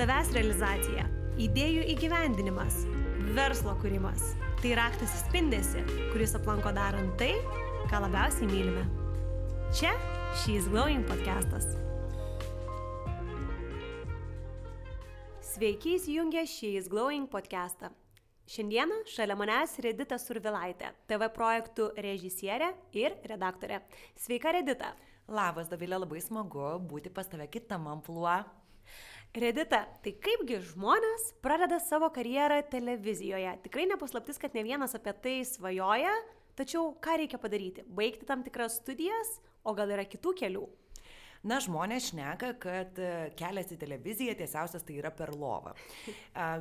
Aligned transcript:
Savęs 0.00 0.30
realizacija, 0.32 1.02
idėjų 1.44 1.82
įgyvendinimas, 1.92 2.86
verslo 3.36 3.74
kūrimas- 3.82 4.30
tai 4.62 4.70
raktas 4.78 5.12
į 5.12 5.18
spindesi, 5.26 5.82
kuris 6.14 6.32
aplanko 6.38 6.70
darant 6.72 7.18
tai, 7.20 7.34
ką 7.90 7.98
labiausiai 8.06 8.48
mylime. 8.48 8.86
Čia 9.76 9.90
She's 10.40 10.70
Glowing 10.72 11.04
podcastas. 11.04 11.66
Sveiki 15.42 15.98
įsijungę 15.98 16.46
She's 16.48 16.88
Glowing 16.88 17.28
podcastą. 17.28 17.90
Šiandieną 18.48 19.04
šalia 19.04 19.36
manęs 19.36 19.76
Redita 19.84 20.16
Survilaitė, 20.16 20.94
TV 21.06 21.28
projektų 21.28 21.92
režisierė 22.00 22.72
ir 22.94 23.18
redaktorė. 23.28 23.82
Sveika, 24.16 24.50
Redita. 24.50 24.94
Labas, 25.28 25.68
Davilė, 25.68 26.00
labai 26.00 26.22
smagu 26.24 26.80
būti 26.88 27.12
pas 27.12 27.28
tave 27.28 27.46
kitam 27.52 27.86
ampluo. 27.86 28.59
Redita, 29.30 29.84
tai 30.02 30.10
kaipgi 30.18 30.56
žmonės 30.72 31.28
pradeda 31.38 31.76
savo 31.78 32.08
karjerą 32.10 32.56
televizijoje? 32.66 33.52
Tikrai 33.62 33.84
nepaslaptis, 33.86 34.40
kad 34.42 34.56
ne 34.58 34.64
vienas 34.66 34.96
apie 34.98 35.12
tai 35.22 35.34
svajoja, 35.46 36.10
tačiau 36.58 36.88
ką 36.98 37.14
reikia 37.20 37.38
padaryti? 37.38 37.84
Baigti 37.86 38.26
tam 38.26 38.42
tikras 38.42 38.80
studijas, 38.80 39.36
o 39.62 39.70
gal 39.78 39.94
yra 39.94 40.02
kitų 40.02 40.34
kelių? 40.40 40.64
Na, 41.40 41.56
žmonės 41.56 42.10
šneka, 42.10 42.50
kad 42.60 42.98
e, 43.00 43.30
kelias 43.32 43.70
į 43.72 43.78
televiziją 43.80 44.34
tiesiausias 44.36 44.82
tai 44.84 44.98
yra 45.00 45.08
per 45.08 45.30
lovą. 45.32 45.72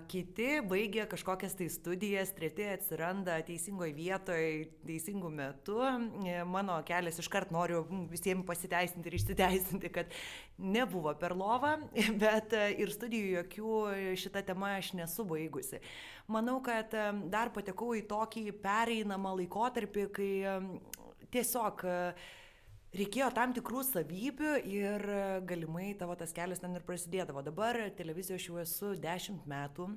Kiti 0.07 0.61
baigia 0.63 1.03
kažkokias 1.11 1.57
tai 1.59 1.67
studijas, 1.73 2.31
treti 2.37 2.63
atsiranda 2.71 3.35
teisingoje 3.43 3.91
vietoje, 3.97 4.69
teisingų 4.87 5.33
metu. 5.35 5.81
E, 5.83 6.37
mano 6.47 6.77
kelias 6.87 7.19
iškart 7.19 7.51
noriu 7.51 7.83
visiems 8.07 8.47
pasiteisinti 8.47 9.11
ir 9.11 9.19
išsiteisinti, 9.19 9.91
kad 9.99 10.15
nebuvo 10.55 11.11
per 11.19 11.35
lovą, 11.35 11.75
bet 12.23 12.55
e, 12.55 12.71
ir 12.79 12.95
studijų 12.95 13.35
jokių 13.35 13.75
šitą 14.23 14.47
temą 14.47 14.77
aš 14.77 14.93
nesu 14.95 15.27
baigusi. 15.27 15.83
Manau, 16.31 16.61
kad 16.63 16.95
dar 17.27 17.51
patekau 17.51 17.97
į 17.99 18.07
tokį 18.07 18.47
pereinamą 18.63 19.35
laikotarpį, 19.41 20.11
kai 20.15 20.33
tiesiog 21.33 21.81
uh, 21.83 22.29
reikėjo 22.95 23.29
tam 23.35 23.53
tikrų 23.55 23.83
savybių 23.85 24.53
ir 24.69 25.07
galimai 25.49 25.93
tavo 25.99 26.15
tas 26.19 26.33
kelias 26.35 26.61
ten 26.63 26.77
ir 26.77 26.85
prasidėdavo. 26.87 27.43
Dabar 27.45 27.77
televizijoje 27.97 28.39
aš 28.41 28.47
jau 28.49 28.61
esu 28.63 28.93
10 28.99 29.45
metų. 29.49 29.89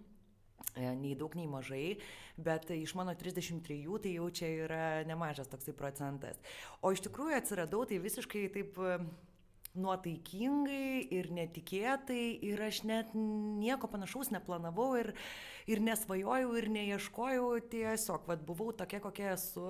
E, 0.78 0.86
nei 0.94 1.16
daug, 1.18 1.34
nei 1.34 1.48
mažai, 1.50 1.96
bet 2.38 2.68
iš 2.70 2.94
mano 2.94 3.12
33 3.18 3.98
tai 4.04 4.12
jau 4.14 4.28
čia 4.30 4.48
yra 4.64 4.84
nemažas 5.08 5.50
toksai 5.50 5.74
procentas. 5.76 6.38
O 6.80 6.92
iš 6.94 7.02
tikrųjų 7.08 7.34
atsiradau 7.40 7.82
tai 7.90 7.98
visiškai 8.00 8.46
taip 8.54 8.78
nuotaikingai 9.72 11.08
ir 11.16 11.30
netikėtai 11.32 12.24
ir 12.44 12.60
aš 12.60 12.82
net 12.88 13.14
nieko 13.16 13.88
panašaus 13.88 14.30
neplanavau 14.34 14.90
ir, 15.00 15.12
ir 15.70 15.82
nesvajojau 15.82 16.55
ir 16.58 16.68
neieškojau, 16.72 17.48
tiesiog 17.72 18.27
vad 18.28 18.42
buvau 18.46 18.72
tokia, 18.77 19.00
kokia 19.02 19.32
esu, 19.36 19.66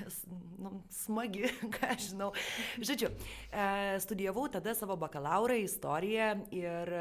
nu, 0.62 0.72
smagi, 0.94 1.48
ką 1.74 1.90
aš 1.94 2.10
žinau. 2.12 2.30
Žodžiu, 2.78 3.10
e, 3.50 3.66
studijavau 4.04 4.46
tada 4.52 4.74
savo 4.76 4.96
bakalaurą 5.00 5.56
istoriją 5.62 6.30
ir 6.54 6.92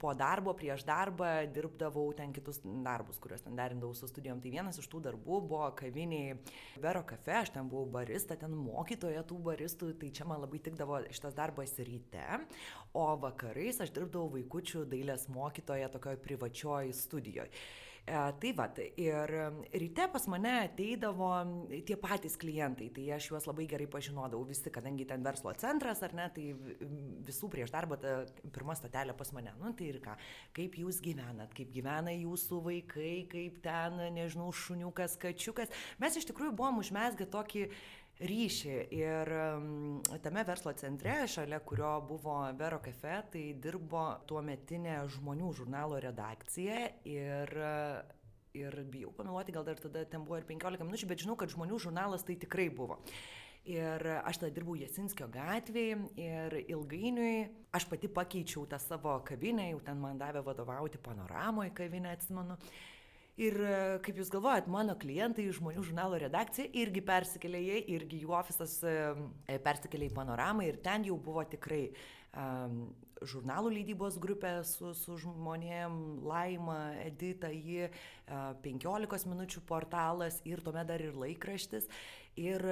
po 0.00 0.14
darbo, 0.18 0.54
prieš 0.58 0.84
darbą 0.88 1.30
dirbdavau 1.54 2.06
ten 2.16 2.32
kitus 2.34 2.60
darbus, 2.64 3.20
kuriuos 3.22 3.44
ten 3.44 3.56
derindavau 3.58 3.94
su 3.96 4.08
studijom. 4.10 4.42
Tai 4.42 4.54
vienas 4.54 4.80
iš 4.80 4.88
tų 4.90 5.04
darbų 5.08 5.40
buvo 5.48 5.70
kaviniai 5.78 6.38
Vero 6.82 7.04
kafe, 7.06 7.36
aš 7.38 7.52
ten 7.54 7.68
buvau 7.70 7.86
barista, 7.98 8.36
ten 8.38 8.54
mokytoja 8.58 9.22
tų 9.28 9.38
baristų, 9.44 9.92
tai 10.00 10.10
čia 10.14 10.26
man 10.28 10.42
labai 10.42 10.60
tikdavo 10.64 11.00
šitas 11.14 11.36
darbas 11.36 11.76
ryte, 11.86 12.24
o 12.96 13.06
vakarais 13.20 13.80
aš 13.84 13.92
dirbdavau 13.94 14.32
vaikučių 14.34 14.84
dailės 14.90 15.28
mokytoje 15.32 15.88
tokioj 15.94 16.18
privačioj 16.24 16.92
studijoje. 16.96 17.43
E, 18.04 18.12
tai 18.12 18.50
va, 18.52 18.66
ir 19.00 19.30
ryte 19.80 20.04
pas 20.12 20.26
mane 20.28 20.50
ateidavo 20.66 21.30
tie 21.88 21.96
patys 21.96 22.34
klientai, 22.36 22.90
tai 22.92 23.06
aš 23.16 23.30
juos 23.30 23.46
labai 23.48 23.64
gerai 23.70 23.86
pažinodavau 23.88 24.44
visi, 24.44 24.68
kadangi 24.68 25.06
ten 25.08 25.24
verslo 25.24 25.54
centras 25.56 26.02
ar 26.04 26.12
ne, 26.12 26.26
tai 26.36 26.50
visų 27.24 27.48
prieš 27.54 27.72
darbą 27.72 27.96
ta 28.02 28.18
pirma 28.52 28.76
stotelė 28.76 29.16
pas 29.16 29.32
mane. 29.32 29.56
Nu 29.62 29.72
tai 29.72 29.88
ir 29.94 30.02
ką, 30.04 30.18
kaip 30.52 30.76
jūs 30.82 31.00
gyvenat, 31.04 31.56
kaip 31.56 31.72
gyvena 31.72 32.12
jūsų 32.12 32.60
vaikai, 32.68 33.14
kaip 33.32 33.62
ten, 33.64 33.96
nežinau, 34.18 34.50
šuniukas, 34.52 35.16
kačiukas. 35.24 35.72
Mes 36.04 36.20
iš 36.20 36.28
tikrųjų 36.28 36.52
buvom 36.60 36.84
užmesgę 36.84 37.30
tokį 37.32 37.70
ryšį. 38.20 38.74
Ir 38.94 39.32
tame 40.22 40.44
verslo 40.46 40.74
centre, 40.78 41.16
šalia 41.30 41.60
kurio 41.66 41.96
buvo 42.08 42.36
Vero 42.58 42.80
kafe, 42.84 43.16
tai 43.32 43.46
dirbo 43.58 44.06
tuo 44.28 44.42
metinė 44.44 45.00
žmonių 45.16 45.54
žurnalo 45.60 45.98
redakcija. 46.02 46.84
Ir 47.10 47.56
ir 48.54 48.76
bijau 48.86 49.10
pameluoti, 49.10 49.52
gal 49.52 49.64
dar 49.66 49.80
tada 49.82 50.04
ten 50.06 50.22
buvo 50.22 50.38
ir 50.38 50.44
15 50.46 50.86
minučių, 50.86 51.08
bet 51.10 51.24
žinau, 51.24 51.34
kad 51.38 51.50
žmonių 51.50 51.78
žurnalas 51.82 52.22
tai 52.22 52.36
tikrai 52.38 52.68
buvo. 52.70 53.00
Ir 53.64 54.02
aš 54.20 54.42
tada 54.42 54.52
dirbau 54.52 54.76
Jasinskio 54.76 55.26
gatvėje 55.32 55.96
ir 56.20 56.56
ilgainiui 56.68 57.46
aš 57.74 57.86
pati 57.88 58.10
pakeičiau 58.12 58.66
tą 58.68 58.78
savo 58.78 59.16
kavinę, 59.24 59.70
jau 59.72 59.80
ten 59.86 60.02
man 60.02 60.20
davė 60.20 60.42
vadovauti 60.44 61.00
panoramoje 61.00 61.72
kavinę, 61.74 62.12
atsimenu. 62.12 62.58
Ir 63.34 63.56
e, 63.58 63.78
kaip 64.06 64.18
Jūs 64.20 64.28
galvojat, 64.30 64.68
mano 64.70 64.94
klientai, 64.98 65.48
žmonių 65.56 65.82
žurnalo 65.82 66.18
redakcija 66.22 66.70
irgi 66.78 67.02
persikėlė, 67.02 67.62
jie 67.66 67.78
irgi 67.96 68.20
jų 68.22 68.34
ofisas 68.38 68.76
e, 68.86 68.92
e, 69.50 69.56
persikėlė 69.62 70.06
į 70.06 70.14
panoramą 70.14 70.68
ir 70.68 70.78
ten 70.84 71.02
jau 71.08 71.16
buvo 71.18 71.42
tikrai 71.50 71.88
um, 72.30 72.84
žurnalų 73.26 73.72
leidybos 73.74 74.20
grupė 74.22 74.52
su, 74.68 74.92
su 74.94 75.16
žmonėm, 75.18 75.96
Laima, 76.22 76.78
Edita, 77.02 77.50
ji 77.50 77.88
uh, 77.88 78.52
15 78.62 79.26
minučių 79.32 79.64
portalas 79.66 80.38
ir 80.46 80.62
tuomet 80.62 80.86
dar 80.92 81.02
ir 81.02 81.18
laikraštis 81.18 81.90
ir 82.38 82.62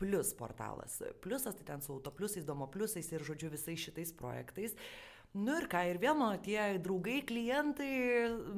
plus 0.00 0.34
portalas. 0.36 0.98
Pliusas 1.24 1.56
tai 1.56 1.64
ten 1.68 1.84
su 1.84 1.92
autopliusais, 1.96 2.44
domo 2.48 2.68
pliusais 2.72 3.08
ir 3.12 3.24
žodžiu 3.24 3.52
visais 3.52 3.80
šitais 3.80 4.12
projektais. 4.16 4.76
Uh, 4.76 5.11
Nu 5.32 5.54
ir 5.56 5.64
ką, 5.72 5.80
ir 5.88 5.96
vėl 5.96 6.12
mano 6.20 6.36
tie 6.44 6.58
draugai, 6.84 7.22
klientai, 7.24 7.86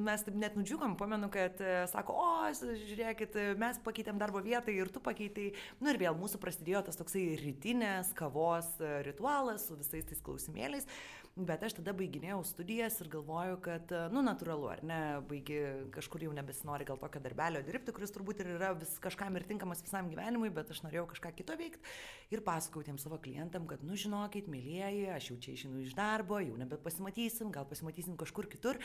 mes 0.02 0.24
taip 0.26 0.34
net 0.42 0.56
nudžiugom, 0.58 0.96
pamenu, 0.98 1.28
kad 1.30 1.60
e, 1.62 1.84
sako, 1.92 2.16
o, 2.18 2.30
žiūrėkit, 2.50 3.36
mes 3.62 3.78
pakeitėm 3.84 4.18
darbo 4.18 4.42
vietą 4.42 4.74
ir 4.74 4.90
tu 4.90 4.98
pakeitai. 5.04 5.52
Nu 5.78 5.92
ir 5.92 6.00
vėl 6.02 6.18
mūsų 6.18 6.40
prasidėjo 6.42 6.82
tas 6.88 6.98
toksai 6.98 7.22
rytinės 7.44 8.10
kavos 8.18 8.72
e, 8.82 8.90
ritualas 9.06 9.68
su 9.68 9.78
visais 9.78 10.10
tais 10.10 10.24
klausimėliais. 10.26 10.90
Bet 11.34 11.64
aš 11.66 11.72
tada 11.80 11.90
baiginėjau 11.98 12.44
studijas 12.46 13.00
ir 13.02 13.08
galvoju, 13.10 13.56
kad, 13.64 13.90
nu, 14.14 14.20
natūralu, 14.22 14.68
ar 14.70 14.82
ne, 14.86 14.98
baigi 15.26 15.56
kažkur 15.96 16.22
jau 16.22 16.34
nebesinori 16.36 16.86
gal 16.86 17.00
tokio 17.00 17.18
darbelio 17.24 17.58
dirbti, 17.66 17.90
kuris 17.96 18.14
turbūt 18.14 18.44
ir 18.44 18.52
yra 18.52 18.68
vis 18.78 18.92
kažkam 19.02 19.34
ir 19.34 19.42
tinkamas 19.48 19.82
visam 19.82 20.06
gyvenimui, 20.12 20.52
bet 20.54 20.70
aš 20.70 20.84
norėjau 20.84 21.08
kažką 21.10 21.32
kito 21.34 21.56
veikti. 21.58 21.82
Ir 22.30 22.44
pasakau 22.46 22.84
tiem 22.86 23.02
savo 23.02 23.18
klientam, 23.18 23.66
kad, 23.66 23.82
nu, 23.82 23.98
žinokit, 23.98 24.46
mėlyjeji, 24.46 25.08
aš 25.16 25.32
jau 25.32 25.40
čia 25.42 25.56
išeinu 25.56 25.82
iš 25.82 25.98
darbo, 25.98 26.38
jau 26.38 26.54
nebepasimatysim, 26.60 27.50
gal 27.50 27.66
pasimatysim 27.66 28.14
kažkur 28.20 28.46
kitur. 28.54 28.78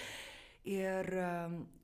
Ir 0.70 1.08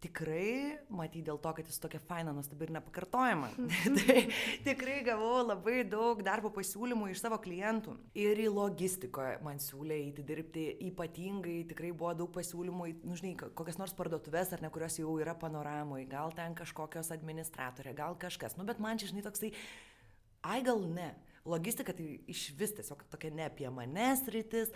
tikrai, 0.03 0.78
matyt, 0.94 1.23
dėl 1.25 1.40
to, 1.41 1.51
kad 1.57 1.66
jis 1.66 1.79
tokia 1.81 1.97
faina, 2.06 2.29
nuostabi 2.35 2.68
ir 2.68 2.73
nepakartojama, 2.75 3.47
tai 3.97 4.28
tikrai 4.68 5.00
gavau 5.07 5.40
labai 5.41 5.79
daug 5.90 6.22
darbo 6.25 6.51
pasiūlymų 6.53 7.07
iš 7.09 7.24
savo 7.24 7.40
klientų. 7.41 7.95
Ir 8.22 8.44
į 8.44 8.45
logistikoje 8.53 9.40
man 9.45 9.57
siūlė 9.63 9.97
įti 10.12 10.25
dirbti 10.28 10.68
ypatingai, 10.91 11.56
tikrai 11.72 11.90
buvo 11.97 12.13
daug 12.19 12.29
pasiūlymų, 12.35 12.91
nu, 13.07 13.18
žinai, 13.18 13.34
kokias 13.57 13.81
nors 13.81 13.95
parduotuvės 13.97 14.53
ar 14.53 14.62
ne, 14.62 14.69
kurios 14.75 15.00
jau 15.01 15.16
yra 15.24 15.34
panoramoje, 15.41 16.06
gal 16.12 16.35
ten 16.38 16.53
kažkokios 16.59 17.09
administratorė, 17.16 17.95
gal 17.97 18.19
kažkas. 18.22 18.53
Nu, 18.59 18.68
bet 18.69 18.84
man 18.84 19.01
čia, 19.01 19.09
žinai, 19.09 19.25
toksai, 19.25 19.50
ai 20.45 20.62
gal 20.68 20.85
ne. 20.85 21.09
Logistika 21.50 21.94
tai 21.97 22.19
iš 22.29 22.51
vis 22.57 22.78
tiesiog 22.78 23.01
tokia 23.09 23.34
ne 23.34 23.50
apie 23.50 23.69
manęs 23.74 24.28
rytis. 24.29 24.69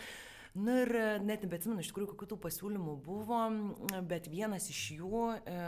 Na 0.59 0.81
ir 0.83 0.91
e, 0.95 1.07
net 1.23 1.43
nebeatsimenu 1.45 1.83
iš 1.83 1.91
tikrųjų, 1.91 2.11
kokių 2.13 2.27
tų 2.33 2.37
pasiūlymų 2.43 2.95
buvo, 3.05 3.41
bet 4.09 4.27
vienas 4.31 4.67
iš 4.71 4.81
jų 4.97 5.21
e, 5.37 5.59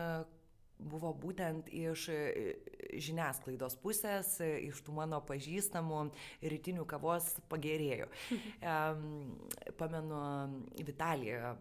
buvo 0.92 1.12
būtent 1.22 1.70
iš 1.72 2.08
e, 2.12 2.20
žiniasklaidos 3.00 3.78
pusės, 3.84 4.34
iš 4.42 4.82
tų 4.86 4.96
mano 4.98 5.22
pažįstamų 5.28 6.02
rytinių 6.54 6.88
kavos 6.90 7.30
pagerėjų. 7.52 8.10
Pamenu, 9.80 10.24
Vitalija 10.90 11.56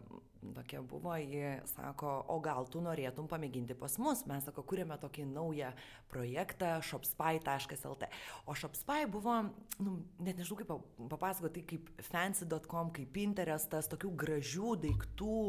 tokia 0.55 0.81
buvo, 0.81 1.13
ji 1.15 1.59
sako, 1.69 2.13
o 2.33 2.39
gal 2.43 2.65
tu 2.71 2.81
norėtum 2.81 3.27
pamėginti 3.29 3.75
pas 3.77 3.97
mus, 4.01 4.23
mes, 4.29 4.43
sako, 4.47 4.63
kūrėme 4.67 4.97
tokį 5.01 5.27
naują 5.29 5.71
projektą 6.11 6.73
shopspy.lt. 6.85 8.09
O 8.49 8.55
shopspy 8.57 9.05
buvo, 9.11 9.37
nu, 9.83 9.99
net 10.19 10.41
nežinau 10.41 10.59
kaip 10.59 10.73
papasakoti, 11.11 11.61
tai 11.61 11.67
kaip 11.69 11.93
fancy.com, 12.09 12.91
kaip 12.95 13.13
Pinterestas, 13.15 13.89
tokių 13.91 14.13
gražių 14.23 14.75
daiktų, 14.85 15.39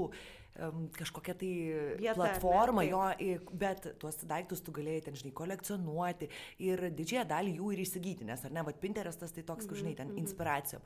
kažkokia 0.99 1.35
tai 1.41 1.53
Vieta, 1.97 2.17
platforma, 2.19 2.83
ne, 2.85 2.91
jo, 2.91 3.39
bet 3.57 3.87
tuos 4.03 4.19
daiktus 4.29 4.61
tu 4.65 4.75
galėjai 4.77 5.07
ten, 5.07 5.17
žinai, 5.17 5.33
kolekcionuoti 5.39 6.29
ir 6.67 6.91
didžiąją 6.93 7.25
dalį 7.31 7.55
jų 7.57 7.71
ir 7.73 7.85
įsigyti, 7.87 8.29
nes 8.29 8.45
ar 8.45 8.53
ne, 8.53 8.65
vad 8.67 8.77
Pinterestas 8.83 9.33
tai 9.33 9.47
toks, 9.49 9.69
kur, 9.71 9.81
žinai, 9.81 9.95
ten 9.97 10.11
mhm, 10.11 10.19
mhm. 10.19 10.27
inspiracijom. 10.27 10.85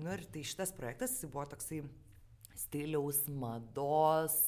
Nu 0.00 0.14
ir 0.14 0.24
tai 0.32 0.46
šitas 0.48 0.72
projektas 0.72 1.18
buvo 1.26 1.44
toksai 1.52 1.82
stiliaus, 2.58 3.24
mados, 3.28 4.38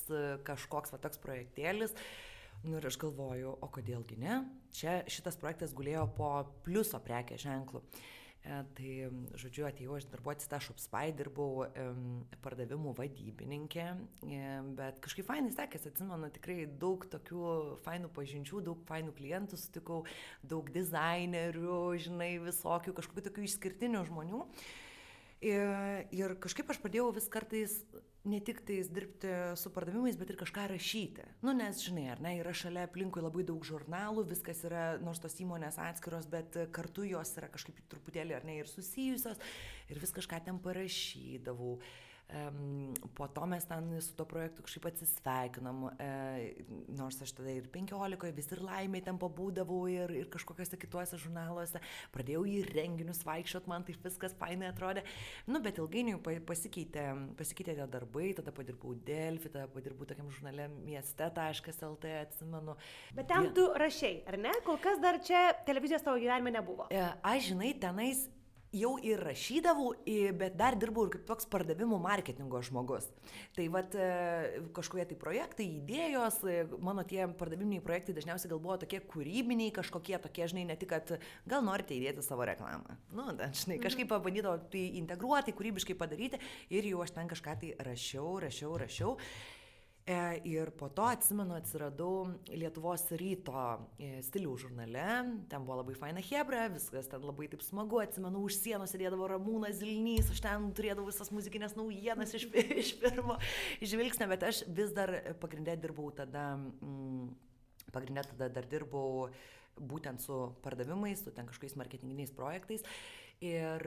kažkoks 0.46 0.94
va 0.94 1.00
toks 1.02 1.20
projektėlis. 1.22 1.96
Nu 2.64 2.78
ir 2.78 2.86
aš 2.88 2.96
galvoju, 3.02 3.58
o 3.60 3.68
kodėlgi 3.68 4.16
ne? 4.22 4.40
Čia 4.72 5.02
šitas 5.10 5.36
projektas 5.40 5.74
gulėjo 5.76 6.06
po 6.16 6.30
pliuso 6.64 7.00
prekė 7.04 7.36
ženklu. 7.40 7.82
E, 8.44 8.56
tai, 8.76 8.88
žodžiu, 9.40 9.64
atėjau 9.64 9.94
aš 9.96 10.04
darbuotis 10.12 10.48
tą 10.50 10.58
Shopspy, 10.60 11.14
dirbau 11.16 11.64
e, 11.64 11.84
pardavimų 12.44 12.92
vadybininkė, 12.98 13.86
e, 14.28 14.40
bet 14.76 14.98
kažkaip 15.04 15.28
fainai 15.30 15.52
sekėsi, 15.54 15.88
atsimenu, 15.88 16.28
tikrai 16.34 16.66
daug 16.80 17.06
tokių 17.08 17.46
fainų 17.86 18.10
pažinčių, 18.16 18.60
daug 18.66 18.82
fainų 18.90 19.16
klientų 19.16 19.60
sutikau, 19.62 20.02
daug 20.44 20.68
dizainerių, 20.76 21.80
žinai, 22.04 22.34
visokių, 22.44 22.92
kažkokių 23.00 23.24
tokių 23.30 23.46
išskirtinių 23.48 24.04
žmonių. 24.10 24.44
Ir, 25.44 26.06
ir 26.14 26.34
kažkaip 26.40 26.70
aš 26.72 26.80
pradėjau 26.80 27.10
vis 27.12 27.26
kartais 27.28 27.74
ne 28.24 28.38
tik 28.40 28.62
tais 28.64 28.88
dirbti 28.88 29.28
su 29.60 29.68
pardavimais, 29.74 30.16
bet 30.16 30.30
ir 30.32 30.38
kažką 30.40 30.64
rašyti. 30.70 31.26
Nu, 31.44 31.52
nes, 31.56 31.82
žinai, 31.84 32.06
ar 32.14 32.22
ne, 32.24 32.38
yra 32.40 32.54
šalia 32.56 32.86
aplinkui 32.88 33.20
labai 33.20 33.44
daug 33.44 33.66
žurnalų, 33.68 34.24
viskas 34.30 34.62
yra, 34.64 34.86
nors 35.04 35.20
tos 35.20 35.36
įmonės 35.44 35.76
atskiros, 35.90 36.30
bet 36.32 36.56
kartu 36.72 37.04
jos 37.10 37.34
yra 37.36 37.50
kažkaip 37.52 37.82
truputėlį, 37.92 38.38
ar 38.38 38.48
ne, 38.48 38.56
ir 38.62 38.70
susijusios, 38.70 39.42
ir 39.92 40.00
vis 40.00 40.16
kažką 40.16 40.40
ten 40.48 40.62
parašydavau. 40.64 41.76
Uh, 41.76 42.13
po 43.14 43.28
to 43.28 43.46
mes 43.46 43.64
ten 43.64 44.00
su 44.00 44.14
to 44.16 44.24
projektu 44.24 44.62
kažkaip 44.62 44.86
atsisveikinom, 44.88 45.84
e, 46.00 46.54
nors 46.96 47.20
aš 47.22 47.34
tada 47.36 47.52
ir 47.52 47.68
15, 47.68 48.32
vis 48.34 48.50
ir 48.52 48.62
laimė 48.64 49.02
ten 49.04 49.18
pabūdavau 49.20 49.84
ir, 49.92 50.10
ir 50.10 50.30
kažkokiuose 50.32 50.78
kituose 50.80 51.18
žurnaluose, 51.20 51.82
pradėjau 52.14 52.44
į 52.48 52.56
renginius 52.72 53.22
vaikščiot, 53.28 53.68
man 53.70 53.84
tai 53.86 53.96
viskas 54.02 54.34
fainai 54.40 54.70
atrodė. 54.72 55.04
Nu, 55.46 55.60
bet 55.64 55.78
ilgainiui 55.78 56.18
pasikeitė, 56.48 57.06
pasikeitė 57.38 57.76
tie 57.78 57.88
darbai, 57.92 58.32
tada 58.38 58.54
padirbau 58.56 58.96
Delfi, 59.06 59.52
tada 59.52 59.68
padirbau 59.70 60.08
tokiam 60.08 60.30
žurnale 60.32 60.70
mieste.lt, 60.80 62.14
atsimenu. 62.24 62.78
Bet 63.14 63.28
ten 63.30 63.52
tu 63.56 63.68
rašiai, 63.78 64.22
ar 64.30 64.40
ne? 64.40 64.54
Kol 64.66 64.80
kas 64.82 64.98
dar 65.02 65.20
čia 65.24 65.50
televizijos 65.68 66.02
tavo 66.06 66.18
gyvenime 66.22 66.56
nebuvo. 66.56 66.88
E, 66.90 67.04
aš 67.22 67.52
žinai, 67.52 67.74
tenais 67.80 68.24
jau 68.74 68.94
ir 69.02 69.22
rašydavau, 69.22 69.92
bet 70.38 70.56
dar 70.58 70.76
dirbau 70.78 71.06
ir 71.06 71.14
kaip 71.14 71.24
toks 71.28 71.48
pardavimų 71.50 71.98
marketingo 72.02 72.60
žmogus. 72.64 73.06
Tai 73.56 73.66
vad 73.74 73.96
e, 73.98 74.08
kažkokie 74.76 75.06
tai 75.10 75.18
projektai, 75.20 75.68
idėjos, 75.80 76.40
e, 76.48 76.60
mano 76.82 77.06
tie 77.08 77.24
pardaviminiai 77.38 77.84
projektai 77.84 78.16
dažniausiai 78.18 78.52
gal 78.52 78.62
buvo 78.64 78.78
tokie 78.82 79.00
kūrybiniai, 79.14 79.72
kažkokie 79.74 80.18
tokie, 80.26 80.46
žinai, 80.50 80.66
ne 80.70 80.78
tik, 80.80 80.92
kad 80.92 81.14
gal 81.50 81.64
norite 81.66 81.96
įdėti 81.96 82.24
savo 82.26 82.46
reklamą. 82.48 82.98
Nu, 83.14 83.30
žinai, 83.34 83.80
kažkaip 83.82 84.06
mhm. 84.06 84.12
pabandydavau 84.14 84.70
tai 84.72 84.86
integruoti, 85.00 85.56
kūrybiškai 85.56 85.98
padaryti 85.98 86.42
ir 86.74 86.92
jau 86.92 87.04
aš 87.04 87.14
ten 87.18 87.30
kažką 87.30 87.58
tai 87.62 87.74
rašiau, 87.86 88.38
rašiau, 88.42 88.78
rašiau. 88.84 89.18
E, 89.18 89.53
ir 90.44 90.70
po 90.76 90.90
to, 90.92 91.06
atsimenu, 91.08 91.54
atsiradau 91.56 92.26
Lietuvos 92.52 93.06
ryto 93.16 93.56
e, 93.96 94.18
stilių 94.26 94.52
žurnale, 94.60 95.06
ten 95.48 95.64
buvo 95.64 95.78
labai 95.78 95.94
faina 95.96 96.20
hebra, 96.20 96.66
viskas 96.72 97.08
ten 97.08 97.24
labai 97.24 97.48
taip 97.48 97.64
smagu, 97.64 98.02
atsimenu, 98.02 98.42
už 98.44 98.58
sienos 98.58 98.92
sėdėdavo 98.92 99.30
Ramūnas 99.32 99.78
Zilnys, 99.80 100.28
aš 100.34 100.42
ten 100.44 100.68
turėdavau 100.76 101.08
visas 101.08 101.32
muzikinės 101.32 101.76
naujienas 101.78 102.36
iš, 102.36 102.50
iš 102.82 102.92
pirmo 103.00 103.38
žvilgsnio, 103.80 104.28
bet 104.28 104.44
aš 104.50 104.60
vis 104.68 104.92
dar 104.92 105.14
pagrindė 105.40 105.78
dirbau 105.80 106.10
tada, 106.12 106.50
mm, 106.60 107.32
pagrindė 107.96 108.26
tada 108.34 108.50
dar 108.52 108.68
dirbau 108.68 109.30
būtent 109.80 110.20
su 110.20 110.36
pardavimais, 110.62 111.24
su 111.24 111.32
ten 111.32 111.48
kažkokiais 111.48 111.78
marketinginiais 111.80 112.34
projektais. 112.36 112.84
Ir, 113.40 113.82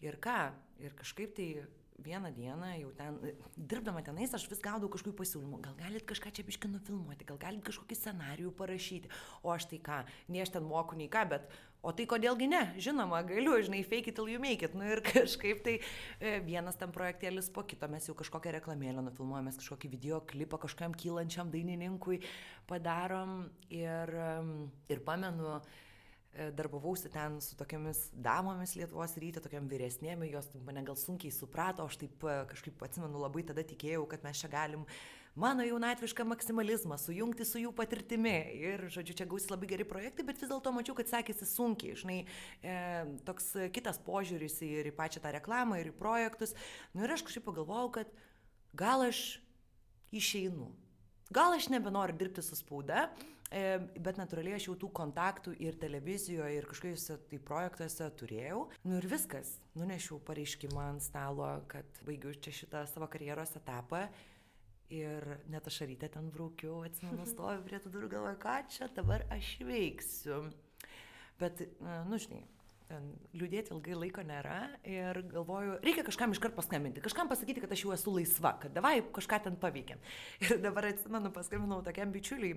ir 0.00 0.22
ką, 0.22 0.38
ir 0.80 0.94
kažkaip 0.96 1.34
tai 1.36 1.48
vieną 1.98 2.32
dieną 2.32 2.66
jau 2.78 2.90
ten, 2.92 3.18
dirbdama 3.56 4.02
tenais, 4.02 4.34
aš 4.34 4.46
vis 4.50 4.60
gaudau 4.62 4.90
kažkokių 4.92 5.16
pasiūlymų, 5.18 5.60
gal 5.64 5.74
galit 5.78 6.04
kažką 6.06 6.30
čia 6.34 6.44
biški 6.46 6.70
nufilmuoti, 6.70 7.26
gal 7.26 7.40
galit 7.42 7.64
kažkokį 7.66 7.98
scenarijų 7.98 8.52
parašyti, 8.58 9.10
o 9.42 9.50
aš 9.54 9.66
tai 9.72 9.80
ką, 9.82 10.02
nei 10.30 10.44
aš 10.44 10.54
ten 10.54 10.66
moku, 10.68 10.98
nei 10.98 11.08
ką, 11.10 11.24
bet, 11.32 11.48
o 11.82 11.92
tai 11.94 12.06
kodėlgi 12.10 12.48
ne, 12.50 12.62
žinoma, 12.78 13.24
galiu, 13.26 13.56
žinai, 13.64 13.82
fake 13.86 14.12
it 14.12 14.18
till 14.18 14.30
you 14.30 14.38
make 14.42 14.62
it, 14.62 14.76
nu 14.78 14.86
ir 14.86 15.02
kažkaip 15.10 15.64
tai 15.66 15.78
e, 15.80 16.38
vienas 16.46 16.78
tam 16.78 16.94
projektėlis 16.94 17.50
po 17.50 17.66
kito, 17.66 17.90
mes 17.90 18.06
jau 18.06 18.14
kažkokią 18.18 18.54
reklamėlę 18.60 19.02
nufilmuojame, 19.10 19.56
kažkokį 19.58 19.92
video 19.96 20.22
klipą 20.22 20.62
kažkam 20.62 20.94
kylančiam 20.94 21.50
dainininkui 21.50 22.22
padarom. 22.70 23.48
Ir, 23.74 24.10
ir 24.88 25.00
pamenu, 25.04 25.58
E, 25.58 25.87
darbavausi 26.52 27.08
ten 27.08 27.40
su 27.40 27.56
tokiamis 27.56 28.08
damomis 28.12 28.74
Lietuvos 28.78 29.14
ryte, 29.18 29.42
tokiam 29.42 29.68
vyresnėm, 29.70 30.24
jos 30.30 30.50
mane 30.66 30.82
gal 30.86 30.96
sunkiai 30.98 31.32
suprato, 31.34 31.86
aš 31.86 31.98
taip 32.02 32.26
e, 32.26 32.34
kažkaip 32.52 32.82
atsimenu 32.86 33.22
labai 33.22 33.44
tada 33.48 33.64
tikėjau, 33.66 34.04
kad 34.10 34.24
mes 34.26 34.42
čia 34.42 34.50
galim 34.52 34.84
mano 35.38 35.64
jaunatvišką 35.66 36.26
maksimalizmą 36.28 36.98
sujungti 36.98 37.46
su 37.46 37.62
jų 37.62 37.72
patirtimi. 37.78 38.34
Ir, 38.58 38.84
žodžiu, 38.94 39.16
čia 39.20 39.28
gausi 39.30 39.50
labai 39.52 39.70
geri 39.70 39.86
projektai, 39.88 40.26
bet 40.26 40.42
vis 40.42 40.50
dėlto 40.50 40.72
mačiau, 40.74 40.96
kad 40.98 41.10
sekėsi 41.10 41.48
sunkiai. 41.48 41.96
Žinai, 41.98 42.18
e, 42.62 42.76
toks 43.28 43.52
kitas 43.74 44.00
požiūris 44.06 44.60
ir 44.66 44.90
į 44.90 44.94
pačią 44.98 45.22
tą 45.24 45.34
reklamą, 45.38 45.80
ir 45.82 45.92
į 45.92 45.96
projektus. 45.98 46.54
Nu 46.94 47.06
ir 47.06 47.14
aš 47.16 47.26
kažkaip 47.26 47.46
pagalvojau, 47.50 47.90
kad 48.00 48.14
gal 48.78 49.06
aš 49.06 49.40
išeinu. 50.14 50.70
Gal 51.34 51.58
aš 51.58 51.68
nebenoriu 51.68 52.16
dirbti 52.16 52.42
su 52.42 52.56
spauda, 52.56 53.10
E, 53.10 53.37
bet 53.50 54.18
natūraliai 54.20 54.58
aš 54.58 54.68
jau 54.68 54.74
tų 54.82 54.90
kontaktų 54.96 55.54
ir 55.64 55.78
televizijoje, 55.80 56.58
ir 56.58 56.66
kažkokiuose 56.68 57.16
tai 57.30 57.38
projektuose 57.50 58.08
turėjau. 58.20 58.64
Nu 58.84 58.98
ir 59.00 59.08
viskas. 59.08 59.54
Nunešiau 59.78 60.20
pareiškimą 60.26 60.82
ant 60.94 61.04
stalo, 61.04 61.48
kad 61.70 62.02
baigiu 62.06 62.34
čia 62.36 62.52
šitą 62.52 62.84
savo 62.90 63.08
karjeros 63.08 63.56
etapą. 63.56 64.06
Ir 64.92 65.24
net 65.52 65.66
aš 65.68 65.82
ryte 65.84 66.08
ten 66.12 66.30
braukiau, 66.32 66.82
atsimenu, 66.88 67.26
stoviu 67.32 67.64
prie 67.64 67.80
tų 67.84 67.92
durų, 67.92 68.12
galvoju, 68.14 68.40
ką 68.44 68.58
čia 68.72 68.88
dabar 68.96 69.24
aš 69.32 69.56
veiksiu. 69.68 70.46
Bet, 71.40 71.60
nu, 72.08 72.18
žinai, 72.18 72.40
liūdėti 73.36 73.72
ilgai 73.74 73.96
laiko 73.98 74.22
nėra 74.24 74.56
ir 74.88 75.20
galvoju, 75.28 75.76
reikia 75.84 76.04
kažkam 76.06 76.32
iškart 76.32 76.56
paskambinti, 76.56 77.02
kažkam 77.04 77.28
pasakyti, 77.30 77.62
kad 77.64 77.72
aš 77.74 77.84
jau 77.84 77.92
esu 77.94 78.14
laisva, 78.14 78.54
kad 78.62 78.74
davai 78.74 79.02
kažką 79.14 79.40
ten 79.44 79.58
paveikėm. 79.60 80.00
Ir 80.46 80.62
dabar 80.64 80.88
atsimenu, 80.88 81.32
paskambinau 81.34 81.82
tokiam 81.84 82.12
bičiuliui, 82.14 82.56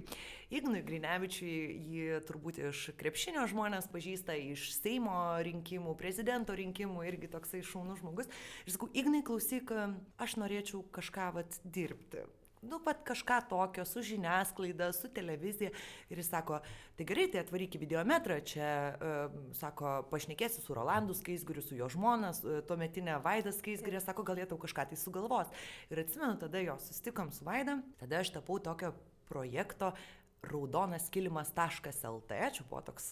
Ignui 0.55 0.83
Grinevičiui, 0.87 1.55
jį 1.91 2.19
turbūt 2.27 2.61
iš 2.69 2.87
krepšinio 2.99 3.45
žmonės 3.51 3.89
pažįsta, 3.91 4.37
iš 4.55 4.71
Seimo 4.77 5.15
rinkimų, 5.43 5.95
prezidento 5.99 6.55
rinkimų, 6.57 7.03
irgi 7.11 7.31
toksai 7.31 7.63
šaunus 7.67 7.99
žmogus. 8.03 8.31
Ir 8.65 8.75
sakau, 8.75 8.91
Ignai 8.95 9.23
klausyk, 9.27 9.73
aš 10.21 10.37
norėčiau 10.39 10.85
kažką 10.95 11.33
vat 11.39 11.59
dirbti 11.63 12.27
nu, 12.62 12.80
pat 12.80 13.01
kažką 13.06 13.39
tokio 13.50 13.86
su 13.86 14.01
žiniasklaida, 14.06 14.91
su 14.94 15.10
televizija. 15.10 15.72
Ir 16.10 16.22
jis 16.22 16.30
sako, 16.30 16.60
tai 16.98 17.08
gerai, 17.10 17.27
tai 17.34 17.41
atvaryk 17.41 17.77
į 17.77 17.82
videometrą, 17.82 18.38
čia, 18.46 18.70
uh, 18.94 19.39
sako, 19.58 19.96
pašnekėsi 20.12 20.62
su 20.62 20.77
Rolandu 20.77 21.15
Skaisguriu, 21.18 21.63
su 21.65 21.77
jo 21.77 21.89
žmonas, 21.91 22.44
uh, 22.46 22.62
tuo 22.68 22.77
metinė 22.77 23.18
Vaida 23.25 23.53
Skaisgurė, 23.56 24.01
sako, 24.03 24.25
galėtų 24.27 24.60
kažką 24.62 24.91
tai 24.91 25.00
sugalvos. 25.00 25.51
Ir 25.89 26.03
atsimenu, 26.06 26.38
tada 26.41 26.62
jo 26.62 26.77
susitikom 26.86 27.34
su 27.34 27.48
Vaida, 27.48 27.80
tada 28.01 28.22
aš 28.22 28.36
tapau 28.38 28.60
tokio 28.62 28.94
projekto 29.32 29.96
raudonas 30.41 31.06
kilimas.lt, 31.13 32.38
čia 32.56 32.63
buvo 32.65 32.82
toks 32.86 33.12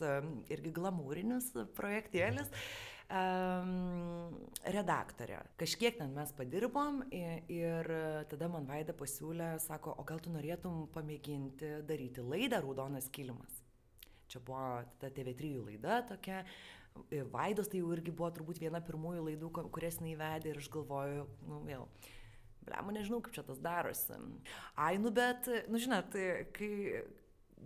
irgi 0.50 0.72
glamūrinis 0.74 1.52
projektėlis. 1.78 2.50
Mm 2.50 2.98
um, 3.10 4.36
redaktorė. 4.70 5.40
Kažkiek 5.60 5.98
ten 6.00 6.14
mes 6.16 6.32
padirbom 6.38 7.02
ir, 7.16 7.44
ir 7.52 7.90
tada 8.32 8.50
man 8.52 8.68
Vaida 8.70 8.96
pasiūlė, 8.98 9.56
sako, 9.64 9.96
o 9.98 10.06
gal 10.08 10.22
tu 10.24 10.34
norėtum 10.34 10.86
pamėginti 10.94 11.80
daryti 11.90 12.26
laidą 12.26 12.62
Raudonas 12.64 13.10
kilimas. 13.14 13.64
Čia 14.30 14.42
buvo 14.46 14.84
ta 15.02 15.10
TV3 15.10 15.56
laida 15.66 16.04
tokia. 16.10 16.44
Vaidos 17.32 17.70
tai 17.72 17.82
jau 17.82 17.94
irgi 17.96 18.12
buvo 18.14 18.30
turbūt 18.36 18.60
viena 18.62 18.82
pirmųjų 18.84 19.26
laidų, 19.30 19.50
kurias 19.72 20.02
neįvedė 20.04 20.52
ir 20.52 20.60
aš 20.60 20.68
galvoju, 20.74 21.26
nu 21.48 21.62
vėl, 21.64 21.86
blemo, 22.66 22.94
nežinau, 22.94 23.22
kaip 23.24 23.38
čia 23.38 23.44
tas 23.48 23.62
darosi. 23.64 24.18
Ai, 24.76 24.98
nu 25.02 25.14
bet, 25.16 25.48
nu 25.72 25.80
žinot, 25.82 26.18
kai, 26.58 26.72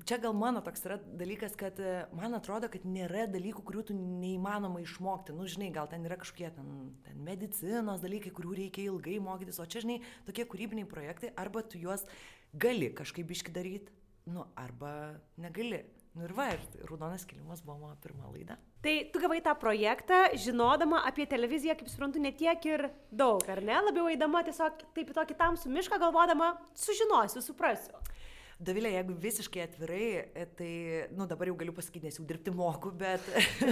čia 0.06 0.18
gal 0.22 0.34
mano 0.38 0.62
toks 0.66 0.86
yra 0.88 0.98
dalykas, 1.20 1.56
kad 1.60 1.80
e, 1.80 1.96
man 2.18 2.36
atrodo, 2.38 2.70
kad 2.72 2.86
nėra 2.88 3.26
dalykų, 3.32 3.64
kurių 3.66 3.86
tu 3.90 3.98
neįmanoma 3.98 4.82
išmokti. 4.84 5.36
Nu, 5.38 5.48
žinai, 5.50 5.72
gal 5.76 5.90
ten 5.92 6.06
yra 6.08 6.18
kažkokie 6.22 6.52
ten, 6.56 6.70
ten 7.06 7.24
medicinos 7.26 8.04
dalykai, 8.04 8.34
kurių 8.36 8.58
reikia 8.64 8.88
ilgai 8.90 9.20
mokytis, 9.24 9.62
o 9.62 9.68
čia, 9.70 9.84
žinai, 9.86 10.02
tokie 10.28 10.48
kūrybiniai 10.50 10.90
projektai, 10.90 11.34
arba 11.40 11.66
tu 11.66 11.82
juos 11.82 12.06
gali 12.54 12.92
kažkaip 12.96 13.32
iški 13.34 13.54
daryti, 13.56 13.94
nu, 14.30 14.48
arba 14.60 15.14
negali. 15.42 15.84
Nu 16.14 16.28
ir 16.28 16.34
va, 16.38 16.52
ir 16.54 16.62
Raudonas 16.86 17.24
kilimas 17.26 17.64
buvo 17.66 17.80
mano 17.88 17.96
pirma 17.98 18.28
laida. 18.30 18.60
Tai 18.86 18.92
tu 19.10 19.22
gavai 19.24 19.40
tą 19.42 19.56
projektą, 19.58 20.20
žinodama 20.38 21.00
apie 21.10 21.26
televiziją, 21.26 21.74
kaip 21.80 21.90
suprantu, 21.90 22.22
ne 22.22 22.30
tiek 22.38 22.68
ir 22.70 22.84
daug, 23.10 23.42
ar 23.50 23.64
ne? 23.66 23.80
Labiau 23.88 24.12
eidama 24.12 24.44
tiesiog 24.46 24.84
taip 24.94 25.10
į 25.10 25.16
tokį 25.18 25.38
tamsų 25.40 25.72
mišką, 25.74 25.98
galvodama, 26.04 26.52
sužinosiu, 26.78 27.42
suprasiu. 27.42 27.98
Davilė, 28.64 28.94
jeigu 28.94 29.16
visiškai 29.20 29.64
atvirai, 29.66 30.06
e, 30.38 30.46
tai, 30.58 30.72
nu 31.18 31.26
dabar 31.28 31.50
jau 31.50 31.56
galiu 31.60 31.74
pasakyti, 31.76 32.08
nes 32.08 32.20
jau 32.20 32.26
dirbti 32.28 32.54
moku, 32.56 32.94
bet, 32.96 33.26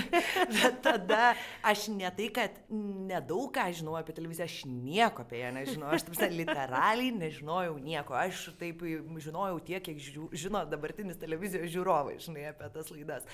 bet 0.58 0.82
tada 0.84 1.32
aš 1.68 1.86
ne 1.94 2.10
tai, 2.18 2.28
kad 2.36 2.60
nedaug 2.72 3.48
ką 3.56 3.70
žinau 3.78 3.96
apie 4.00 4.16
televiziją, 4.18 4.50
aš 4.50 4.58
nieko 4.68 5.24
apie 5.24 5.40
ją 5.44 5.54
nežinau, 5.56 5.92
aš 5.96 6.08
taip 6.10 6.36
literaliai 6.36 7.14
nežinojau 7.16 7.78
nieko, 7.84 8.18
aš 8.20 8.50
taip 8.60 8.84
žinojau 8.84 9.62
tiek, 9.72 9.84
kiek 9.86 10.02
žino 10.36 10.66
dabartinis 10.68 11.20
televizijos 11.22 11.72
žiūrovai, 11.72 12.18
žinai, 12.24 12.50
apie 12.52 12.72
tas 12.76 12.92
laidas. 12.92 13.28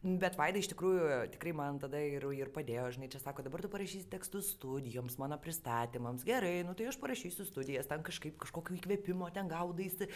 Bet 0.00 0.38
Vaida 0.40 0.56
iš 0.56 0.70
tikrųjų 0.70 1.26
tikrai 1.34 1.50
man 1.52 1.76
tada 1.76 1.98
ir, 2.00 2.24
ir 2.32 2.48
padėjo, 2.54 2.86
žinai, 2.96 3.10
čia 3.12 3.18
sako, 3.20 3.42
dabar 3.44 3.60
tu 3.60 3.68
parašysi 3.68 4.08
tekstus 4.08 4.54
studijoms, 4.54 5.18
mano 5.20 5.36
pristatymams. 5.36 6.24
Gerai, 6.24 6.62
nu 6.64 6.72
tai 6.72 6.86
aš 6.88 6.96
parašysiu 7.02 7.44
studijas, 7.44 7.88
ten 7.90 8.00
kažkaip 8.06 8.38
kažkokio 8.40 8.78
įkvėpimo 8.78 9.28
ten 9.36 9.50
gaudaisi, 9.50 10.08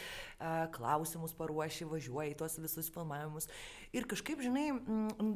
klausimus 0.72 1.36
paruoši, 1.36 1.84
važiuoji 1.90 2.32
į 2.32 2.38
tuos 2.40 2.56
visus 2.64 2.88
filmavimus. 2.96 3.50
Ir 3.92 4.08
kažkaip, 4.08 4.40
žinai, 4.46 4.70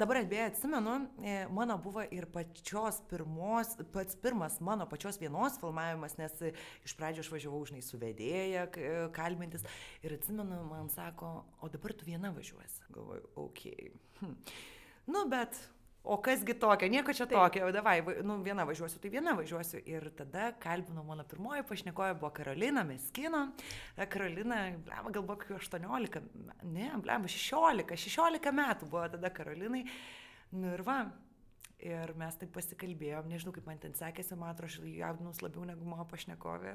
dabar 0.01 0.23
atbėjai 0.23 0.49
atsimenu, 0.55 0.97
e, 1.21 1.37
mano 1.53 1.77
buvo 1.85 2.09
ir 2.09 2.31
pačios 2.33 3.03
pirmos, 3.13 3.77
pats 3.93 4.17
pirmas 4.17 4.63
mano 4.65 4.89
pačios 4.89 5.21
vienos 5.21 5.61
filmavimas, 5.61 6.17
nes 6.17 6.41
iš 6.89 6.97
pradžio 6.97 7.27
aš 7.27 7.35
važiavau, 7.37 7.67
žinai, 7.69 7.85
su 7.85 8.01
vedėja 8.01 8.65
kalbintis. 9.13 9.69
Ir 10.01 10.17
atsimenu, 10.17 10.65
man 10.73 10.89
sako, 10.97 11.43
o 11.61 11.69
dabar 11.69 11.93
tu 11.93 12.09
viena 12.09 12.33
važiuosi. 12.33 12.87
Galvoju, 12.97 13.35
okei. 13.37 13.93
Okay. 13.93 14.08
Hm. 14.21 14.37
Nu, 15.09 15.25
bet 15.31 15.57
o 16.09 16.17
kasgi 16.25 16.55
tokio, 16.61 16.89
nieko 16.89 17.13
čia 17.13 17.27
tokio, 17.29 17.69
davai, 17.73 17.99
nu, 18.25 18.39
viena 18.45 18.65
važiuosiu, 18.69 19.01
tai 19.03 19.11
viena 19.13 19.35
važiuosiu. 19.37 19.81
Ir 19.89 20.09
tada 20.17 20.51
kalbino 20.63 21.05
mano 21.05 21.25
pirmoji 21.29 21.67
pašnekoja, 21.69 22.17
buvo 22.19 22.31
Karolina 22.37 22.85
Meskino. 22.89 23.49
Karolina, 24.09 24.63
blema, 24.87 25.13
gal 25.13 25.25
buvo 25.29 25.59
18, 25.59 26.21
ne, 26.63 26.91
blema, 27.05 27.29
16, 27.29 27.97
16 28.09 28.53
metų 28.63 28.91
buvo 28.91 29.07
tada 29.17 29.33
Karolinai. 29.35 29.85
Nu 30.57 30.73
ir 30.73 30.85
va, 30.87 31.03
Ir 31.79 32.11
mes 32.19 32.35
taip 32.35 32.51
pasikalbėjom, 32.57 33.29
nežinau, 33.31 33.53
kaip 33.55 33.67
man 33.69 33.77
ten 33.79 33.93
sekėsi, 33.95 34.35
man 34.35 34.51
atrodo, 34.51 34.67
aš 34.67 34.97
jaudinus 34.99 35.39
labiau 35.45 35.63
negu 35.63 35.87
mano 35.87 36.03
pašnekovė. 36.11 36.73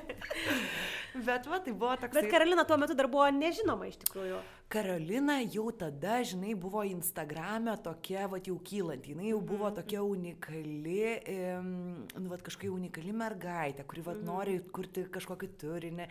Bet 1.26 1.44
va, 1.50 1.58
tai 1.60 1.74
buvo 1.74 1.92
toks. 2.00 2.16
Bet 2.16 2.30
Karolina 2.32 2.64
tuo 2.64 2.78
metu 2.80 2.96
dar 2.96 3.10
buvo 3.12 3.26
nežinoma 3.36 3.90
iš 3.90 3.98
tikrųjų. 4.06 4.38
Karolina 4.70 5.40
jau 5.50 5.64
tada, 5.74 6.20
žinai, 6.22 6.52
buvo 6.54 6.84
Instagram'e 6.86 7.72
tokia, 7.82 8.28
va, 8.30 8.38
jau 8.38 8.54
kylant. 8.62 9.02
Jis 9.02 9.18
jau 9.26 9.40
buvo 9.42 9.66
mhm. 9.66 9.74
tokia 9.80 10.02
unikali, 10.06 11.00
nu, 12.14 12.28
va, 12.30 12.38
kažkokia 12.46 12.70
unikali 12.70 13.10
mergaitė, 13.10 13.82
kuri, 13.90 14.04
va, 14.06 14.14
mhm. 14.14 14.28
nori 14.28 14.54
kurti 14.70 15.02
kažkokį 15.10 15.48
turinį. 15.58 16.06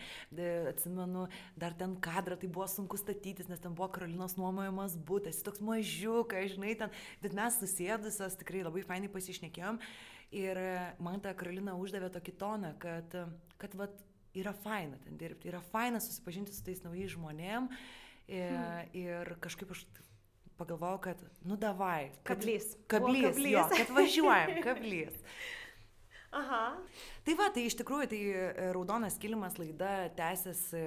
Atsimenu, 0.74 1.24
dar 1.62 1.78
ten 1.80 1.94
kadrą 2.04 2.36
tai 2.42 2.50
buvo 2.52 2.68
sunku 2.68 3.00
statytis, 3.00 3.48
nes 3.48 3.64
ten 3.64 3.78
buvo 3.78 3.88
Karolinos 3.96 4.36
nuomojamas 4.36 4.98
būtas, 5.08 5.40
jis 5.40 5.48
toks 5.48 5.64
mažiukas, 5.64 6.52
žinai, 6.58 6.76
ten. 6.84 6.92
Bet 7.24 7.38
mes 7.40 7.62
susėdusios, 7.64 8.36
tikrai 8.44 8.66
labai 8.68 8.84
fainai 8.84 9.08
pasišnekėjom. 9.14 9.80
Ir 10.36 10.60
man 11.00 11.24
ta 11.24 11.32
Karolina 11.32 11.80
uždavė 11.80 12.12
tokį 12.12 12.36
toną, 12.44 12.76
kad, 12.84 13.16
kad 13.64 13.80
vat, 13.80 13.96
yra 14.36 14.52
faina 14.66 15.00
ten 15.08 15.16
dirbti, 15.18 15.48
yra 15.50 15.64
faina 15.72 16.04
susipažinti 16.04 16.54
su 16.54 16.68
tais 16.68 16.84
naujais 16.84 17.16
žmonėm. 17.16 17.72
Ir, 18.30 18.52
hmm. 18.54 18.92
ir 18.94 19.32
kažkaip 19.42 19.72
aš 19.74 19.86
pagalvojau, 20.60 21.00
kad, 21.08 21.24
nu 21.48 21.58
davai. 21.58 22.12
Kablys. 22.28 22.76
Kablys, 22.92 23.32
kablys. 23.32 23.54
Jo, 23.56 23.64
kad 23.74 23.96
važiuojam, 23.96 24.60
kablys. 24.66 25.18
Aha. 26.40 26.64
Tai 27.26 27.36
va, 27.40 27.48
tai 27.54 27.66
iš 27.66 27.80
tikrųjų, 27.80 28.10
tai 28.12 28.20
e, 28.30 28.70
Raudonas 28.76 29.18
kilimas 29.22 29.58
laida 29.58 30.12
tęsiasi, 30.18 30.84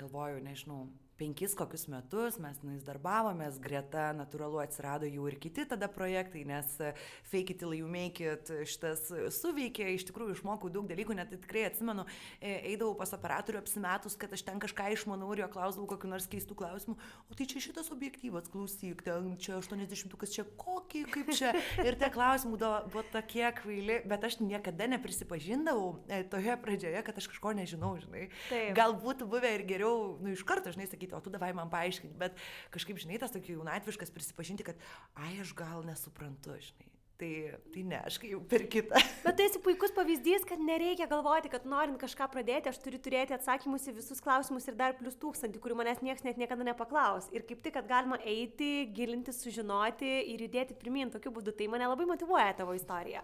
galvoju, 0.00 0.40
nežinau, 0.46 0.86
penkis 1.20 1.54
kokius 1.58 1.86
metus 1.92 2.38
mes 2.42 2.58
tenais 2.62 2.84
darbavomės, 2.86 3.60
greta 3.62 4.10
natūralu 4.16 4.60
atsirado 4.62 5.08
jau 5.08 5.26
ir 5.30 5.38
kiti 5.42 5.66
tada 5.68 5.88
projektai, 5.92 6.44
nes 6.48 6.68
e, 6.80 6.92
fake 7.30 7.56
it 7.56 7.62
you 7.62 7.88
make 7.88 8.22
it 8.24 8.50
šitas 8.68 9.08
suveikė, 9.38 9.86
iš 9.94 10.06
tikrųjų 10.10 10.36
išmokau 10.38 10.70
daug 10.72 10.88
dalykų, 10.90 11.16
net 11.18 11.32
tikrai 11.34 11.66
atsimenu, 11.68 12.06
e, 12.40 12.56
eidavau 12.72 12.96
pas 12.98 13.12
operatorių 13.14 13.60
apsimetus, 13.62 14.16
kad 14.18 14.32
aš 14.32 14.44
ten 14.48 14.60
kažką 14.62 14.90
išmanau 14.96 15.30
ir 15.34 15.44
jo 15.44 15.50
klausdavau 15.52 15.88
kokiu 15.94 16.10
nors 16.10 16.28
keistų 16.30 16.56
klausimų, 16.58 16.96
o 17.30 17.38
tai 17.38 17.46
čia 17.50 17.62
šitas 17.62 17.92
objektyvas, 17.94 18.50
klausyk, 18.52 19.04
ten 19.06 19.34
čia 19.42 19.58
80, 19.60 20.16
kas 20.20 20.34
čia 20.34 20.46
kokį, 20.58 21.04
kaip 21.12 21.32
čia. 21.36 21.54
Ir 21.82 21.96
tie 22.00 22.10
klausimai 22.12 22.58
buvo 22.58 23.04
tokie 23.12 23.46
kvaili, 23.58 24.00
bet 24.08 24.26
aš 24.26 24.40
niekada 24.42 24.88
neprisipažindavau 24.94 25.96
e, 26.08 26.22
toje 26.32 26.56
pradžioje, 26.62 27.02
kad 27.06 27.18
aš 27.18 27.28
kažko 27.32 27.54
nežinau, 27.58 27.94
žinai. 28.02 28.28
Taip. 28.48 28.72
Galbūt 28.78 29.24
buvę 29.28 29.54
ir 29.56 29.66
geriau, 29.68 30.16
nu 30.22 30.32
iš 30.34 30.44
karto, 30.48 30.72
žinai, 30.74 30.88
sakyti, 30.90 31.01
pasakyti, 31.02 31.14
o 31.14 31.20
tu 31.20 31.30
davai 31.30 31.52
man 31.54 31.70
paaiškinti, 31.70 32.16
bet 32.18 32.36
kažkaip, 32.70 32.98
žinai, 32.98 33.18
tas 33.18 33.32
tokį 33.32 33.58
jaunatviškas 33.58 34.10
prisipažinti, 34.10 34.64
kad, 34.64 34.76
ai, 35.16 35.40
aš 35.40 35.54
gal 35.54 35.84
nesuprantu, 35.84 36.56
žinai. 36.60 36.88
Tai, 37.22 37.58
tai 37.70 37.82
ne, 37.86 37.98
aš 38.02 38.16
jau 38.26 38.40
per 38.50 38.64
kitą. 38.66 38.98
Bet 39.22 39.36
tai 39.38 39.44
esi 39.46 39.60
puikus 39.62 39.92
pavyzdys, 39.94 40.42
kad 40.48 40.58
nereikia 40.58 41.06
galvoti, 41.06 41.52
kad 41.52 41.68
norint 41.68 42.00
kažką 42.00 42.26
pradėti, 42.32 42.66
aš 42.72 42.80
turiu 42.82 42.98
turėti 42.98 43.36
atsakymus 43.36 43.84
į 43.86 43.94
visus 43.94 44.18
klausimus 44.18 44.66
ir 44.66 44.74
dar 44.74 44.96
plus 44.98 45.14
tūkstantį, 45.22 45.60
kurių 45.62 45.76
manęs 45.78 46.02
niekas 46.02 46.24
net 46.26 46.40
niekada 46.40 46.66
nepaklaus. 46.66 47.28
Ir 47.30 47.44
kaip 47.46 47.62
tik, 47.62 47.76
kad 47.76 47.86
galima 47.86 48.18
eiti, 48.26 48.88
gilinti, 48.96 49.30
sužinoti 49.36 50.10
ir 50.32 50.42
judėti 50.48 50.74
pirmin 50.74 51.14
tokiu 51.14 51.30
būdu, 51.36 51.54
tai 51.54 51.70
mane 51.70 51.86
labai 51.92 52.08
motivuoja 52.10 52.56
tavo 52.58 52.74
istorija. 52.74 53.22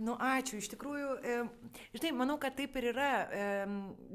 Nu, 0.00 0.14
ačiū, 0.16 0.56
iš 0.62 0.70
tikrųjų, 0.72 1.08
žinai, 1.92 2.10
manau, 2.16 2.38
kad 2.40 2.54
taip 2.56 2.76
ir 2.80 2.90
yra, 2.94 3.12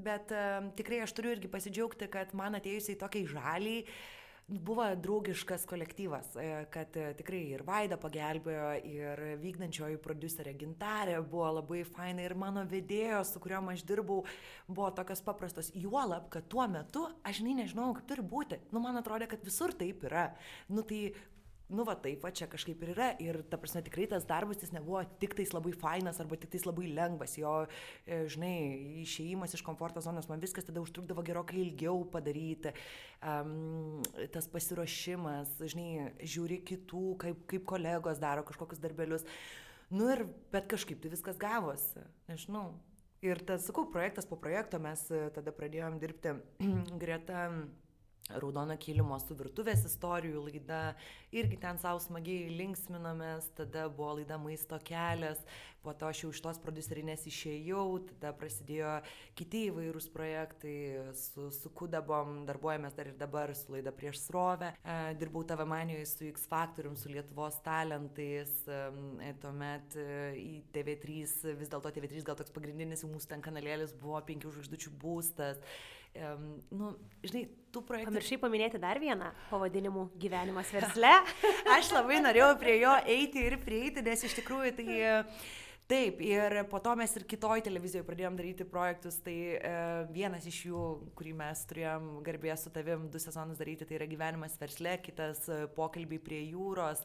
bet 0.01 0.31
tikrai 0.79 1.03
aš 1.05 1.13
turiu 1.13 1.35
irgi 1.35 1.51
pasidžiaugti, 1.51 2.07
kad 2.09 2.33
man 2.37 2.57
atėjusiai 2.57 2.97
tokiai 2.97 3.27
žaliai, 3.29 3.83
buvo 4.47 4.85
draugiškas 4.95 5.65
kolektyvas, 5.65 6.35
e, 6.37 6.65
kad 6.71 6.97
e, 6.97 7.05
tikrai 7.17 7.41
ir 7.55 7.63
Vaida 7.65 7.97
pagelbėjo, 7.97 8.67
ir 8.85 9.21
vykdančioji 9.41 9.97
producerė 10.03 10.53
Gintarė 10.59 11.17
buvo 11.25 11.47
labai 11.57 11.81
faina, 11.87 12.21
ir 12.21 12.35
mano 12.37 12.61
vedėjos, 12.69 13.33
su 13.33 13.41
kuriuom 13.41 13.71
aš 13.73 13.81
dirbau, 13.89 14.21
buvo 14.67 14.91
tokios 14.93 15.23
paprastos. 15.25 15.71
Juolab, 15.73 16.29
kad 16.33 16.45
tuo 16.51 16.67
metu 16.69 17.07
aš 17.25 17.41
žinai 17.41 17.63
nežinau, 17.63 17.89
kaip 17.97 18.05
turi 18.11 18.25
būti. 18.35 18.61
Nu, 18.71 18.83
man 18.85 19.01
atrodo, 19.01 19.25
kad 19.31 19.41
visur 19.45 19.73
taip 19.73 20.05
yra. 20.05 20.27
Nu, 20.69 20.85
tai 20.85 21.15
nu 21.69 21.83
va 21.87 21.95
taip 21.97 22.21
va 22.25 22.31
čia 22.35 22.47
kažkaip 22.49 22.81
ir 22.83 22.91
yra. 22.93 23.07
Ir 23.23 23.39
ta 23.49 23.57
prasme 23.61 23.81
tikrai 23.85 24.05
tas 24.11 24.25
darbas 24.27 24.61
jis 24.61 24.73
nebuvo 24.75 25.01
tik 25.21 25.35
tais 25.37 25.53
labai 25.55 25.73
fainas 25.73 26.19
arba 26.21 26.37
tik 26.37 26.51
tais 26.53 26.65
labai 26.67 26.91
lengvas. 26.93 27.35
Jo 27.41 27.53
e, 27.65 28.23
žinai 28.31 28.55
išėjimas 29.03 29.55
iš 29.57 29.65
komforto 29.65 30.03
zonos 30.05 30.29
man 30.29 30.43
viskas 30.43 30.67
tada 30.67 30.83
užtrukdavo 30.83 31.25
gerokai 31.25 31.61
ilgiau 31.63 32.03
padaryti. 32.13 32.73
Um, 33.25 34.01
tas 34.33 34.49
pasiruošimas 34.51 35.55
žinai 35.63 36.11
žiūri 36.21 36.61
kitų 36.69 37.05
kaip 37.23 37.45
kaip 37.49 37.65
kolegos 37.69 38.21
daro 38.21 38.45
kažkokius 38.45 38.83
darbelius. 38.83 39.25
Nu 39.93 40.09
ir 40.13 40.25
bet 40.53 40.69
kažkaip 40.69 41.01
tai 41.01 41.13
viskas 41.13 41.39
gavosi 41.41 42.05
nežinau. 42.29 42.73
Ir 43.25 43.39
tas 43.41 43.65
sakau 43.65 43.87
projektas 43.89 44.27
po 44.29 44.37
projekto 44.37 44.77
mes 44.81 45.01
e, 45.09 45.25
tada 45.33 45.53
pradėjom 45.55 45.97
dirbti 46.01 46.35
greta 47.01 47.47
Raudono 48.25 48.73
kilimo 48.81 49.19
su 49.21 49.35
virtuvės 49.37 49.83
istorijų 49.85 50.39
laida, 50.47 50.79
irgi 51.29 51.59
ten 51.61 51.77
savo 51.77 51.99
smagiai 52.01 52.47
linksminomės, 52.57 53.51
tada 53.53 53.83
buvo 53.85 54.15
laida 54.17 54.39
Maisto 54.41 54.79
kelias, 54.81 55.43
po 55.85 55.93
to 55.93 56.07
aš 56.09 56.23
jau 56.23 56.31
iš 56.33 56.39
tos 56.41 56.59
producerinės 56.63 57.27
išėjau, 57.29 57.83
tada 58.09 58.31
prasidėjo 58.33 58.95
kiti 59.37 59.67
įvairūs 59.69 60.07
projektai, 60.09 60.73
su, 61.19 61.51
su 61.53 61.69
Kudabom 61.77 62.39
darbuojamės 62.49 62.97
dar 62.97 63.11
ir 63.11 63.19
dabar 63.19 63.53
su 63.53 63.75
laida 63.75 63.93
prieš 63.93 64.23
srovę, 64.23 64.71
e, 64.81 64.95
dirbau 65.21 65.45
tave 65.45 65.67
manijoje 65.69 66.07
su 66.09 66.25
X 66.31 66.47
Factorium, 66.49 66.97
su 66.97 67.13
Lietuvos 67.13 67.59
talentais, 67.67 68.55
e, 68.65 69.35
tuomet 69.43 69.99
e, 70.01 70.07
į 70.41 70.55
TV3, 70.73 71.53
vis 71.61 71.69
dėlto 71.69 71.93
TV3 71.93 72.25
gal 72.25 72.41
toks 72.41 72.57
pagrindinis 72.57 73.05
mūsų 73.05 73.35
ten 73.35 73.45
kanalėlis 73.45 73.93
buvo 74.01 74.17
penkių 74.25 74.55
žvaigždučių 74.57 74.95
būstas 75.05 75.61
um, 76.21 76.47
nu, 76.75 76.93
žinai, 77.25 77.43
tų 77.73 77.83
projektų. 77.87 78.13
Pamiršai 78.13 78.39
paminėti 78.41 78.81
dar 78.81 78.99
vieną 79.01 79.33
pavadinimų 79.51 80.07
gyvenimas 80.21 80.71
versle. 80.75 81.11
Aš 81.75 81.91
labai 81.95 82.21
norėjau 82.23 82.55
prie 82.61 82.79
jo 82.79 82.95
eiti 83.17 83.45
ir 83.49 83.59
prieiti, 83.63 84.05
nes 84.05 84.25
iš 84.27 84.39
tikrųjų 84.41 84.73
tai... 84.79 85.21
Taip, 85.85 86.17
ir 86.25 86.63
po 86.65 86.79
to 86.81 86.95
mes 86.97 87.11
ir 87.13 87.27
kitoj 87.29 87.61
televizijoje 87.61 88.07
pradėjom 88.07 88.37
daryti 88.39 88.65
projektus, 88.65 89.19
tai 89.21 89.35
e, 89.53 89.73
vienas 90.09 90.47
iš 90.49 90.63
jų, 90.65 90.85
kurį 91.13 91.35
mes 91.37 91.59
turėjom 91.69 92.07
garbės 92.25 92.63
su 92.65 92.71
tavim 92.73 93.03
du 93.13 93.21
sezonus 93.21 93.61
daryti, 93.61 93.85
tai 93.85 93.99
yra 93.99 94.07
gyvenimas 94.09 94.57
versle, 94.57 94.95
kitas 95.05 95.43
e, 95.45 95.59
pokalbiai 95.77 96.23
prie 96.25 96.39
jūros. 96.47 97.03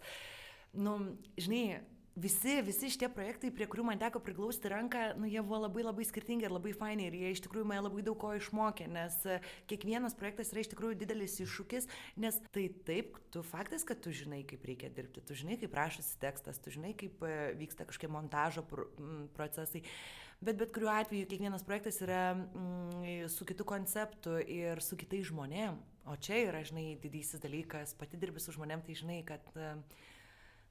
Nu, 0.81 0.95
žinai, 1.37 1.83
visi, 2.17 2.61
visi 2.63 2.91
šitie 2.91 3.09
projektai, 3.13 3.51
prie 3.55 3.67
kurių 3.71 3.85
man 3.87 4.01
teko 4.01 4.21
priglausti 4.25 4.71
ranką, 4.73 5.03
nu, 5.21 5.29
jie 5.31 5.43
buvo 5.45 5.63
labai 5.65 5.85
labai 5.85 6.07
skirtingi 6.09 6.47
ir 6.47 6.55
labai 6.55 6.73
faini 6.77 7.07
ir 7.09 7.17
jie 7.19 7.33
iš 7.35 7.43
tikrųjų 7.47 7.69
mane 7.71 7.85
labai 7.87 8.05
daug 8.07 8.19
ko 8.21 8.33
išmokė, 8.39 8.89
nes 8.91 9.19
e, 9.27 9.39
kiekvienas 9.71 10.17
projektas 10.19 10.53
yra 10.55 10.65
iš 10.65 10.73
tikrųjų 10.73 10.99
didelis 11.01 11.39
iššūkis, 11.45 11.89
nes 12.21 12.41
tai 12.55 12.67
taip, 12.87 13.19
tu 13.35 13.45
faktas, 13.47 13.87
kad 13.87 14.03
tu 14.03 14.15
žinai, 14.15 14.43
kaip 14.49 14.67
reikia 14.67 14.91
dirbti, 14.95 15.23
tu 15.27 15.39
žinai, 15.39 15.59
kaip 15.61 15.77
rašosi 15.77 16.19
tekstas, 16.23 16.61
tu 16.63 16.75
žinai, 16.75 16.95
kaip 16.99 17.23
e, 17.27 17.37
vyksta 17.61 17.87
kažkokie 17.89 18.11
montažo 18.13 18.67
procesai. 19.37 19.85
Bet 20.41 20.57
bet 20.57 20.71
kuriuo 20.73 20.93
atveju 20.97 21.29
kiekvienas 21.29 21.67
projektas 21.69 22.01
yra 22.01 22.33
mm, 22.33 23.29
su 23.29 23.45
kitu 23.45 23.67
konceptu 23.69 24.39
ir 24.41 24.81
su 24.81 24.97
kitais 24.97 25.29
žmonėm. 25.29 25.77
O 26.09 26.15
čia 26.17 26.39
yra, 26.47 26.63
žinai, 26.65 26.95
didysis 27.03 27.43
dalykas, 27.43 27.93
pati 28.01 28.17
dirbi 28.17 28.41
su 28.41 28.55
žmonėm, 28.57 28.81
tai 28.87 28.97
žinai, 28.97 29.19
kad 29.29 29.45
uh, 29.53 29.77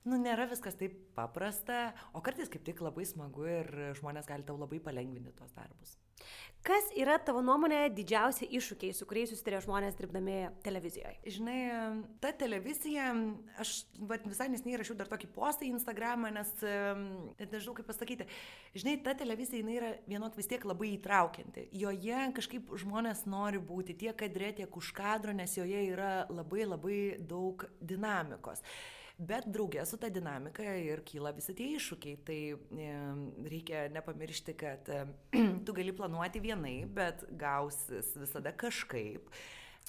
nu, 0.09 0.19
nėra 0.21 0.49
viskas 0.49 0.77
taip 0.79 0.97
paprasta, 1.17 1.93
o 2.13 2.23
kartais 2.25 2.51
kaip 2.51 2.65
tik 2.67 2.83
labai 2.85 3.07
smagu 3.07 3.47
ir 3.49 3.71
žmonės 4.01 4.29
gali 4.29 4.47
tau 4.47 4.57
labai 4.59 4.81
palengvinti 4.83 5.35
tuos 5.37 5.53
darbus. 5.55 5.97
Kas 6.59 6.89
yra 6.99 7.13
tavo 7.23 7.39
nuomonė 7.39 7.85
didžiausi 7.95 8.49
iššūkiai, 8.57 8.91
su 8.95 9.05
kuriais 9.07 9.29
susitarė 9.31 9.61
žmonės 9.63 9.95
dirbdami 9.95 10.35
televizijoje? 10.65 11.13
Žinai, 11.37 11.59
ta 12.19 12.33
televizija, 12.35 13.13
aš 13.63 13.71
vat, 14.09 14.25
visai 14.27 14.49
nesiniai 14.51 14.81
rašiau 14.81 14.97
dar 14.99 15.07
tokį 15.07 15.29
postą 15.37 15.63
į 15.63 15.71
Instagramą, 15.77 16.33
nes 16.35 16.51
net 16.59 17.55
nežinau 17.55 17.77
kaip 17.77 17.87
pasakyti. 17.87 18.27
Žinai, 18.75 18.97
ta 19.07 19.15
televizija 19.21 19.63
jinai 19.63 19.79
yra 19.79 19.93
vienok 20.11 20.35
vis 20.35 20.51
tiek 20.51 20.67
labai 20.67 20.91
įtraukianti. 20.97 21.69
Joje 21.79 22.27
kažkaip 22.35 22.75
žmonės 22.83 23.23
nori 23.31 23.63
būti 23.71 23.95
tiek 24.03 24.19
kadre, 24.19 24.51
tiek 24.59 24.79
už 24.83 24.91
kadro, 24.99 25.31
nes 25.35 25.55
joje 25.55 25.87
yra 25.93 26.13
labai 26.27 26.67
labai 26.67 27.01
daug 27.23 27.63
dinamikos. 27.79 28.67
Bet 29.19 29.49
draugė 29.51 29.83
su 29.83 29.97
ta 29.99 30.07
dinamika 30.07 30.63
ir 30.79 31.01
kyla 31.03 31.33
visi 31.35 31.51
tie 31.57 31.73
iššūkiai. 31.75 32.19
Tai 32.23 32.39
e, 32.55 32.91
reikia 33.51 33.87
nepamiršti, 33.91 34.55
kad 34.59 34.87
e, 34.95 35.01
tu 35.67 35.75
gali 35.75 35.91
planuoti 35.95 36.39
vienai, 36.43 36.77
bet 36.87 37.25
gausis 37.39 38.13
visada 38.15 38.55
kažkaip. 38.55 39.27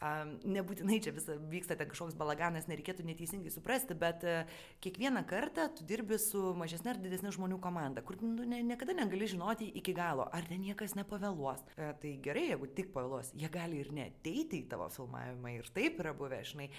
Um, 0.00 0.30
nebūtinai 0.48 0.96
čia 1.04 1.12
visa 1.12 1.34
vyksta 1.50 1.74
ten 1.76 1.90
kažkoks 1.90 2.14
balaganas, 2.16 2.64
nereikėtų 2.70 3.04
neteisingai 3.04 3.50
suprasti, 3.52 3.92
bet 4.00 4.22
uh, 4.24 4.48
kiekvieną 4.80 5.26
kartą 5.28 5.66
tu 5.76 5.84
dirbi 5.84 6.16
su 6.16 6.54
mažesnė 6.56 6.94
ar 6.94 7.00
didesnė 7.02 7.34
žmonių 7.36 7.58
komanda, 7.60 8.00
kur 8.00 8.16
nu, 8.24 8.46
ne, 8.48 8.62
niekada 8.64 8.96
negali 8.96 9.28
žinoti 9.28 9.68
iki 9.76 9.92
galo, 9.92 10.24
ar 10.32 10.48
ten 10.48 10.64
niekas 10.64 10.96
nepavėluos. 10.96 11.60
Uh, 11.74 11.92
tai 12.00 12.14
gerai, 12.24 12.46
jeigu 12.54 12.70
tik 12.78 12.94
pavėluos, 12.96 13.34
jie 13.36 13.52
gali 13.52 13.82
ir 13.84 13.92
neteiti 13.92 14.62
į 14.62 14.70
tavo 14.72 14.88
filmavimą 14.94 15.58
ir 15.58 15.68
taip 15.76 16.00
yra 16.00 16.16
buvę, 16.16 16.40
žinai. 16.48 16.70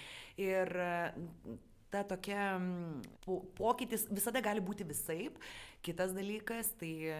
Ir 0.42 0.74
uh, 0.82 1.60
ta 1.92 2.00
tokia 2.08 2.56
po, 3.26 3.42
pokytis 3.58 4.06
visada 4.08 4.40
gali 4.40 4.62
būti 4.64 4.86
visaip. 4.88 5.36
Kitas 5.82 6.12
dalykas, 6.14 6.70
tai 6.78 6.90
e, 7.10 7.16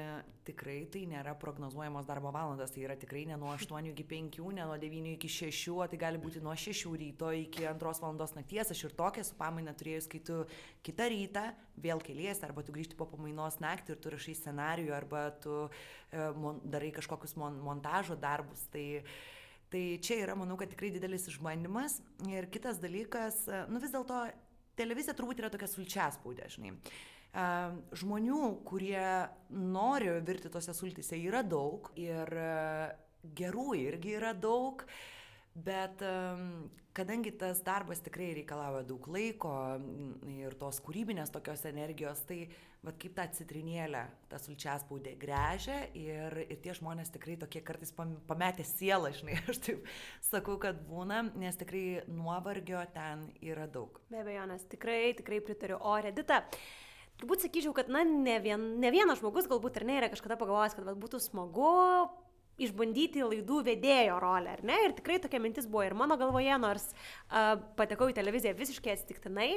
tikrai 0.46 0.84
tai 0.92 1.02
nėra 1.10 1.34
prognozuojamos 1.36 2.06
darbo 2.06 2.30
valandos, 2.32 2.70
tai 2.70 2.84
yra 2.86 2.94
tikrai 2.96 3.24
ne 3.28 3.36
nuo 3.36 3.50
8 3.58 3.90
iki 3.90 4.06
5, 4.12 4.38
ne 4.56 4.64
nuo 4.68 4.78
9 4.80 5.10
iki 5.16 5.30
6, 5.34 5.74
o 5.74 5.88
tai 5.90 5.98
gali 6.00 6.20
būti 6.22 6.40
nuo 6.44 6.54
6 6.56 6.94
ryto 7.02 7.32
iki 7.36 7.66
2 7.66 7.92
valandos 8.04 8.32
nakties. 8.38 8.70
Aš 8.72 8.84
ir 8.86 8.94
tokią 8.96 9.26
su 9.28 9.36
pamaina 9.36 9.74
turėjus, 9.76 10.08
kai 10.08 10.22
tu 10.24 10.38
kitą 10.86 11.10
rytą 11.12 11.44
vėl 11.82 12.00
keliesi, 12.06 12.46
arba 12.46 12.64
tu 12.64 12.72
grįžti 12.72 12.96
po 12.96 13.10
pamainos 13.10 13.58
naktį 13.60 13.96
ir 13.96 14.00
tu 14.00 14.14
rašai 14.14 14.38
scenarijų, 14.40 14.94
arba 14.96 15.26
tu 15.42 15.58
e, 15.66 16.30
mon, 16.38 16.62
darai 16.64 16.94
kažkokius 16.96 17.36
mon, 17.42 17.60
montažo 17.66 18.16
darbus. 18.16 18.64
Tai, 18.72 18.86
Tai 19.72 19.80
čia 20.04 20.18
yra, 20.20 20.34
manau, 20.36 20.58
kad 20.60 20.68
tikrai 20.68 20.90
didelis 20.92 21.22
išbandymas. 21.30 21.94
Ir 22.28 22.44
kitas 22.52 22.76
dalykas, 22.76 23.38
e, 23.48 23.62
nu 23.72 23.80
vis 23.80 23.94
dėlto 23.94 24.18
televizija 24.78 25.14
turbūt 25.16 25.42
yra 25.42 25.50
tokia 25.52 25.68
sulčiaspaudė, 25.70 26.48
žinai. 26.52 26.74
Žmonių, 27.96 28.40
kurie 28.68 29.06
nori 29.56 30.10
virti 30.20 30.50
tose 30.52 30.74
sultise, 30.76 31.16
yra 31.16 31.40
daug 31.46 31.88
ir 31.96 32.28
e, 32.28 32.50
gerų 33.38 33.70
irgi 33.80 34.18
yra 34.18 34.34
daug. 34.36 34.84
Bet 35.52 36.00
kadangi 36.96 37.32
tas 37.36 37.58
darbas 37.64 38.00
tikrai 38.04 38.30
reikalauja 38.38 38.86
daug 38.88 39.04
laiko 39.12 39.52
ir 40.32 40.54
tos 40.60 40.80
kūrybinės 40.84 41.32
tokios 41.32 41.64
energijos, 41.68 42.22
tai 42.28 42.46
vad 42.82 42.96
kaip 42.98 43.14
tą 43.14 43.24
citrinėlę, 43.36 44.02
tą 44.30 44.38
sulčiaspaudė 44.42 45.14
grežia 45.20 45.78
ir, 45.98 46.34
ir 46.48 46.58
tie 46.64 46.74
žmonės 46.74 47.12
tikrai 47.14 47.36
tokie 47.38 47.62
kartais 47.62 47.94
pametę 47.94 48.66
sielą, 48.66 49.12
žinai, 49.14 49.36
aš 49.52 49.60
taip 49.68 49.90
sakau, 50.26 50.56
kad 50.62 50.80
būna, 50.88 51.22
nes 51.38 51.58
tikrai 51.60 52.02
nuovargio 52.10 52.82
ten 52.94 53.28
yra 53.38 53.68
daug. 53.70 54.00
Be 54.10 54.24
abejo, 54.24 54.48
nes 54.50 54.66
tikrai, 54.72 55.12
tikrai 55.18 55.38
pritariu. 55.46 55.78
O 55.78 55.94
Redita, 56.02 56.42
turbūt 57.22 57.46
sakyčiau, 57.46 57.74
kad, 57.76 57.92
na, 57.92 58.02
ne, 58.08 58.40
vien, 58.42 58.72
ne 58.82 58.90
vienas 58.94 59.22
žmogus 59.22 59.46
galbūt 59.50 59.78
ir 59.78 59.86
ne 59.86 60.00
yra 60.00 60.10
kažkada 60.10 60.40
pagalvojęs, 60.40 60.74
kad 60.78 60.90
vat, 60.90 60.98
būtų 60.98 61.22
smagu 61.22 61.70
išbandyti 62.60 63.24
laidų 63.24 63.62
vedėjo 63.66 64.18
rolę, 64.22 64.56
ar 64.56 64.64
ne? 64.66 64.78
Ir 64.86 64.96
tikrai 64.98 65.18
tokia 65.22 65.40
mintis 65.42 65.68
buvo 65.70 65.84
ir 65.86 65.96
mano 65.98 66.18
galvoje, 66.20 66.54
nors 66.60 66.90
uh, 66.92 67.56
patekau 67.78 68.10
į 68.12 68.16
televiziją 68.18 68.54
visiškai 68.58 68.96
atsitiktinai. 68.96 69.50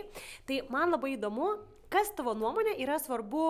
Tai 0.48 0.62
man 0.74 0.94
labai 0.96 1.16
įdomu, 1.16 1.56
kas 1.94 2.14
tavo 2.18 2.36
nuomonė 2.38 2.78
yra 2.84 3.00
svarbu 3.02 3.48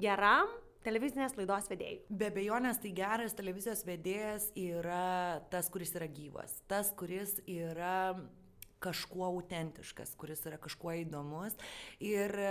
geram 0.00 0.50
televizinės 0.86 1.36
laidos 1.38 1.68
vedėjui. 1.70 2.00
Be 2.08 2.30
abejonės, 2.30 2.80
tai 2.82 2.92
geras 2.96 3.36
televizijos 3.38 3.84
vedėjas 3.86 4.50
yra 4.58 5.40
tas, 5.52 5.70
kuris 5.72 5.94
yra 5.98 6.08
gyvas, 6.10 6.60
tas, 6.70 6.92
kuris 6.98 7.38
yra 7.50 8.14
kažkuo 8.78 9.26
autentiškas, 9.26 10.14
kuris 10.18 10.44
yra 10.46 10.58
kažkuo 10.60 10.92
įdomus. 11.02 11.56
Ir 12.04 12.32
e, 12.38 12.50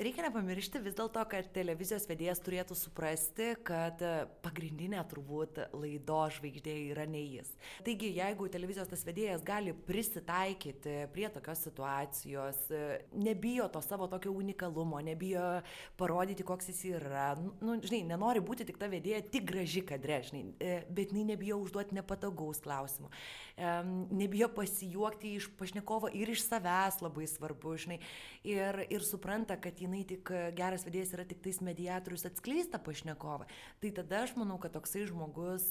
reikia 0.00 0.26
nepamiršti 0.26 0.80
vis 0.84 0.96
dėlto, 0.96 1.22
kad 1.30 1.48
televizijos 1.54 2.06
vedėjas 2.08 2.40
turėtų 2.44 2.76
suprasti, 2.78 3.52
kad 3.66 4.00
e, 4.04 4.12
pagrindinė 4.44 5.02
turbūt 5.10 5.60
laido 5.76 6.22
žvaigždė 6.36 6.76
yra 6.92 7.06
ne 7.10 7.22
jis. 7.22 7.52
Taigi, 7.86 8.12
jeigu 8.16 8.48
televizijos 8.52 8.90
tas 8.92 9.04
vedėjas 9.06 9.44
gali 9.46 9.74
prisitaikyti 9.86 10.96
prie 11.14 11.28
tokios 11.34 11.64
situacijos, 11.68 12.62
e, 12.72 12.84
nebijo 13.16 13.68
to 13.72 13.84
savo 13.84 14.08
tokio 14.12 14.32
unikalumo, 14.36 15.02
nebijo 15.04 15.60
parodyti, 16.00 16.46
koks 16.46 16.72
jis 16.72 16.82
yra, 16.94 17.28
nu, 17.60 17.76
žinai, 17.84 18.02
nenori 18.14 18.44
būti 18.44 18.66
tik 18.68 18.80
ta 18.80 18.88
vedėja, 18.92 19.20
tik 19.32 19.48
graži 19.50 19.84
kadre, 19.86 20.22
žinai, 20.26 20.44
bet 20.88 21.12
jinai 21.12 21.26
nebijo 21.34 21.60
užduoti 21.64 21.96
nepatogaus 21.98 22.62
klausimų, 22.64 23.10
nebijo 23.56 24.48
pasijuokti 24.52 25.34
iš 25.38 25.48
pašnekovo 25.56 26.10
ir 26.12 26.28
iš 26.28 26.42
savęs 26.44 27.00
labai 27.00 27.24
svarbu, 27.30 27.76
žinai, 27.80 27.98
ir, 28.44 28.82
ir 28.92 29.04
supranta, 29.04 29.56
kad 29.56 29.80
jinai 29.80 30.02
tik 30.08 30.28
geras 30.58 30.84
vedėjas 30.84 31.14
yra 31.16 31.24
tik 31.24 31.40
tais 31.44 31.62
mediatorius 31.64 32.26
atskleista 32.28 32.78
pašnekovą. 32.78 33.48
Tai 33.80 33.94
tada 33.96 34.22
aš 34.26 34.36
manau, 34.36 34.58
kad 34.60 34.76
toksai 34.76 35.06
žmogus 35.08 35.70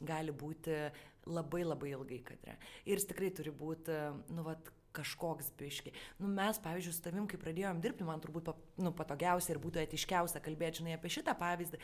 gali 0.00 0.32
būti 0.32 0.88
labai 1.28 1.62
labai 1.66 1.92
ilgai 1.92 2.22
kadre. 2.24 2.56
Ir 2.88 2.96
jis 2.96 3.08
tikrai 3.10 3.30
turi 3.36 3.52
būti, 3.52 3.96
nu, 4.32 4.44
vat, 4.46 4.72
kažkoks 4.96 5.52
biški. 5.58 5.92
Nu, 6.18 6.30
mes, 6.32 6.58
pavyzdžiui, 6.64 6.94
su 6.96 7.02
tavim, 7.04 7.26
kai 7.30 7.38
pradėjom 7.40 7.82
dirbti, 7.84 8.06
man 8.08 8.22
turbūt 8.24 8.48
nu, 8.80 8.92
patogiausia 8.96 9.52
ir 9.54 9.60
būtų 9.62 9.82
etiškiausia 9.84 10.40
kalbėti, 10.42 10.80
žinai, 10.80 10.96
apie 10.96 11.12
šitą 11.12 11.36
pavyzdį. 11.38 11.80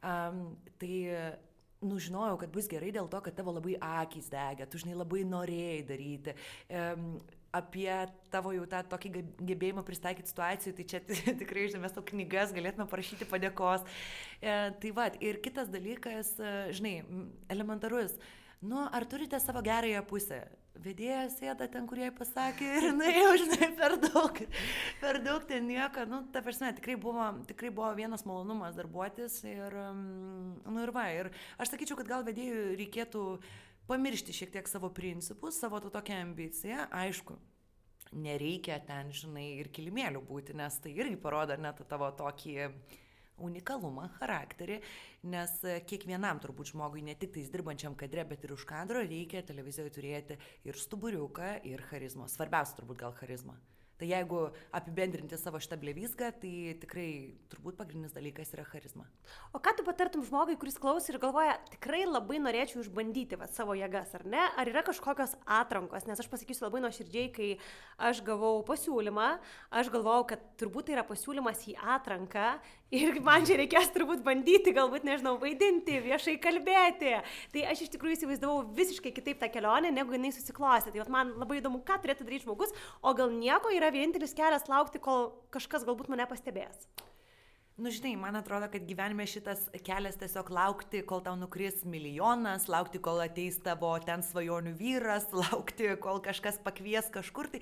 Um, 0.00 0.40
tai 0.80 0.94
nu, 1.88 2.00
žinojau, 2.02 2.36
kad 2.42 2.52
bus 2.54 2.68
gerai 2.70 2.92
dėl 2.94 3.08
to, 3.10 3.22
kad 3.24 3.36
tavo 3.38 3.54
labai 3.56 3.78
akis 3.82 4.30
degė, 4.32 4.68
tu 4.70 4.82
žinai 4.82 4.98
labai 4.98 5.24
norėjai 5.28 5.82
daryti. 5.88 6.36
Um, 6.68 7.16
apie 7.56 7.90
tavo 8.32 8.52
jau 8.54 8.66
tą 8.68 8.82
tokį 8.90 9.12
gebėjimą 9.48 9.84
pristaikyti 9.86 10.32
situacijų, 10.32 10.74
tai 10.76 10.86
čia 10.92 11.00
tikrai, 11.42 11.66
žinai, 11.70 11.84
mes 11.86 11.94
tau 11.96 12.04
knygas 12.06 12.54
galėtume 12.56 12.88
parašyti 12.90 13.28
padėkos. 13.30 13.86
E, 14.40 14.56
tai 14.82 14.92
va, 14.96 15.08
ir 15.24 15.40
kitas 15.44 15.70
dalykas, 15.72 16.34
e, 16.36 16.54
žinai, 16.76 16.94
elementarus, 17.52 18.16
nu, 18.60 18.84
ar 18.84 19.08
turite 19.08 19.40
savo 19.42 19.64
gerąją 19.64 20.04
pusę? 20.10 20.44
Vedėjas 20.84 21.36
sėda 21.40 21.68
ten, 21.72 21.86
kur 21.88 22.00
jai 22.00 22.10
pasakė 22.14 22.68
ir 22.78 22.86
nuėjau, 22.96 23.30
žinai, 23.42 23.68
per 23.78 23.96
daug, 24.02 24.40
per 25.02 25.20
daug 25.24 25.46
ten 25.48 25.66
nieko, 25.68 26.04
nu, 26.10 26.22
ta 26.34 26.42
prasme, 26.44 26.72
tikrai 26.76 26.96
buvo, 27.00 27.28
tikrai 27.48 27.72
buvo 27.74 27.92
vienas 27.98 28.26
malonumas 28.28 28.76
darbuotis 28.78 29.38
ir, 29.48 29.76
nu 29.96 30.82
ir 30.82 30.92
va, 30.96 31.06
ir 31.14 31.30
aš 31.60 31.74
sakyčiau, 31.74 31.98
kad 32.00 32.10
gal 32.10 32.26
vedėjui 32.26 32.76
reikėtų 32.82 33.24
pamiršti 33.90 34.34
šiek 34.34 34.54
tiek 34.54 34.70
savo 34.70 34.90
principus, 34.94 35.60
savo 35.60 35.80
to 35.82 35.92
tokią 35.94 36.20
ambiciją, 36.24 36.88
aišku. 37.04 37.38
Nereikia 38.16 38.78
ten, 38.86 39.10
žinai, 39.14 39.48
ir 39.60 39.68
kilimėlių 39.74 40.22
būti, 40.28 40.54
nes 40.56 40.78
tai 40.82 40.92
irgi 40.94 41.18
parodo 41.20 41.56
net 41.58 41.82
tavo 41.90 42.08
tokį 42.14 42.70
unikalumą, 43.42 44.08
charakterį, 44.18 44.80
nes 45.32 45.54
kiekvienam 45.90 46.40
turbūt 46.42 46.72
žmogui, 46.72 47.04
ne 47.06 47.16
tik 47.18 47.34
tais 47.36 47.52
dirbančiam 47.52 47.96
kadre, 47.98 48.24
bet 48.28 48.44
ir 48.44 48.56
už 48.56 48.66
kadro 48.68 49.04
reikia 49.04 49.44
televizijoje 49.46 49.96
turėti 49.98 50.40
ir 50.68 50.78
stuburiuką, 50.80 51.56
ir 51.68 51.84
charizmos. 51.90 52.36
Svarbiausia 52.36 52.80
turbūt 52.80 53.04
gal 53.04 53.16
charizma. 53.16 53.56
Tai 53.96 54.04
jeigu 54.10 54.42
apibendrinti 54.76 55.38
savo 55.40 55.56
šitą 55.56 55.78
blevyską, 55.80 56.28
tai 56.42 56.74
tikrai 56.82 57.08
turbūt 57.48 57.78
pagrindinis 57.78 58.12
dalykas 58.12 58.50
yra 58.52 58.66
charizma. 58.68 59.06
O 59.56 59.60
ką 59.62 59.72
tu 59.78 59.86
patartum 59.86 60.24
žmogui, 60.26 60.58
kuris 60.60 60.76
klauso 60.80 61.08
ir 61.08 61.16
galvoja, 61.22 61.54
tikrai 61.72 62.02
labai 62.04 62.36
norėčiau 62.44 62.82
išbandyti 62.82 63.38
va, 63.40 63.48
savo 63.48 63.72
jėgas, 63.78 64.12
ar 64.18 64.26
ne? 64.28 64.42
Ar 64.60 64.68
yra 64.68 64.84
kažkokios 64.84 65.32
atrankos? 65.48 66.04
Nes 66.04 66.20
aš 66.20 66.28
pasakysiu 66.28 66.66
labai 66.66 66.84
nuoširdžiai, 66.84 67.32
kai 67.32 67.48
aš 68.10 68.20
gavau 68.26 68.60
pasiūlymą, 68.68 69.30
aš 69.80 69.88
galvojau, 69.94 70.28
kad 70.34 70.44
turbūt 70.60 70.90
tai 70.90 70.98
yra 70.98 71.08
pasiūlymas 71.08 71.64
į 71.72 71.78
atranką 71.96 72.58
ir 72.94 73.18
man 73.24 73.46
čia 73.46 73.58
reikės 73.60 73.90
turbūt 73.94 74.22
bandyti, 74.26 74.74
galbūt, 74.76 75.06
nežinau, 75.06 75.36
vaidinti, 75.42 75.98
viešai 76.04 76.36
kalbėti. 76.42 77.16
Tai 77.54 77.64
aš 77.72 77.86
iš 77.86 77.92
tikrųjų 77.96 78.20
įsivaizdavau 78.20 78.62
visiškai 78.76 79.14
kitaip 79.16 79.40
tą 79.42 79.50
kelionę, 79.52 79.90
negu 79.94 80.16
jinai 80.16 80.32
susiklostė. 80.34 80.94
Tai 80.94 81.08
man 81.12 81.34
labai 81.40 81.60
įdomu, 81.60 81.82
ką 81.86 81.98
turėtų 82.04 82.28
daryti 82.28 82.46
žmogus, 82.46 82.74
o 83.02 83.16
gal 83.16 83.34
nieko 83.34 83.74
yra 83.74 83.90
vienintelis 83.94 84.36
kelias 84.36 84.70
laukti, 84.70 85.02
kol 85.02 85.32
kažkas 85.54 85.86
galbūt 85.88 86.12
mane 86.12 86.28
pastebės. 86.30 86.88
Nu, 87.76 87.90
žinai, 87.92 88.14
man 88.16 88.38
atrodo, 88.38 88.70
kad 88.72 88.86
gyvenime 88.88 89.26
šitas 89.28 89.66
kelias 89.84 90.16
tiesiog 90.16 90.48
laukti, 90.48 91.02
kol 91.04 91.20
tau 91.20 91.34
nukris 91.36 91.82
milijonas, 91.84 92.70
laukti, 92.72 93.02
kol 93.04 93.20
ateis 93.20 93.58
tavo 93.60 93.90
ten 94.00 94.24
svajonių 94.24 94.72
vyras, 94.78 95.28
laukti, 95.42 95.90
kol 96.00 96.22
kažkas 96.24 96.56
pakvies 96.64 97.12
kažkur. 97.12 97.50
Tai 97.52 97.60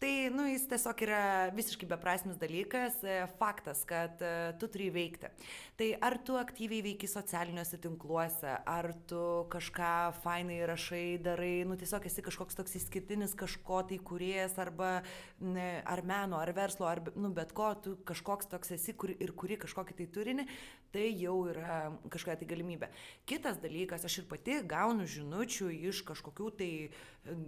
Tai, 0.00 0.30
nu, 0.32 0.46
jis 0.48 0.62
tiesiog 0.64 1.02
yra 1.04 1.22
visiškai 1.52 1.84
beprasmis 1.90 2.38
dalykas, 2.40 2.94
e, 3.04 3.18
faktas, 3.36 3.82
kad 3.84 4.22
e, 4.24 4.30
tu 4.56 4.70
turi 4.72 4.86
veikti. 4.94 5.28
Tai 5.76 5.88
ar 6.08 6.16
tu 6.24 6.38
aktyviai 6.40 6.80
veiki 6.86 7.08
socialiniuose 7.10 7.76
tinkluose, 7.84 8.54
ar 8.64 8.88
tu 9.10 9.20
kažką 9.52 9.90
fainai 10.22 10.62
rašai, 10.70 11.18
darai, 11.20 11.66
nu, 11.68 11.76
tiesiog 11.76 12.08
esi 12.08 12.24
kažkoks 12.24 12.56
toks 12.56 12.78
išskirtinis 12.80 13.36
kažko 13.36 13.82
tai 13.90 14.00
kuriejas, 14.00 14.56
arba 14.64 15.02
ne, 15.36 15.68
ar 15.84 16.00
meno, 16.08 16.40
ar 16.40 16.54
verslo, 16.56 16.88
ar, 16.88 17.04
nu, 17.12 17.28
bet 17.36 17.52
ko, 17.52 17.68
tu 17.84 17.98
kažkoks 18.08 18.48
toks 18.56 18.72
esi 18.78 18.96
kur, 18.96 19.12
ir 19.12 19.36
kuri 19.36 19.60
kažkokį 19.60 19.98
tai 20.00 20.08
turinį, 20.16 20.48
tai 20.92 21.06
jau 21.18 21.36
yra 21.50 21.78
kažkokia 22.10 22.38
tai 22.40 22.48
galimybė. 22.50 22.88
Kitas 23.28 23.60
dalykas, 23.62 24.04
aš 24.06 24.20
ir 24.22 24.26
pati 24.30 24.58
gaunu 24.66 25.06
žinučių 25.08 25.70
iš 25.90 26.02
kažkokių 26.08 26.50
tai, 26.58 26.70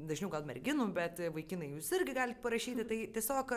dažniau 0.09 0.31
gal 0.33 0.47
merginų, 0.47 0.87
bet 0.95 1.21
vaikinai 1.35 1.73
jūs 1.73 1.91
irgi 1.97 2.15
galite 2.17 2.43
parašyti, 2.45 2.87
tai 2.89 3.01
tiesiog, 3.15 3.55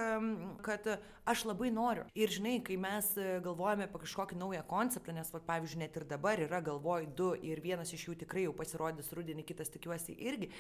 kad 0.65 0.89
aš 1.27 1.45
labai 1.49 1.71
noriu. 1.75 2.07
Ir 2.17 2.33
žinai, 2.33 2.57
kai 2.65 2.79
mes 2.81 3.11
galvojame 3.45 3.87
apie 3.89 4.03
kažkokį 4.05 4.39
naują 4.41 4.65
konceptą, 4.69 5.15
nes, 5.15 5.31
va, 5.33 5.43
pavyzdžiui, 5.51 5.83
net 5.83 5.99
ir 5.99 6.09
dabar 6.09 6.41
yra 6.41 6.61
galvoj 6.65 7.09
du 7.17 7.31
ir 7.45 7.61
vienas 7.63 7.93
iš 7.93 8.09
jų 8.09 8.19
tikrai 8.25 8.47
jau 8.47 8.55
pasirodys 8.57 9.13
rudenį, 9.15 9.45
kitas 9.47 9.73
tikiuosi 9.73 10.17
irgi, 10.17 10.51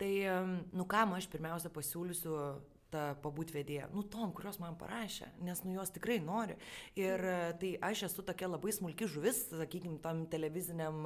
tai, 0.00 0.12
nu 0.72 0.88
kam 0.88 1.16
aš 1.18 1.28
pirmiausia 1.32 1.72
pasiūlysiu 1.74 2.36
ta 2.92 3.04
pabūt 3.22 3.52
vedėja, 3.54 3.88
nu 3.94 4.02
tom, 4.02 4.32
kurios 4.36 4.60
man 4.62 4.76
parašė, 4.80 5.30
nes 5.46 5.62
nu 5.64 5.76
jos 5.76 5.92
tikrai 5.94 6.18
nori. 6.24 6.56
Ir 6.98 7.22
tai 7.60 7.72
aš 7.90 8.06
esu 8.10 8.24
tokia 8.26 8.50
labai 8.50 8.74
smulki 8.74 9.08
žuvis, 9.10 9.46
sakykime, 9.52 10.00
tam 10.04 10.24
televiziniam, 10.30 11.02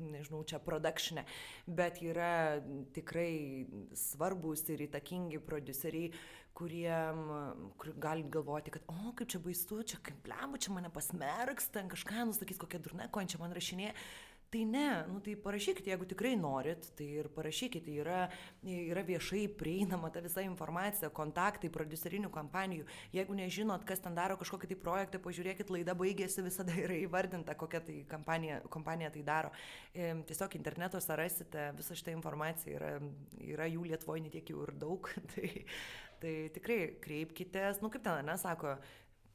nežinau, 0.00 0.42
čia 0.48 0.62
produkšinė, 0.62 1.26
bet 1.66 2.00
yra 2.04 2.32
tikrai 2.96 3.66
svarbus 3.96 4.66
ir 4.72 4.86
įtakingi 4.88 5.42
produceriai, 5.42 6.12
kurie 6.56 6.92
kur 7.76 7.92
gali 8.00 8.24
galvoti, 8.32 8.72
kad, 8.72 8.86
o, 8.88 9.12
kaip 9.16 9.28
čia 9.28 9.40
baisu, 9.44 9.82
čia 9.90 10.00
kaip 10.04 10.22
blemu, 10.24 10.60
čia 10.62 10.72
mane 10.72 10.88
pasmerks, 10.92 11.68
ten 11.74 11.90
kažką 11.92 12.30
nusakys, 12.30 12.60
kokia 12.62 12.80
durna, 12.80 13.10
ko 13.12 13.24
čia 13.28 13.40
man 13.42 13.52
rašinė. 13.56 13.92
Tai 14.56 14.64
ne, 14.64 15.04
nu 15.12 15.18
tai 15.20 15.34
parašykite, 15.36 15.90
jeigu 15.90 16.06
tikrai 16.08 16.30
norit, 16.40 16.86
tai 16.96 17.04
ir 17.20 17.26
parašykite, 17.28 17.92
yra, 18.00 18.22
yra 18.64 19.02
viešai 19.04 19.42
prieinama 19.52 20.08
ta 20.08 20.22
visa 20.24 20.40
informacija, 20.40 21.10
kontaktai, 21.12 21.68
producerinių 21.74 22.30
kompanijų. 22.32 22.86
Jeigu 23.12 23.36
nežinot, 23.36 23.84
kas 23.84 24.00
ten 24.00 24.16
daro 24.16 24.38
kažkokį 24.40 24.70
tai 24.70 24.78
projektą, 24.80 25.20
pažiūrėkit, 25.20 25.74
laida 25.74 25.92
baigėsi, 25.92 26.40
visada 26.46 26.72
yra 26.80 26.96
įvardinta, 27.02 27.52
kokia 27.52 27.82
tai 27.84 27.98
kompanija, 28.08 28.62
kompanija 28.72 29.12
tai 29.12 29.26
daro. 29.28 29.52
E, 29.92 30.14
tiesiog 30.24 30.56
internetuose 30.56 31.20
rasite 31.20 31.68
visą 31.76 32.00
šitą 32.00 32.16
informaciją, 32.16 32.80
yra, 32.80 32.92
yra 33.44 33.68
jų 33.68 33.84
Lietuvoje 33.90 34.24
netiek 34.24 34.54
jų 34.54 34.70
ir 34.70 34.76
daug. 34.80 35.12
tai, 35.34 35.50
tai 36.24 36.36
tikrai 36.56 36.80
kreipkitės, 37.04 37.84
nu 37.84 37.92
kaip 37.92 38.08
ten, 38.08 38.24
nesako, 38.32 38.78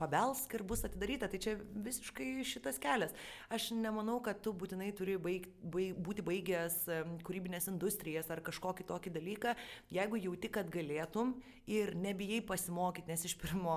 pabelsk 0.02 0.58
ir 0.58 0.66
bus 0.68 0.84
atidaryta. 0.88 1.30
Tai 1.32 1.40
čia 1.42 1.56
visiškai 1.86 2.30
šitas 2.48 2.82
kelias. 2.82 3.14
Aš 3.54 3.70
nemanau, 3.78 4.18
kad 4.26 4.42
tu 4.44 4.54
būtinai 4.58 4.90
turi 4.98 5.18
baig, 5.22 5.48
baig, 5.62 5.96
būti 6.02 6.26
baigęs 6.26 6.82
kūrybinės 7.28 7.70
industrijas 7.72 8.32
ar 8.34 8.44
kažkokį 8.46 8.88
tokį 8.90 9.14
dalyką, 9.16 9.56
jeigu 9.94 10.20
jauti, 10.26 10.52
kad 10.52 10.70
galėtum 10.74 11.36
ir 11.70 11.94
nebijai 11.96 12.42
pasimokyti, 12.46 13.10
nes 13.12 13.24
iš 13.28 13.38
pirmo, 13.40 13.76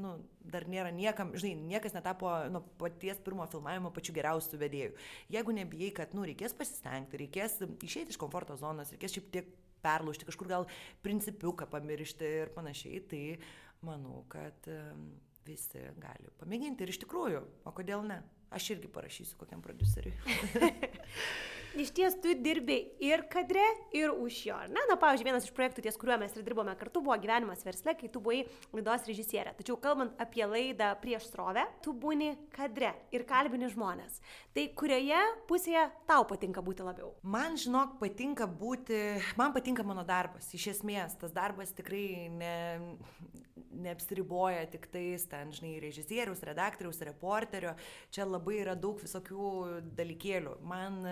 nu, 0.00 0.16
dar 0.40 0.66
nėra 0.70 0.90
niekam, 0.94 1.34
žinai, 1.36 1.68
niekas 1.74 1.94
netapo 1.96 2.30
nuo 2.52 2.64
paties 2.80 3.20
pirmo 3.24 3.46
filmavimo 3.52 3.92
pačiu 3.94 4.16
geriausiu 4.16 4.60
vedėju. 4.60 4.96
Jeigu 5.34 5.54
nebijai, 5.60 5.92
kad, 6.00 6.16
nu, 6.16 6.24
reikės 6.28 6.56
pasistengti, 6.56 7.20
reikės 7.24 7.60
išeiti 7.84 8.14
iš 8.14 8.20
komforto 8.20 8.56
zonos, 8.58 8.92
reikės 8.94 9.18
šiek 9.18 9.30
tiek 9.34 9.54
perlaužti, 9.84 10.26
kažkur 10.28 10.50
gal 10.50 10.68
principiuką 11.04 11.68
pamiršti 11.70 12.34
ir 12.42 12.52
panašiai, 12.56 13.02
tai 13.10 13.22
manau, 13.84 14.24
kad 14.32 14.68
visi 15.48 15.82
gali 16.00 16.32
pamėginti 16.40 16.84
ir 16.84 16.92
iš 16.92 17.00
tikrųjų, 17.04 17.42
o 17.64 17.74
kodėl 17.76 18.04
ne? 18.06 18.20
Aš 18.54 18.70
irgi 18.76 18.88
parašysiu 18.92 19.36
kokiam 19.40 19.60
produceriui. 19.64 20.14
iš 21.76 21.90
ties 21.96 22.16
tu 22.22 22.32
dirbi 22.38 22.78
ir 23.04 23.24
kadre, 23.30 23.64
ir 23.96 24.12
už 24.14 24.40
jo. 24.48 24.56
Na, 24.72 24.84
na, 24.88 24.96
pavyzdžiui, 25.00 25.28
vienas 25.28 25.46
iš 25.48 25.54
projektų, 25.56 25.84
ties 25.84 25.98
kuriuo 26.00 26.18
mes 26.22 26.34
ir 26.36 26.46
dirbome 26.46 26.74
kartu, 26.80 27.02
buvo 27.04 27.16
gyvenimas 27.20 27.64
versle, 27.66 27.94
kai 27.98 28.10
tu 28.12 28.22
buvai 28.24 28.44
laidos 28.72 29.06
režisierė. 29.10 29.54
Tačiau 29.58 29.78
kalbant 29.82 30.16
apie 30.22 30.44
laidą 30.48 30.92
prieš 31.02 31.28
srovę, 31.32 31.66
tu 31.84 31.92
būni 31.92 32.32
kadre 32.54 32.94
ir 33.14 33.26
kalbini 33.28 33.70
žmonės. 33.72 34.20
Tai 34.56 34.66
kurioje 34.78 35.20
pusėje 35.50 35.84
tau 36.08 36.24
patinka 36.28 36.64
būti 36.64 36.86
labiau? 36.86 37.12
Man, 37.22 37.58
žinok, 37.60 37.98
patinka 38.02 38.48
būti, 38.48 39.02
man 39.40 39.54
patinka 39.56 39.86
mano 39.86 40.06
darbas. 40.08 40.48
Iš 40.56 40.70
esmės, 40.76 41.18
tas 41.20 41.34
darbas 41.36 41.74
tikrai 41.76 42.28
ne, 42.32 42.56
neapsiriboja 43.78 44.66
tik 44.72 44.88
tais 44.92 45.26
ten, 45.30 45.52
žinai, 45.54 45.76
režisieriaus, 45.82 46.42
redaktoriaus, 46.46 47.00
reporterio. 47.06 47.74
Čia 48.14 48.26
labai 48.28 48.62
yra 48.62 48.76
daug 48.78 49.00
visokių 49.02 49.52
dalykėlių. 49.98 50.58
Man 50.68 51.04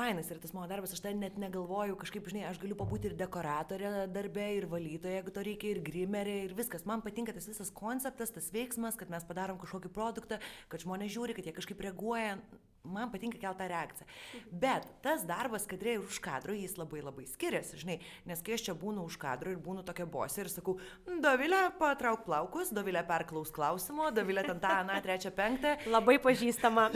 fainas 0.00 0.30
yra 0.32 0.40
tas 0.40 0.54
mano 0.56 0.68
darbas, 0.70 0.94
aš 0.96 1.02
ten 1.04 1.20
net 1.20 1.36
negalvoju, 1.40 1.98
kažkaip, 2.00 2.28
žinai, 2.32 2.46
aš 2.48 2.60
galiu 2.62 2.76
pabūti 2.78 3.10
ir 3.10 3.16
dekoratorė 3.20 4.06
darbe, 4.14 4.46
ir 4.56 4.66
valytoja, 4.70 5.18
jeigu 5.18 5.34
to 5.36 5.44
reikia, 5.44 5.74
ir 5.74 5.82
grimerė, 5.84 6.36
ir 6.46 6.56
viskas. 6.56 6.86
Man 6.88 7.04
patinka 7.04 7.34
tas 7.36 7.48
visas 7.50 7.72
konceptas, 7.82 8.32
tas 8.32 8.48
veiksmas, 8.54 8.96
kad 9.00 9.12
mes 9.12 9.26
padarom 9.28 9.60
kažkokį 9.60 9.92
produktą, 9.92 10.40
kad 10.72 10.86
žmonės 10.86 11.12
žiūri, 11.16 11.36
kad 11.36 11.48
jie 11.48 11.56
kažkaip 11.56 11.84
reaguoja 11.84 12.38
man 12.84 13.10
patinka 13.12 13.38
keltą 13.38 13.68
reakciją. 13.68 14.06
Bet 14.52 14.86
tas 15.04 15.24
darbas 15.28 15.66
kadrė 15.68 15.98
ir 15.98 16.04
už 16.04 16.20
kadro, 16.24 16.54
jis 16.56 16.76
labai 16.80 17.02
labai 17.04 17.26
skiriasi, 17.28 17.78
žinai, 17.82 17.98
nes 18.28 18.42
kai 18.44 18.56
aš 18.56 18.68
čia 18.68 18.74
būnu 18.78 19.04
už 19.08 19.18
kadro 19.20 19.52
ir 19.52 19.60
būnu 19.60 19.84
tokia 19.86 20.06
bosė 20.08 20.44
ir 20.44 20.52
sakau, 20.52 20.78
Dovilė, 21.20 21.62
patrauk 21.80 22.24
plaukus, 22.26 22.72
Dovilė 22.74 23.02
perklaus 23.08 23.52
klausimo, 23.54 24.08
Dovilė 24.14 24.46
ten 24.48 24.62
tą, 24.62 24.80
na, 24.88 25.00
trečią, 25.04 25.32
penktą. 25.36 25.76
Labai 25.94 26.16
pažįstama. 26.22 26.88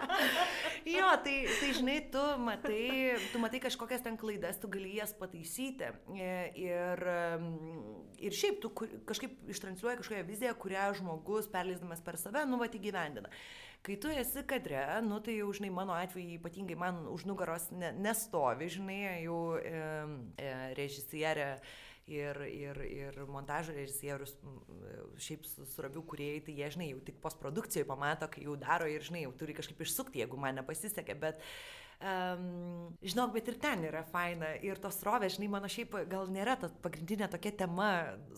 jo, 0.96 1.08
tai, 1.24 1.36
tai 1.60 1.72
žinai, 1.76 1.96
tu 2.12 2.24
matai, 2.42 2.82
tu 3.32 3.40
matai 3.42 3.62
kažkokias 3.64 4.04
ten 4.04 4.18
klaidas, 4.20 4.60
tu 4.60 4.68
gali 4.72 4.96
jas 4.98 5.14
pataisyti. 5.16 5.90
E, 6.16 6.34
ir, 6.60 7.04
ir 8.20 8.36
šiaip 8.36 8.60
tu 8.62 8.72
kažkaip 9.08 9.48
ištransliuoji 9.54 10.02
kažkokią 10.02 10.28
viziją, 10.28 10.54
kurią 10.60 10.90
žmogus, 11.00 11.48
perleisdamas 11.50 12.04
per 12.04 12.20
save, 12.20 12.44
nu, 12.48 12.60
va, 12.60 12.68
įgyvendina. 12.70 13.32
Kai 13.80 13.94
tu 13.96 14.10
esi 14.12 14.42
kadre, 14.44 14.80
nu 15.04 15.20
tai 15.24 15.36
jau, 15.38 15.50
žinai, 15.56 15.70
mano 15.74 15.94
atveju 15.96 16.38
ypatingai 16.38 16.78
man 16.78 17.04
už 17.12 17.26
nugaros 17.28 17.68
ne, 17.74 17.92
nestovi, 17.96 18.70
žinai, 18.72 19.00
jau 19.24 19.40
e, 19.58 19.72
e, 20.40 20.50
režisierė 20.78 21.50
ir, 22.10 22.40
ir, 22.50 22.80
ir 22.90 23.18
montažo 23.30 23.74
režisierius, 23.76 24.34
šiaip 25.22 25.44
surabių 25.74 26.02
kuriejai, 26.10 26.40
tai 26.46 26.56
jie, 26.58 26.70
žinai, 26.76 26.88
jau 26.94 27.02
tik 27.06 27.20
postprodukcijoje 27.22 27.86
pamato, 27.86 28.30
kai 28.32 28.46
jau 28.48 28.56
daro 28.58 28.88
ir, 28.90 29.04
žinai, 29.06 29.26
jau 29.28 29.36
turi 29.38 29.54
kažkaip 29.54 29.84
išsukti, 29.86 30.24
jeigu 30.24 30.40
man 30.40 30.58
nepasisekė, 30.58 31.16
bet 31.22 31.38
uh, 31.38 31.80
Um, 32.00 32.94
žinok, 33.04 33.34
bet 33.34 33.48
ir 33.52 33.58
ten 33.60 33.82
yra 33.84 34.00
faina. 34.08 34.54
Ir 34.64 34.78
tos 34.80 35.02
rovės, 35.04 35.34
žinai, 35.34 35.50
mano 35.52 35.68
šiaip 35.68 35.98
gal 36.08 36.30
nėra 36.32 36.54
ta 36.56 36.70
pagrindinė 36.80 37.28
tokia 37.28 37.52
tema 37.60 37.90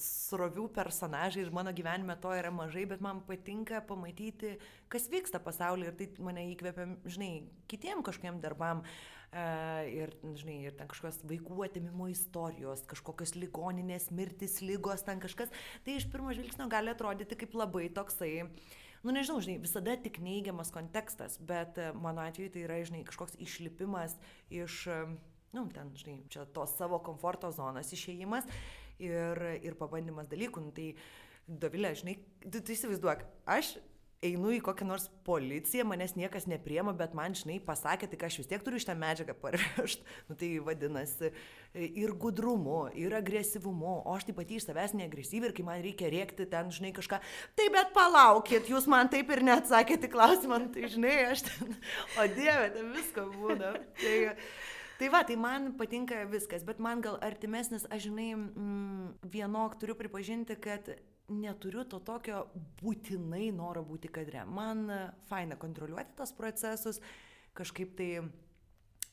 srovių 0.03 0.65
personažai 0.75 1.45
ir 1.45 1.53
mano 1.55 1.71
gyvenime 1.71 2.17
to 2.19 2.35
yra 2.35 2.51
mažai, 2.51 2.89
bet 2.91 3.05
man 3.05 3.23
patinka 3.29 3.79
pamatyti, 3.87 4.57
kas 4.91 5.07
vyksta 5.13 5.39
pasaulyje 5.39 5.93
ir 5.93 5.99
tai 6.01 6.11
mane 6.27 6.49
įkvepia, 6.57 6.89
žinai, 7.07 7.31
kitiem 7.71 8.03
kažkokiem 8.03 8.43
darbam. 8.43 8.83
Uh, 9.33 9.87
ir, 9.89 10.11
žinai, 10.37 10.59
ir 10.67 10.75
ten 10.77 10.91
kažkokios 10.91 11.23
vaikų 11.25 11.63
atimimo 11.65 12.11
istorijos, 12.13 12.83
kažkokios 12.91 13.33
ligoninės, 13.39 14.11
mirtis, 14.13 14.59
lygos, 14.61 15.07
ten 15.07 15.23
kažkas. 15.23 15.55
Tai 15.87 15.95
iš 15.97 16.11
pirmo 16.13 16.35
žvilgsnio 16.35 16.67
gali 16.69 16.93
atrodyti 16.93 17.39
kaip 17.41 17.55
labai 17.57 17.87
toksai 17.95 18.35
uh, 18.43 18.73
nu 19.03 19.15
nežinau, 19.15 19.41
žinai, 19.45 19.59
visada 19.63 19.97
tik 19.99 20.21
neigiamas 20.23 20.73
kontekstas, 20.75 21.39
bet 21.43 21.81
e, 21.81 21.91
mano 21.99 22.25
atveju 22.25 22.55
tai 22.55 22.65
yra, 22.67 22.79
žinai, 22.87 23.03
kažkoks 23.09 23.39
išlipimas 23.43 24.17
iš, 24.53 24.85
e, 24.91 25.01
nu, 25.57 25.67
ten, 25.75 25.93
žinai, 25.99 26.21
čia 26.33 26.47
tos 26.55 26.77
savo 26.79 27.03
komforto 27.05 27.51
zonos 27.55 27.93
išėjimas 27.95 28.49
ir, 29.03 29.45
ir 29.63 29.79
pabandymas 29.81 30.31
dalykų. 30.31 30.67
Nu, 30.69 30.75
tai 30.77 30.93
Dovilė, 31.43 31.91
žinai, 31.99 32.15
tu, 32.45 32.61
tu 32.63 32.71
įsivaizduok, 32.71 33.25
aš 33.51 33.75
einu 34.23 34.53
į 34.55 34.61
kokią 34.63 34.87
nors 34.87 35.09
policiją, 35.27 35.85
manęs 35.89 36.15
niekas 36.19 36.47
nepriema, 36.51 36.95
bet 36.97 37.15
man, 37.19 37.35
žinai, 37.37 37.59
pasakė, 37.63 38.09
tai 38.11 38.21
aš 38.29 38.39
vis 38.43 38.51
tiek 38.51 38.63
turiu 38.63 38.81
šitą 38.83 38.95
medžiagą 38.99 39.37
parvežti. 39.39 40.07
Nu, 40.29 40.37
tai 40.39 40.49
vadinasi 40.63 41.33
ir 41.75 42.13
gudrumu, 42.21 42.87
ir 42.99 43.15
agresyvumu, 43.17 43.95
o 44.07 44.15
aš 44.15 44.29
taip 44.29 44.39
pat 44.39 44.53
iš 44.55 44.69
savęs 44.69 44.95
neagresyvi 44.97 45.49
ir 45.49 45.55
kai 45.57 45.65
man 45.67 45.81
reikia 45.83 46.11
rėkti 46.13 46.47
ten, 46.51 46.71
žinai, 46.75 46.93
kažką, 46.97 47.19
tai 47.59 47.67
bet 47.75 47.91
palaukit, 47.97 48.71
jūs 48.71 48.87
man 48.91 49.11
taip 49.13 49.33
ir 49.35 49.43
neatsakėte 49.49 50.11
klausimą, 50.13 50.61
nu, 50.63 50.71
tai 50.75 50.93
žinai, 50.93 51.17
aš 51.33 51.47
ten, 51.49 51.75
o 52.21 52.29
dieve, 52.37 52.71
ten 52.77 52.95
visko 52.95 53.27
būna. 53.35 53.75
Tai, 54.03 54.15
Tai 55.03 55.09
va, 55.11 55.25
tai 55.27 55.35
man 55.35 55.73
patinka 55.75 56.21
viskas, 56.31 56.63
bet 56.63 56.79
man 56.79 57.01
gal 57.03 57.17
artimesnis, 57.27 57.89
aš 57.91 58.05
žinai, 58.05 58.37
mm, 58.37 59.07
vienok 59.33 59.75
turiu 59.81 59.97
pripažinti, 59.99 60.55
kad 60.55 60.93
neturiu 61.35 61.85
to 61.89 62.01
tokio 62.05 62.45
būtinai 62.83 63.51
noro 63.55 63.83
būti 63.87 64.11
kadre. 64.13 64.45
Man 64.47 64.87
faina 65.31 65.59
kontroliuoti 65.61 66.17
tos 66.19 66.35
procesus, 66.37 67.01
kažkaip 67.59 67.97
tai 67.99 68.11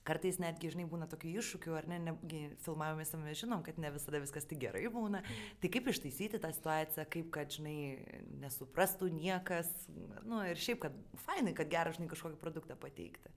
kartais 0.09 0.39
netgi, 0.41 0.71
žinai, 0.73 0.87
būna 0.89 1.07
tokių 1.09 1.31
iššūkių, 1.41 1.73
ar 1.77 1.87
ne, 1.89 1.99
ne 2.01 2.13
filmavomės 2.63 3.13
mes 3.19 3.41
žinom, 3.43 3.61
kad 3.65 3.77
ne 3.81 3.91
visada 3.93 4.21
viskas 4.23 4.47
tik 4.49 4.61
gerai 4.63 4.85
būna. 4.93 5.21
Tai 5.61 5.71
kaip 5.73 5.89
ištaisyti 5.91 6.41
tą 6.41 6.51
situaciją, 6.55 7.05
kaip, 7.13 7.29
kad, 7.35 7.51
žinai, 7.53 7.75
nesuprastų 8.41 9.11
niekas, 9.13 9.69
nu 10.25 10.41
ir 10.49 10.59
šiaip, 10.59 10.81
kad 10.87 10.97
fainai, 11.25 11.53
kad 11.57 11.69
gerą, 11.71 11.93
žinai, 11.97 12.09
kažkokį 12.11 12.41
produktą 12.41 12.79
pateikti. 12.79 13.33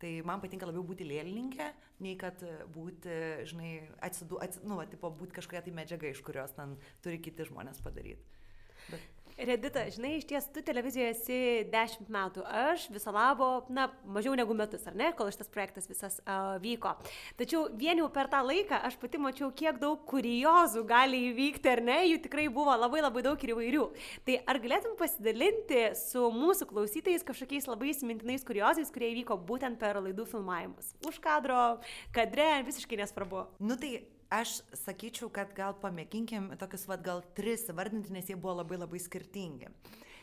Tai 0.00 0.10
man 0.24 0.40
patinka 0.40 0.64
labiau 0.68 0.84
būti 0.86 1.04
lėlininkė, 1.04 1.66
nei 2.04 2.14
kad 2.20 2.40
būti, 2.72 3.16
žinai, 3.50 3.72
atsidu, 4.06 4.38
atsid, 4.40 4.64
nu, 4.64 4.78
va, 4.80 4.86
tipo, 4.88 5.10
būti 5.12 5.36
kažkokia 5.36 5.60
tai 5.66 5.74
medžiaga, 5.76 6.08
iš 6.08 6.22
kurios 6.24 6.54
ten 6.56 6.78
turi 7.04 7.20
kiti 7.20 7.44
žmonės 7.50 7.82
padaryti. 7.84 8.40
Bet... 8.88 9.04
Redita, 9.40 9.86
žinai, 9.88 10.18
iš 10.18 10.26
ties 10.28 10.46
tu 10.52 10.60
televizijoje 10.64 11.12
esi 11.14 11.36
10 11.72 12.10
metų, 12.12 12.42
aš 12.44 12.82
viso 12.92 13.12
labo, 13.14 13.46
na, 13.72 13.86
mažiau 14.04 14.34
negu 14.36 14.52
metus, 14.56 14.82
ar 14.90 14.96
ne, 14.98 15.08
kol 15.16 15.30
šitas 15.32 15.48
projektas 15.52 15.88
visas 15.88 16.18
uh, 16.26 16.58
vyko. 16.60 16.92
Tačiau 17.40 17.62
vien 17.80 18.02
jau 18.02 18.10
per 18.12 18.28
tą 18.32 18.42
laiką 18.44 18.82
aš 18.84 18.98
pati 19.00 19.20
mačiau, 19.22 19.48
kiek 19.56 19.80
daug 19.80 20.04
kuriozų 20.10 20.84
gali 20.90 21.22
įvykti, 21.30 21.72
ar 21.72 21.84
ne, 21.88 21.98
jų 22.10 22.20
tikrai 22.26 22.50
buvo 22.52 22.76
labai 22.76 23.00
labai 23.00 23.24
daug 23.24 23.40
ir 23.40 23.54
įvairių. 23.54 23.88
Tai 24.28 24.38
ar 24.44 24.60
galėtum 24.60 25.00
pasidalinti 25.00 25.82
su 25.96 26.28
mūsų 26.36 26.68
klausytais 26.74 27.24
kažkokiais 27.24 27.70
labai 27.70 27.94
įsimintinais 27.94 28.44
kuriozais, 28.44 28.92
kurie 28.92 29.14
įvyko 29.14 29.40
būtent 29.48 29.80
per 29.80 30.02
laidų 30.04 30.28
filmavimus? 30.28 30.92
Už 31.08 31.16
kadro, 31.24 31.78
kadre, 32.12 32.58
visiškai 32.68 33.00
nesvarbu. 33.00 33.48
Nu 33.64 33.80
tai 33.80 34.02
aš 34.30 34.60
sakyčiau, 34.84 35.30
kad 35.34 35.52
gal 35.56 35.74
pamėginkim 35.82 36.52
tokius, 36.60 36.86
vad, 36.90 37.02
gal 37.06 37.24
tris 37.36 37.66
vardinti, 37.74 38.14
nes 38.14 38.30
jie 38.30 38.38
buvo 38.38 38.60
labai 38.62 38.78
labai 38.80 39.02
skirtingi. 39.02 39.70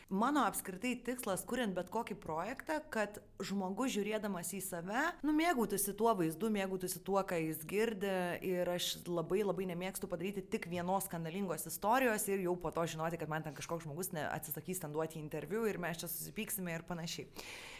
Mano 0.07 0.45
apskritai 0.47 0.93
tikslas, 1.03 1.41
kuriant 1.43 1.73
bet 1.75 1.89
kokį 1.91 2.15
projektą, 2.23 2.77
kad 2.93 3.17
žmogus 3.43 3.91
žiūrėdamas 3.91 4.53
į 4.55 4.61
save, 4.63 5.01
nu 5.27 5.33
mėgautųsi 5.35 5.91
tuo 5.99 6.13
vaizdu, 6.15 6.47
mėgautųsi 6.55 7.01
tuo, 7.03 7.19
ką 7.27 7.41
jis 7.41 7.65
girdi 7.67 8.13
ir 8.47 8.71
aš 8.71 9.01
labai 9.03 9.41
labai 9.43 9.67
nemėgstu 9.73 10.07
padaryti 10.07 10.45
tik 10.47 10.69
vienos 10.71 11.09
skandalingos 11.11 11.67
istorijos 11.67 12.23
ir 12.31 12.45
jau 12.45 12.55
po 12.55 12.71
to 12.71 12.87
žinoti, 12.87 13.19
kad 13.19 13.27
man 13.27 13.43
ten 13.43 13.57
kažkoks 13.57 13.83
žmogus 13.83 14.13
atsisakys 14.23 14.79
ten 14.79 14.95
duoti 14.95 15.19
interviu 15.19 15.67
ir 15.67 15.75
mes 15.75 15.99
čia 15.99 16.07
susipyksime 16.07 16.71
ir 16.77 16.87
panašiai. 16.87 17.27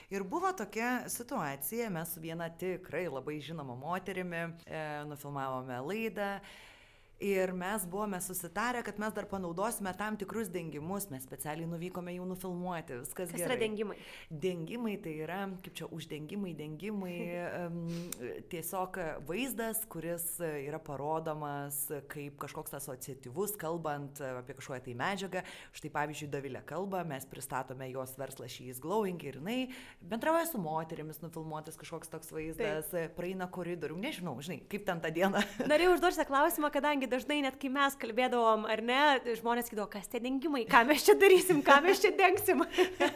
Ir 0.09 0.23
buvo 0.23 0.53
tokia 0.53 1.09
situacija, 1.09 1.89
mes 1.89 2.13
su 2.13 2.21
viena 2.23 2.47
tikrai 2.49 3.09
labai 3.11 3.41
žinoma 3.43 3.75
moterimi 3.75 4.37
e, 4.37 4.83
nufilmavome 5.09 5.79
laidą. 5.83 6.29
Ir 7.19 7.49
mes 7.51 7.85
buvome 7.89 8.21
susitarę, 8.21 8.83
kad 8.85 8.99
mes 8.99 9.13
dar 9.13 9.25
panaudosime 9.25 9.89
tam 9.97 10.17
tikrus 10.17 10.51
dengimus, 10.53 11.07
mes 11.09 11.23
specialiai 11.25 11.65
nuvykome 11.65 12.13
jų 12.13 12.27
nufilmuoti, 12.29 12.99
viskas 13.01 13.31
Kas 13.31 13.39
gerai. 13.41 13.47
yra 13.47 13.55
dengimai? 13.63 13.95
Dengimai 14.29 14.93
tai 15.01 15.15
yra, 15.25 15.39
kaip 15.65 15.73
čia, 15.79 15.87
uždengimai, 15.97 16.53
dengimai, 16.53 17.15
tiesiog 18.51 18.99
vaizdas, 19.25 19.81
kuris 19.89 20.27
yra 20.45 20.77
parodomas 20.77 21.79
kaip 22.13 22.37
kažkoks 22.43 22.77
asociatyvus, 22.77 23.55
kalbant 23.57 24.21
apie 24.21 24.53
kažkokią 24.59 24.85
tai 24.85 24.95
medžiagą. 25.01 25.43
Štai 25.73 25.91
pavyzdžiui, 25.97 26.29
Davilė 26.37 26.61
kalba, 26.69 27.01
mes 27.07 27.25
pristatome 27.25 27.89
jos 27.89 28.13
verslą 28.21 28.45
She's 28.45 28.77
Glowing 28.83 29.25
ir 29.25 29.39
jinai 29.41 29.57
bendrauja 30.05 30.45
su 30.51 30.61
moterimis, 30.61 31.23
nufilmuotas 31.25 31.81
kažkoks 31.81 32.13
toks 32.13 32.29
vaizdas, 32.35 32.93
Taip. 32.93 33.17
praeina 33.17 33.49
koridorių, 33.49 33.97
nežinau, 34.05 34.37
žinai, 34.37 34.61
kaip 34.69 34.85
ten 34.85 35.01
tą 35.01 35.09
dieną. 35.17 35.41
Norėjau 35.65 35.97
užduoti 35.97 36.29
klausimą, 36.29 36.69
kadangi 36.77 37.06
kadangi 37.07 37.25
dažnai 37.25 37.41
net 37.41 37.57
kai 37.59 37.69
mes 37.69 37.95
kalbėdavom, 37.99 38.65
ar 38.67 38.81
ne, 38.81 38.99
žmonės 39.39 39.67
sakydavo, 39.67 39.87
kas 39.89 40.07
tie 40.07 40.19
dengimai, 40.19 40.65
ką 40.67 40.83
mes 40.87 41.03
čia 41.05 41.15
darysim, 41.15 41.61
ką 41.63 41.81
mes 41.83 42.01
čia 42.01 42.11
dengsim. 42.15 42.63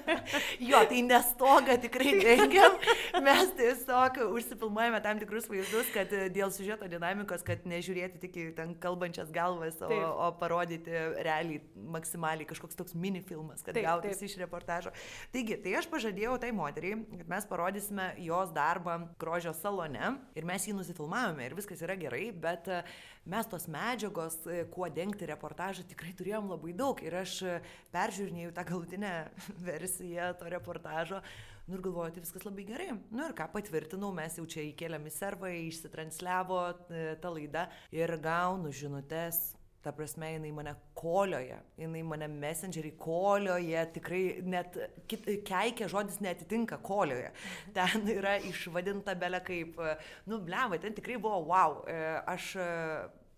jo, 0.70 0.82
tai 0.88 1.02
nestoga 1.04 1.78
tikrai 1.78 2.16
dengiam, 2.24 2.78
mes 3.22 3.52
tiesiog 3.58 4.22
užsifilmuojame 4.32 5.02
tam 5.04 5.20
tikrus 5.20 5.50
vaizdus, 5.52 5.90
kad 5.94 6.12
dėl 6.34 6.52
sužeto 6.52 6.88
dinamikos, 6.92 7.44
kad 7.44 7.66
nežiūrėti 7.66 8.22
tik 8.22 8.38
į 8.38 8.48
ten 8.58 8.76
kalbančias 8.82 9.32
galvas, 9.32 9.80
o, 9.82 9.90
taip. 9.92 10.06
o 10.06 10.32
parodyti 10.40 10.92
realiai 11.22 11.62
maksimaliai 11.76 12.48
kažkoks 12.50 12.80
toks 12.80 12.96
mini 12.96 13.22
filmas, 13.26 13.64
kad 13.66 13.78
gautųsi 13.78 14.28
iš 14.30 14.38
reportažo. 14.42 14.94
Taigi, 15.34 15.60
tai 15.62 15.78
aš 15.80 15.90
pažadėjau 15.92 16.38
tai 16.42 16.54
moteriai, 16.56 17.02
kad 17.22 17.32
mes 17.32 17.48
parodysime 17.50 18.12
jos 18.24 18.54
darbą 18.56 19.02
grožio 19.22 19.54
salone 19.58 20.16
ir 20.38 20.48
mes 20.48 20.68
jį 20.68 20.78
nusifilmavome 20.78 21.46
ir 21.46 21.58
viskas 21.58 21.82
yra 21.84 21.98
gerai, 22.00 22.30
bet 22.32 22.70
mes 23.26 23.48
tos 23.48 23.68
medžiagos, 23.70 24.40
e, 24.48 24.64
kuo 24.74 24.90
dengti 24.90 25.28
reportažą, 25.30 25.86
tikrai 25.90 26.14
turėjom 26.18 26.50
labai 26.52 26.74
daug. 26.74 27.02
Ir 27.06 27.20
aš 27.22 27.38
e, 27.46 27.56
peržiūrinėjau 27.94 28.54
tą 28.58 28.66
galutinę 28.72 29.14
versiją 29.70 30.34
to 30.40 30.50
reportažo. 30.52 31.22
Nu 31.68 31.78
ir 31.78 31.86
galvoju, 31.86 32.16
tai 32.16 32.26
viskas 32.26 32.46
labai 32.48 32.66
gerai. 32.68 32.90
Nu 33.14 33.28
ir 33.28 33.36
ką 33.38 33.48
patvirtinau, 33.54 34.10
mes 34.16 34.40
jau 34.40 34.48
čia 34.50 34.66
įkėlėm 34.72 35.06
į 35.08 35.14
servą, 35.14 35.54
išsitransliavo 35.70 36.62
e, 36.68 37.08
ta 37.22 37.32
laida 37.32 37.68
ir 37.94 38.18
gaunu 38.24 38.74
žinutės 38.74 39.52
Ta 39.82 39.90
prasme, 39.98 40.28
jinai 40.36 40.52
mane 40.54 40.76
kolioja, 40.94 41.58
jinai 41.82 42.04
mane 42.06 42.28
messengerį 42.30 42.92
kolioja, 43.02 43.88
tikrai 43.96 44.24
net 44.46 44.78
kit, 45.10 45.26
keikia 45.48 45.88
žodis 45.90 46.20
netitinka 46.22 46.78
kolioja. 46.86 47.32
Ten 47.74 48.06
yra 48.14 48.36
išvadinta 48.46 49.16
belė 49.18 49.42
kaip, 49.48 49.82
nu, 50.30 50.38
bleva, 50.46 50.78
ten 50.78 50.94
tikrai 50.98 51.18
buvo 51.22 51.42
wow. 51.50 51.82
Aš 52.30 52.54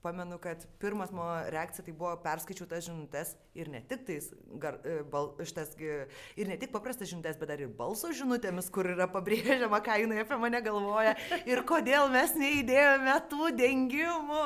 pamenu, 0.04 0.38
kad 0.42 0.66
pirmas 0.80 1.12
mano 1.16 1.50
reakcija 1.54 1.86
tai 1.86 1.96
buvo 1.96 2.14
perskaičiau 2.24 2.68
tas 2.70 2.84
žinutės 2.86 3.34
ir 3.56 3.70
ne 3.72 3.82
tik 3.88 4.04
tais, 4.08 4.30
gar, 4.62 4.80
e, 4.84 5.00
bal, 5.08 5.32
šitas, 5.40 5.74
ir 5.80 6.50
ne 6.50 6.58
tik 6.60 6.74
paprastas 6.74 7.12
žinutės, 7.12 7.38
bet 7.40 7.52
dar 7.52 7.62
ir 7.64 7.72
balso 7.78 8.12
žinutėmis, 8.16 8.70
kur 8.74 8.90
yra 8.92 9.08
pabrėžiama, 9.12 9.80
ką 9.86 10.00
jinai 10.04 10.22
apie 10.24 10.40
mane 10.42 10.62
galvoja 10.66 11.16
ir 11.50 11.64
kodėl 11.70 12.10
mes 12.14 12.36
neįdėjome 12.40 13.16
tų 13.32 13.52
dengimų. 13.60 14.44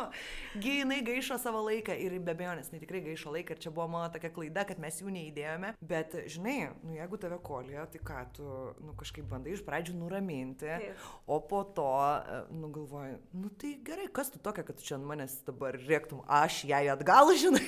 Gi 0.58 0.80
jinai 0.82 1.00
gaišo 1.06 1.38
savo 1.42 1.64
laiką 1.68 1.96
ir 2.02 2.18
be 2.22 2.34
abejonės, 2.34 2.72
jinai 2.72 2.82
tikrai 2.84 3.04
gaišo 3.10 3.34
laiką 3.34 3.56
ir 3.56 3.64
čia 3.64 3.74
buvo 3.74 3.88
mano 3.96 4.12
tokia 4.14 4.32
klaida, 4.34 4.66
kad 4.68 4.82
mes 4.82 5.02
jų 5.02 5.14
neįdėjome, 5.14 5.74
bet 5.82 6.16
žinai, 6.30 6.58
nu 6.84 6.98
jeigu 6.98 7.20
tave 7.22 7.40
kolija, 7.46 7.86
tai 7.94 8.02
ką 8.06 8.24
tu, 8.38 8.48
nu 8.84 8.96
kažkaip 8.98 9.28
bandai 9.30 9.56
iš 9.56 9.64
pradžių 9.68 9.98
nuraminti, 10.02 10.68
Taip. 10.68 11.06
o 11.30 11.40
po 11.50 11.64
to, 11.78 11.88
e, 11.88 12.40
nu 12.58 12.72
galvoju, 12.74 13.20
nu 13.38 13.52
tai 13.62 13.76
gerai, 13.86 14.10
kas 14.14 14.34
tu 14.34 14.42
tokia, 14.44 14.66
kad 14.68 14.80
tu 14.80 14.86
čia 14.88 14.98
ant 14.98 15.08
manęs 15.08 15.38
dabar 15.48 15.78
rėktum, 15.80 16.22
aš 16.40 16.62
jai 16.70 16.84
atgal, 16.94 17.32
žinai, 17.42 17.64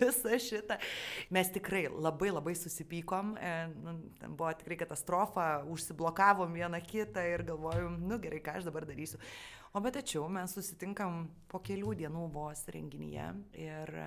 visą 0.00 0.38
šitą. 0.40 0.78
Mes 1.34 1.50
tikrai 1.54 1.86
labai 1.90 2.30
labai 2.32 2.54
susipykom, 2.58 3.34
e, 3.38 3.56
nu, 3.74 3.96
ten 4.20 4.38
buvo 4.38 4.52
tikrai 4.60 4.78
katastrofa, 4.84 5.48
užsiblokavom 5.74 6.54
vieną 6.54 6.80
kitą 6.86 7.24
ir 7.34 7.44
galvojom, 7.50 7.98
nu 8.08 8.20
gerai, 8.22 8.42
ką 8.44 8.58
aš 8.60 8.70
dabar 8.70 8.86
darysiu. 8.88 9.20
O 9.74 9.80
bet 9.82 9.96
tačiau 9.96 10.28
mes 10.30 10.52
susitinkam 10.54 11.24
po 11.50 11.58
kelių 11.66 11.96
dienų 11.98 12.28
vos 12.30 12.60
renginyje 12.70 13.24
ir 13.58 13.90
e, 13.90 14.04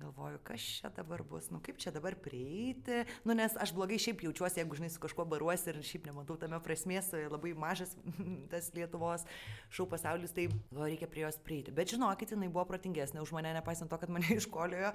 galvoju, 0.00 0.38
kas 0.48 0.64
čia 0.78 0.88
dabar 0.96 1.20
bus, 1.28 1.50
nu 1.52 1.58
kaip 1.60 1.76
čia 1.80 1.90
dabar 1.92 2.14
prieiti, 2.16 3.02
nu 3.28 3.36
nes 3.36 3.52
aš 3.60 3.74
blogai 3.76 3.98
šiaip 4.00 4.24
jaučiuosi, 4.24 4.62
jeigu 4.62 4.78
žinai 4.78 4.88
su 4.88 5.02
kažkuo 5.02 5.26
baruosi 5.28 5.68
ir 5.74 5.82
šiaip 5.84 6.08
nematau 6.08 6.38
tame 6.40 6.56
prasmės, 6.64 7.10
labai 7.34 7.52
mažas 7.52 7.92
tas 8.52 8.70
Lietuvos 8.72 9.26
šau 9.68 9.84
pasaulis, 9.92 10.32
tai 10.32 10.46
o, 10.48 10.86
reikia 10.86 11.10
prie 11.12 11.26
jos 11.26 11.36
prieiti. 11.44 11.76
Bet 11.76 11.92
žinokit, 11.92 12.32
jinai 12.32 12.48
buvo 12.48 12.64
protingesnė 12.72 13.20
už 13.20 13.34
mane, 13.36 13.52
nepaisant 13.58 13.92
to, 13.92 14.00
kad 14.00 14.08
mane 14.08 14.32
iškoliojo. 14.40 14.94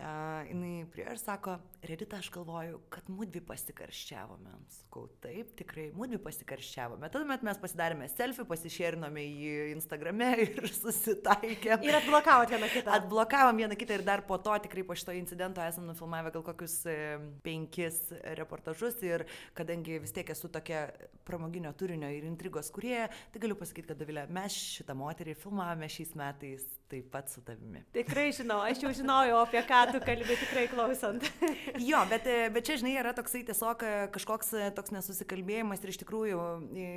Uh, 0.00 0.50
jinai 0.50 0.74
prie 0.90 1.06
ir 1.06 1.22
sako, 1.22 1.60
Redita, 1.86 2.18
aš 2.18 2.32
galvoju, 2.34 2.82
kad 2.90 3.06
mūdvi 3.12 3.42
pasikarščiavome. 3.46 4.58
Sakau, 4.80 5.06
taip, 5.22 5.54
tikrai, 5.58 5.90
mūdvi 5.94 6.18
pasikarščiavome. 6.26 7.10
Tada 7.12 7.38
mes 7.38 7.62
pasidarėme 7.62 8.10
selfie, 8.10 8.46
pasišėrinome 8.48 9.24
jį 9.26 9.59
Instagrame 9.74 10.30
ir 10.46 10.68
susitaikėm. 10.72 11.84
Ir 11.86 11.98
atblokavot 12.00 12.50
vieną 12.54 12.70
kitą. 12.72 12.96
Atblokavom 13.00 13.62
vieną 13.62 13.78
kitą 13.80 13.98
ir 13.98 14.04
dar 14.06 14.24
po 14.26 14.38
to 14.42 14.56
tikrai 14.66 14.84
po 14.86 14.96
šito 14.98 15.14
incidento 15.16 15.62
esam 15.64 15.88
nufilmavę 15.90 16.32
gal 16.34 16.44
kokius 16.50 16.80
e, 16.90 16.98
penkis 17.44 18.02
reportažus 18.40 19.00
ir 19.06 19.26
kadangi 19.56 20.00
vis 20.02 20.14
tiek 20.16 20.30
esu 20.34 20.50
tokia 20.52 20.86
pramoginio 21.28 21.72
turinio 21.78 22.10
ir 22.10 22.26
intrigos 22.26 22.72
kurie, 22.74 23.06
tai 23.32 23.42
galiu 23.42 23.58
pasakyti, 23.58 23.92
kad 23.92 24.00
Davilė, 24.00 24.26
mes 24.32 24.56
šitą 24.78 24.96
moterį 24.98 25.36
filmavome 25.38 25.88
šiais 25.92 26.16
metais 26.18 26.66
taip 26.90 27.10
pat 27.12 27.30
su 27.30 27.42
tavimi. 27.46 27.84
Tikrai 27.94 28.30
žinau, 28.34 28.60
aš 28.66 28.82
jau 28.84 28.92
žinojau, 28.96 29.40
apie 29.44 29.62
ką 29.66 29.80
tu 29.94 30.02
kalbė 30.04 30.36
tikrai 30.40 30.66
klausant. 30.70 31.26
jo, 31.90 32.00
bet, 32.10 32.26
e, 32.26 32.48
bet 32.54 32.66
čia, 32.66 32.78
žinai, 32.82 32.96
yra 33.00 33.14
toksai 33.16 33.44
tiesiog 33.48 33.84
e, 33.86 33.92
kažkoks 34.14 34.52
toks 34.76 34.94
nesusikalbėjimas 34.94 35.84
ir 35.84 35.92
iš 35.94 36.00
tikrųjų, 36.02 36.40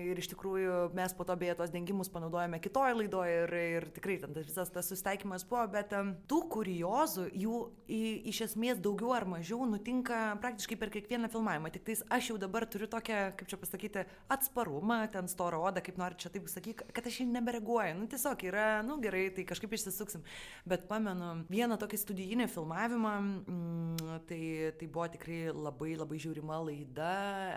ir 0.09 0.21
iš 0.21 0.31
tikrųjų 0.33 0.79
mes 0.97 1.15
po 1.17 1.27
to 1.27 1.37
beje 1.39 1.57
tos 1.59 1.73
dengimus 1.73 2.11
panaudojame 2.13 2.59
kitoje 2.63 2.97
laidoje 2.97 3.37
ir, 3.43 3.55
ir 3.77 3.87
tikrai 3.95 4.17
ten 4.21 4.35
visas 4.37 4.71
tas 4.73 4.89
susitaikymas 4.89 5.45
buvo, 5.49 5.65
bet 5.73 5.93
tų 6.29 6.39
kuriozų 6.53 7.27
jų 7.43 7.59
į, 7.87 8.01
iš 8.33 8.43
esmės 8.49 8.81
daugiau 8.83 9.13
ar 9.15 9.27
mažiau 9.29 9.67
nutinka 9.69 10.21
praktiškai 10.43 10.77
per 10.79 10.91
kiekvieną 10.93 11.29
filmavimą. 11.33 11.71
Tik 11.73 11.85
tais 11.89 12.03
aš 12.13 12.31
jau 12.31 12.39
dabar 12.41 12.65
turiu 12.69 12.89
tokią, 12.91 13.21
kaip 13.37 13.49
čia 13.51 13.59
pasakyti, 13.61 14.05
atsparumą, 14.33 15.03
ten 15.13 15.29
storą 15.31 15.61
odą, 15.69 15.83
kaip 15.85 15.99
nori 16.01 16.19
čia 16.19 16.31
taip 16.33 16.49
sakyti, 16.51 16.87
kad 16.95 17.07
aš 17.09 17.21
jį 17.21 17.29
nebereaguoju. 17.33 17.97
Nu, 17.99 18.07
tiesiog 18.11 18.45
yra, 18.49 18.67
nu 18.85 18.97
gerai, 19.03 19.27
tai 19.35 19.45
kažkaip 19.49 19.73
išsisuksim. 19.83 20.23
Bet 20.69 20.87
pamenu 20.87 21.43
vieną 21.51 21.77
tokį 21.81 21.99
studijinį 21.99 22.47
filmavimą, 22.51 23.13
mm, 23.19 24.21
tai, 24.29 24.41
tai 24.79 24.87
buvo 24.87 25.07
tikrai 25.11 25.39
labai 25.51 25.93
labai 25.99 26.19
žiūrima 26.23 26.59
laida, 26.63 27.11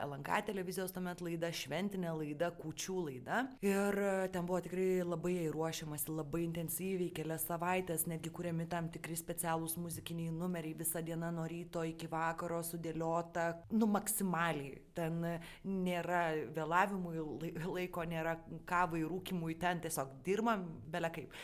LNK 0.04 0.40
televizijos 0.50 0.94
tuomet 0.94 1.22
laida, 1.24 1.50
šventinė 1.54 2.12
laida, 2.18 2.50
kučių 2.58 2.96
laida. 3.08 3.42
Ir 3.64 3.98
ten 4.34 4.46
buvo 4.48 4.60
tikrai 4.64 5.04
labai 5.06 5.36
ruošiamasi, 5.54 6.10
labai 6.14 6.44
intensyviai, 6.46 7.12
kelias 7.16 7.46
savaitės, 7.48 8.06
netgi 8.10 8.32
kuriami 8.34 8.68
tam 8.70 8.90
tikri 8.92 9.16
specialūs 9.18 9.76
muzikiniai 9.80 10.34
numeriai, 10.34 10.76
visą 10.78 11.02
dieną 11.06 11.32
nuo 11.36 11.46
ryto 11.50 11.84
iki 11.86 12.10
vakaro 12.10 12.62
sudėliota, 12.66 13.48
nu 13.76 13.88
maksimaliai. 13.90 14.82
Ten 14.96 15.20
nėra 15.66 16.24
vėlavimui 16.56 17.20
laiko, 17.66 18.04
nėra 18.08 18.36
kavai, 18.68 19.04
rūkimui, 19.06 19.58
ten 19.60 19.82
tiesiog 19.84 20.18
dirbam 20.26 20.66
belia 20.90 21.12
kaip. 21.12 21.34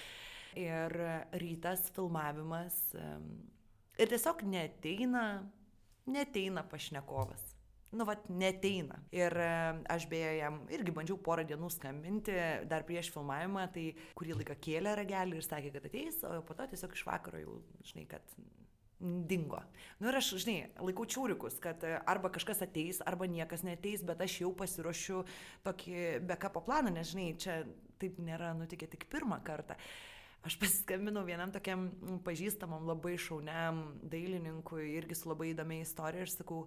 Ir 0.58 0.92
rytas 1.40 1.86
filmavimas. 1.96 2.76
Ir 4.00 4.12
tiesiog 4.12 4.44
neteina, 4.48 5.24
neteina 6.10 6.64
pašnekovas 6.68 7.52
nu, 7.92 8.06
vat, 8.08 8.24
neteina. 8.32 8.96
Ir 9.14 9.36
aš 9.92 10.06
beje 10.10 10.32
jam 10.38 10.62
irgi 10.72 10.94
bandžiau 10.96 11.18
porą 11.20 11.44
dienų 11.48 11.68
skambinti, 11.72 12.34
dar 12.70 12.86
prieš 12.88 13.12
filmavimą, 13.14 13.66
tai 13.74 13.90
kurį 14.18 14.38
laiką 14.40 14.56
kėlė 14.64 14.96
ragelį 14.98 15.38
ir 15.38 15.46
sakė, 15.46 15.72
kad 15.76 15.88
ateis, 15.90 16.22
o 16.24 16.38
po 16.46 16.56
to 16.56 16.68
tiesiog 16.72 16.96
iš 16.96 17.04
vakaro 17.08 17.42
jau, 17.42 17.58
žinai, 17.90 18.06
kad 18.08 18.36
dingo. 19.02 19.58
Nu 20.00 20.08
ir 20.08 20.18
aš, 20.20 20.30
žinai, 20.44 20.70
laikau 20.78 21.04
čiūrikus, 21.10 21.58
kad 21.62 21.82
e, 21.84 21.96
arba 22.08 22.30
kažkas 22.32 22.62
ateis, 22.64 23.00
arba 23.04 23.26
niekas 23.26 23.64
neteis, 23.66 24.04
bet 24.06 24.22
aš 24.22 24.38
jau 24.44 24.52
pasiruošiu 24.56 25.24
tokį 25.66 26.22
backup 26.28 26.60
planą, 26.68 26.94
nes, 26.94 27.10
žinai, 27.10 27.32
čia 27.42 27.64
taip 28.02 28.20
nėra 28.22 28.52
nutikę 28.54 28.86
tik 28.94 29.08
pirmą 29.10 29.40
kartą. 29.46 29.76
Aš 30.42 30.56
pasiskambinau 30.58 31.22
vienam 31.22 31.52
tokiam 31.54 31.86
pažįstamam 32.26 32.82
labai 32.88 33.14
šauniam 33.20 33.84
dailininkui, 34.10 34.88
irgi 34.96 35.14
su 35.14 35.30
labai 35.30 35.52
įdomia 35.52 35.84
istorija 35.86 36.26
ir 36.26 36.32
sakau, 36.32 36.64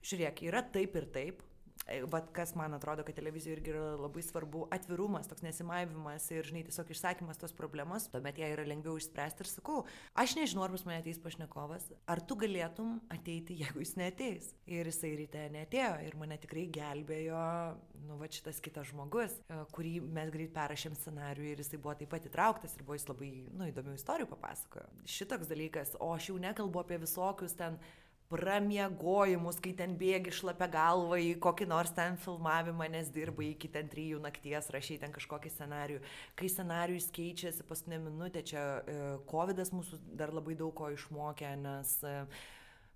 žiūrėk, 0.00 0.40
yra 0.48 0.62
taip 0.64 0.96
ir 0.96 1.08
taip. 1.12 1.42
E, 1.88 2.02
vat 2.12 2.28
kas 2.36 2.52
man 2.54 2.74
atrodo, 2.74 3.04
kad 3.06 3.16
televizijoje 3.16 3.56
irgi 3.56 3.72
yra 3.72 3.94
labai 3.98 4.22
svarbu 4.22 4.66
atvirumas, 4.74 5.28
toks 5.30 5.42
nesimavimas 5.42 6.26
ir, 6.34 6.46
žinai, 6.46 6.62
tiesiog 6.68 6.90
išsakymas 6.92 7.40
tos 7.40 7.54
problemos, 7.56 8.06
tuomet 8.12 8.38
ją 8.38 8.50
yra 8.52 8.66
lengviau 8.68 8.98
išspręsti 9.00 9.44
ir 9.44 9.50
sakau, 9.50 9.78
aš 10.22 10.36
nežinau, 10.38 10.66
ar 10.66 10.74
pas 10.74 10.84
mane 10.86 11.00
ateis 11.00 11.20
pašnekovas, 11.22 11.88
ar 12.10 12.22
tu 12.22 12.36
galėtum 12.40 12.98
ateiti, 13.12 13.56
jeigu 13.62 13.82
jis 13.82 13.94
neteis. 14.00 14.50
Ir 14.70 14.90
jisai 14.90 15.14
ryte 15.18 15.46
netėjo 15.54 15.94
ir 16.06 16.18
mane 16.20 16.38
tikrai 16.42 16.66
gelbėjo, 16.74 17.44
nu, 18.06 18.18
va 18.20 18.28
šitas 18.30 18.60
kitas 18.62 18.92
žmogus, 18.92 19.38
e, 19.48 19.62
kurį 19.74 19.96
mes 20.04 20.30
greit 20.34 20.54
perrašėm 20.54 20.98
scenarių 20.98 21.48
ir 21.54 21.64
jisai 21.64 21.80
buvo 21.80 21.96
taip 21.98 22.12
pat 22.12 22.28
įtrauktas 22.28 22.76
ir 22.76 22.84
buvo 22.84 22.98
jis 22.98 23.08
labai, 23.10 23.32
nu, 23.50 23.66
įdomių 23.72 23.96
istorijų 23.98 24.30
papasakojo. 24.30 24.86
Šitoks 25.08 25.50
dalykas, 25.50 25.96
o 25.98 26.12
aš 26.14 26.30
jau 26.30 26.38
nekalbu 26.42 26.84
apie 26.84 27.00
visokius 27.02 27.56
ten 27.58 27.80
pramiegojimus, 28.30 29.58
kai 29.62 29.72
ten 29.76 29.96
bėgi 29.98 30.32
šlapia 30.34 30.68
galva 30.70 31.18
į 31.18 31.32
kokį 31.42 31.66
nors 31.70 31.90
ten 31.96 32.14
filmavimą, 32.22 32.86
nes 32.92 33.10
dirbai 33.14 33.50
iki 33.50 33.70
ten 33.74 33.90
trijų 33.90 34.20
nakties, 34.22 34.70
rašai 34.70 35.00
ten 35.02 35.14
kažkokį 35.14 35.50
scenarių. 35.50 35.98
Kai 36.38 36.50
scenarius 36.52 37.10
keičiasi 37.14 37.66
paskutinę 37.66 37.98
minutę, 38.06 38.44
čia 38.46 38.62
e, 38.62 38.96
COVID 39.30 39.64
mūsų 39.74 40.00
dar 40.18 40.34
labai 40.36 40.54
daug 40.58 40.72
ko 40.78 40.92
išmokė, 40.94 41.56
nes 41.58 41.96
e, 42.06 42.14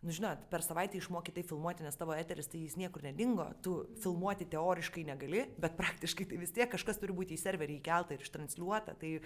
nu 0.04 0.14
žinot, 0.14 0.46
per 0.52 0.62
savaitę 0.62 1.00
išmokai 1.00 1.34
tai 1.34 1.44
filmuoti, 1.48 1.82
nes 1.86 1.98
tavo 1.98 2.14
eteris 2.14 2.50
tai 2.52 2.62
jis 2.62 2.78
niekur 2.78 3.02
nedingo, 3.02 3.48
tu 3.64 3.80
filmuoti 4.04 4.46
teoriškai 4.54 5.06
negali, 5.08 5.48
bet 5.58 5.74
praktiškai 5.80 6.28
tai 6.30 6.38
vis 6.44 6.54
tiek 6.54 6.70
kažkas 6.70 7.02
turi 7.02 7.16
būti 7.16 7.34
į 7.34 7.42
serverį 7.42 7.80
įkelta 7.80 8.14
ir 8.14 8.22
ištransliuota. 8.22 8.94
Tai 9.00 9.16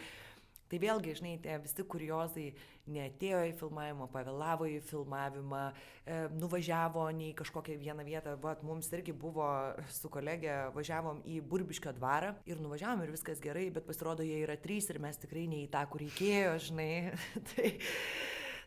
Tai 0.69 0.79
vėlgi, 0.83 1.15
žinai, 1.17 1.37
tie 1.41 1.55
visi 1.63 1.85
kuriozai 1.89 2.51
neatėjo 2.93 3.41
į 3.49 3.55
filmavimą, 3.57 4.09
pavėlavo 4.13 4.67
į 4.69 4.81
filmavimą, 4.85 5.63
e, 6.05 6.19
nuvažiavo 6.37 7.07
ne 7.17 7.31
į 7.31 7.37
kažkokią 7.39 7.79
vieną 7.81 8.05
vietą, 8.05 8.35
bet 8.43 8.61
mums 8.67 8.91
irgi 8.93 9.15
buvo 9.17 9.49
su 9.93 10.11
kolegė, 10.13 10.57
važiavom 10.77 11.23
į 11.25 11.41
Burbiškio 11.49 11.95
dvarą 11.97 12.35
ir 12.49 12.61
nuvažiavom 12.61 13.05
ir 13.05 13.15
viskas 13.17 13.41
gerai, 13.45 13.69
bet 13.73 13.89
pasirodo, 13.89 14.27
jie 14.27 14.43
yra 14.45 14.59
trys 14.61 14.91
ir 14.93 15.01
mes 15.01 15.21
tikrai 15.21 15.47
ne 15.49 15.63
į 15.65 15.71
tą, 15.73 15.87
kur 15.89 16.05
reikėjo, 16.05 16.53
žinai. 16.69 16.91
tai, 17.55 17.73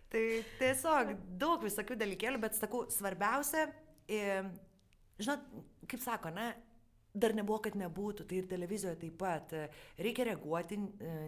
tai 0.10 0.26
tiesiog 0.58 1.14
daug 1.42 1.62
visokių 1.70 2.00
dalykėlių, 2.02 2.42
bet 2.42 2.58
sakau, 2.58 2.88
svarbiausia, 2.94 3.68
e, 4.10 4.42
žinot, 5.22 5.46
kaip 5.86 6.02
sako, 6.02 6.34
ne, 6.34 6.50
dar 7.14 7.36
nebuvo, 7.36 7.60
kad 7.66 7.76
nebūtų, 7.80 8.26
tai 8.28 8.42
ir 8.42 8.50
televizijoje 8.52 9.00
taip 9.04 9.18
pat. 9.20 9.56
Reikia 10.00 10.30
reaguoti, 10.32 10.80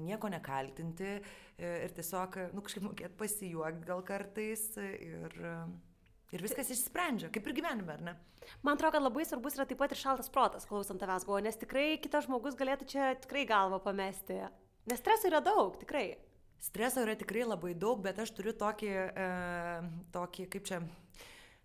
nieko 0.04 0.32
nekaltinti 0.32 1.16
ir 1.60 1.96
tiesiog, 1.98 2.38
nu, 2.56 2.64
kažkaip 2.66 2.86
mokėti 2.88 3.20
pasijuokti 3.20 3.90
gal 3.90 4.04
kartais 4.08 4.66
ir, 4.80 5.40
ir 6.34 6.46
viskas 6.46 6.72
išsprendžia, 6.74 7.32
kaip 7.34 7.50
ir 7.50 7.58
gyvenime, 7.60 7.98
ar 7.98 8.06
ne? 8.08 8.16
Man 8.64 8.76
atrodo, 8.76 8.98
kad 8.98 9.06
labai 9.06 9.26
svarbus 9.28 9.58
yra 9.58 9.68
taip 9.68 9.80
pat 9.80 9.94
ir 9.96 10.00
šaltas 10.00 10.32
protas, 10.34 10.68
klausant 10.68 11.00
tavęs 11.02 11.28
buvo, 11.28 11.40
nes 11.44 11.60
tikrai 11.60 11.94
kitas 12.04 12.28
žmogus 12.28 12.58
galėtų 12.60 12.88
čia 12.92 13.14
tikrai 13.24 13.46
galvą 13.50 13.80
pamesti. 13.84 14.44
Nes 14.90 15.00
streso 15.00 15.30
yra 15.30 15.40
daug, 15.44 15.78
tikrai. 15.80 16.18
Streso 16.64 17.04
yra 17.04 17.16
tikrai 17.20 17.46
labai 17.48 17.74
daug, 17.76 18.02
bet 18.04 18.20
aš 18.24 18.34
turiu 18.36 18.54
tokį, 18.56 18.92
e, 18.96 19.30
tokį 20.16 20.48
kaip 20.52 20.68
čia, 20.68 20.80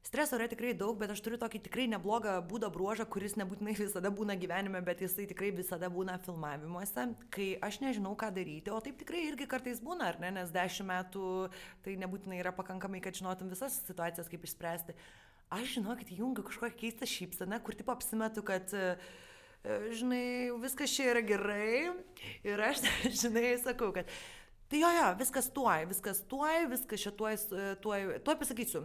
Streso 0.06 0.38
yra 0.38 0.46
tikrai 0.48 0.70
daug, 0.78 0.94
bet 0.96 1.10
aš 1.12 1.20
turiu 1.24 1.36
tokį 1.40 1.60
tikrai 1.66 1.84
neblogą 1.90 2.38
būdo 2.48 2.70
bruožą, 2.72 3.04
kuris 3.10 3.34
nebūtinai 3.36 3.74
visada 3.76 4.12
būna 4.14 4.38
gyvenime, 4.40 4.80
bet 4.86 5.02
jisai 5.04 5.26
tikrai 5.28 5.50
visada 5.52 5.90
būna 5.92 6.14
filmavimuose, 6.24 7.08
kai 7.34 7.48
aš 7.66 7.80
nežinau, 7.82 8.14
ką 8.16 8.30
daryti, 8.36 8.72
o 8.72 8.78
taip 8.84 8.96
tikrai 9.02 9.26
irgi 9.26 9.48
kartais 9.50 9.82
būna, 9.84 10.12
ar 10.12 10.20
ne, 10.22 10.30
nes 10.38 10.54
dešimt 10.54 10.88
metų 10.88 11.24
tai 11.84 11.98
nebūtinai 12.00 12.38
yra 12.40 12.54
pakankamai, 12.56 13.02
kad 13.04 13.18
žinotum 13.18 13.50
visas 13.52 13.80
situacijas, 13.84 14.30
kaip 14.32 14.46
išspręsti. 14.48 14.96
Aš 15.58 15.78
žinau, 15.78 15.96
kad 15.98 16.08
įjungiu 16.12 16.46
kažkokią 16.46 16.76
keistą 16.78 17.08
šypseną, 17.08 17.58
kur 17.64 17.76
taip 17.76 17.90
apsimetu, 17.92 18.44
kad 18.46 18.72
e, 18.76 18.96
žinai, 19.98 20.54
viskas 20.62 20.92
čia 20.94 21.10
yra 21.12 21.24
gerai 21.24 21.90
ir 22.46 22.64
aš, 22.70 22.84
žinai, 23.24 23.56
sakau, 23.60 23.90
kad 23.96 24.08
Tai 24.68 24.80
jo, 24.82 24.88
jo, 24.92 25.04
viskas 25.16 25.46
tuoj, 25.56 25.86
viskas 25.88 26.18
tuoj, 26.28 26.66
viskas 26.68 27.00
čia 27.00 27.10
tuoj, 27.16 27.38
tuoj, 27.80 28.34
pasakysiu. 28.36 28.82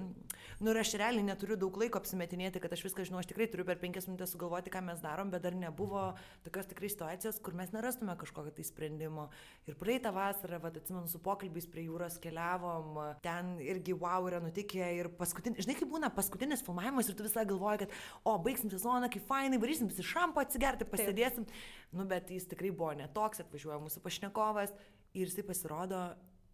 Nu 0.63 0.71
ir 0.71 0.77
aš 0.79 0.93
realiai 0.95 1.25
neturiu 1.27 1.57
daug 1.59 1.75
laiko 1.75 1.99
apsimetinėti, 1.99 2.61
kad 2.63 2.71
aš 2.71 2.85
viską 2.85 3.03
žinau, 3.09 3.19
aš 3.19 3.27
tikrai 3.27 3.49
turiu 3.51 3.65
per 3.67 3.81
penkias 3.81 4.07
minutės 4.07 4.31
sugalvoti, 4.31 4.71
ką 4.71 4.79
mes 4.87 5.01
darom, 5.03 5.33
bet 5.33 5.43
dar 5.43 5.57
nebuvo 5.59 6.05
tokios 6.45 6.69
tikrai 6.69 6.87
situacijos, 6.87 7.41
kur 7.43 7.57
mes 7.59 7.73
nerastume 7.75 8.15
kažkokio 8.21 8.53
tai 8.55 8.63
sprendimo. 8.63 9.27
Ir 9.67 9.75
praeitą 9.75 10.13
vasarą, 10.15 10.61
vad 10.63 10.79
atsimenu, 10.79 11.11
su 11.11 11.19
pokalbiais 11.25 11.67
prie 11.67 11.83
jūros 11.89 12.15
keliavom, 12.23 13.01
ten 13.25 13.57
irgi 13.59 13.97
wow 13.99 14.31
yra 14.31 14.39
nutikę 14.45 14.87
ir 15.01 15.11
paskutinis, 15.19 15.67
žinai, 15.67 15.75
kaip 15.81 15.91
būna 15.91 16.13
paskutinis 16.15 16.63
filmavimas 16.63 17.11
ir 17.11 17.19
tu 17.19 17.27
visą 17.27 17.43
galvoji, 17.49 17.83
kad, 17.83 17.99
o, 18.23 18.37
baigsim 18.47 18.71
sezoną, 18.71 19.11
kaip 19.11 19.27
fainai, 19.27 19.59
varysim 19.59 19.91
visi 19.91 20.07
šampą 20.13 20.47
atsigerti, 20.47 20.87
pasėdėsim. 20.87 21.51
Taip. 21.51 21.71
Nu, 21.93 22.07
bet 22.09 22.31
jis 22.33 22.47
tikrai 22.49 22.71
buvo 22.73 22.95
netoks, 22.97 23.43
atvažiuoja 23.43 23.83
mūsų 23.83 24.01
pašnekovas 24.01 24.71
ir 25.13 25.29
jisai 25.29 25.45
pasirodo, 25.47 26.03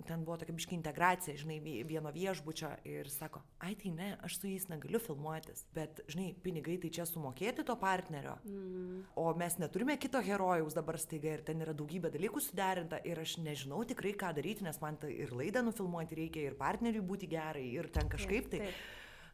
ten 0.07 0.23
buvo 0.23 0.37
tokia 0.39 0.55
biški 0.55 0.75
integracija, 0.77 1.35
žinai, 1.39 1.57
vieno 1.87 2.11
viešbučio 2.15 2.69
ir 2.87 3.09
sako, 3.11 3.41
ai 3.65 3.73
tai 3.79 3.91
ne, 3.95 4.09
aš 4.23 4.37
su 4.39 4.47
jais 4.47 4.67
negaliu 4.71 5.01
filmuotis, 5.03 5.65
bet, 5.75 6.01
žinai, 6.11 6.29
pinigai 6.43 6.77
tai 6.81 6.91
čia 6.95 7.05
sumokėti 7.09 7.65
to 7.67 7.75
partnerio, 7.79 8.37
mm. 8.47 9.01
o 9.19 9.25
mes 9.39 9.57
neturime 9.59 9.97
kito 9.99 10.21
herojaus 10.23 10.77
dabar 10.77 10.99
staiga 11.01 11.35
ir 11.35 11.43
ten 11.47 11.65
yra 11.65 11.75
daugybė 11.77 12.13
dalykų 12.15 12.43
suderinta 12.43 13.01
ir 13.07 13.19
aš 13.19 13.37
nežinau 13.43 13.81
tikrai 13.89 14.15
ką 14.19 14.31
daryti, 14.37 14.65
nes 14.67 14.79
man 14.83 14.99
tai 15.01 15.11
ir 15.25 15.35
laidą 15.35 15.65
nufilmuoti 15.67 16.21
reikia, 16.23 16.47
ir 16.47 16.57
partneriui 16.59 17.03
būti 17.05 17.29
gerai, 17.31 17.67
ir 17.75 17.91
ten 17.93 18.11
kažkaip 18.11 18.51
tai. 18.53 18.63
Taip. 18.69 18.87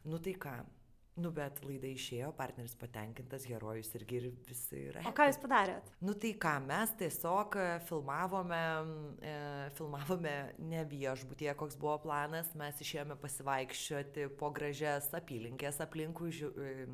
Nu 0.06 0.20
tai 0.22 0.36
ką, 0.38 0.52
Nu, 1.16 1.30
bet 1.32 1.62
laida 1.64 1.88
išėjo, 1.88 2.28
partneris 2.36 2.74
patenkintas, 2.76 3.46
herojus 3.48 3.88
irgi 3.96 4.18
ir 4.18 4.26
visi 4.44 4.82
yra. 4.90 5.00
O 5.08 5.14
ką 5.16 5.30
jūs 5.30 5.38
padarėt? 5.40 5.88
Nu, 6.04 6.12
tai 6.12 6.34
ką, 6.36 6.52
mes 6.68 6.92
tiesiog 7.00 7.56
e, 7.56 7.68
filmavome, 7.88 8.62
e, 9.24 9.36
filmavome 9.78 10.34
ne 10.60 10.82
viešbutie, 10.90 11.48
koks 11.56 11.78
buvo 11.80 11.96
planas, 12.04 12.52
mes 12.60 12.84
išėjome 12.84 13.16
pasivaikščioti 13.22 14.28
po 14.36 14.52
gražias 14.56 15.08
apylinkės 15.16 15.80
aplinkui, 15.86 16.34
žiū, 16.36 16.52
e, 16.60 16.88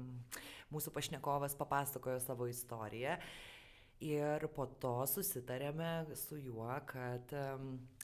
mūsų 0.71 0.95
pašnekovas 0.95 1.59
papasakojo 1.59 2.23
savo 2.23 2.47
istoriją 2.51 3.19
ir 4.03 4.47
po 4.55 4.67
to 4.83 4.95
susitarėme 5.07 6.15
su 6.19 6.39
juo, 6.43 6.71
kad 6.87 7.35
e, 7.35 7.45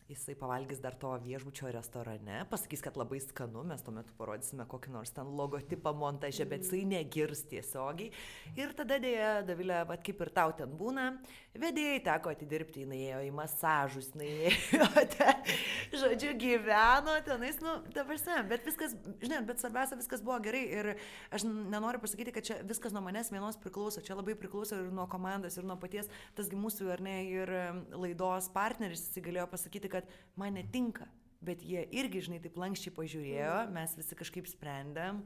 jisai 0.09 0.35
pavalgys 0.41 0.81
dar 0.81 0.95
to 0.97 1.11
viešbučio 1.21 1.69
restorane, 1.75 2.39
pasakys, 2.49 2.81
kad 2.81 2.97
labai 2.97 3.19
skanu, 3.21 3.61
mes 3.69 3.83
tuo 3.85 3.93
metu 3.93 4.15
parodysime 4.17 4.65
kokį 4.69 4.93
nors 4.95 5.13
ten 5.13 5.29
logotipą 5.37 5.93
montaže, 5.93 6.47
bet 6.49 6.65
jisai 6.65 6.87
negirs 6.89 7.43
tiesiogiai. 7.51 8.09
Ir 8.57 8.73
tada 8.79 8.97
dėja, 9.03 9.43
Davilė, 9.49 9.83
vad 9.89 10.01
kaip 10.07 10.23
ir 10.25 10.31
tau 10.33 10.55
ten 10.57 10.73
būna, 10.81 11.11
vedėjai 11.59 11.99
teko 12.07 12.33
atidirbti, 12.33 12.87
jinai 12.87 13.01
ėjo 13.11 13.19
į 13.27 13.33
masažus, 13.37 14.09
jinai 14.15 14.31
ėjo 14.49 14.89
ten, 15.15 15.53
žodžiu, 15.93 16.33
gyveno 16.41 17.19
tenais, 17.27 17.61
nu, 17.65 17.77
dabar 17.93 18.21
sen, 18.23 18.49
bet 18.49 18.65
viskas, 18.65 18.97
žinai, 19.21 19.43
bet 19.49 19.61
svarbiausia, 19.61 20.01
viskas 20.01 20.25
buvo 20.25 20.39
gerai 20.45 20.65
ir 20.73 20.91
aš 21.35 21.45
nenoriu 21.49 22.01
pasakyti, 22.01 22.33
kad 22.39 22.49
čia 22.49 22.59
viskas 22.65 22.97
nuo 22.97 23.05
manęs 23.05 23.29
vienos 23.35 23.61
priklauso, 23.61 24.01
čia 24.05 24.17
labai 24.17 24.39
priklauso 24.41 24.81
ir 24.81 24.89
nuo 24.95 25.05
komandos, 25.11 25.61
ir 25.61 25.69
nuo 25.69 25.77
paties, 25.81 26.09
tasgi 26.39 26.57
mūsų, 26.57 26.89
ar 26.97 27.05
ne, 27.05 27.19
ir 27.29 27.55
laidos 27.93 28.49
partneris, 28.57 29.05
jis 29.11 29.29
galėjo 29.29 29.49
pasakyti, 29.53 29.93
kad 29.93 29.98
kad 29.99 30.09
man 30.39 30.57
netinka. 30.59 31.11
Bet 31.45 31.63
jie 31.63 31.85
irgi, 31.95 32.25
žinai, 32.27 32.41
taip 32.43 32.57
lankščiai 32.59 32.97
pažiūrėjo, 32.97 33.53
mm. 33.61 33.77
mes 33.77 33.95
visi 34.01 34.19
kažkaip 34.19 34.49
sprendėm. 34.51 35.23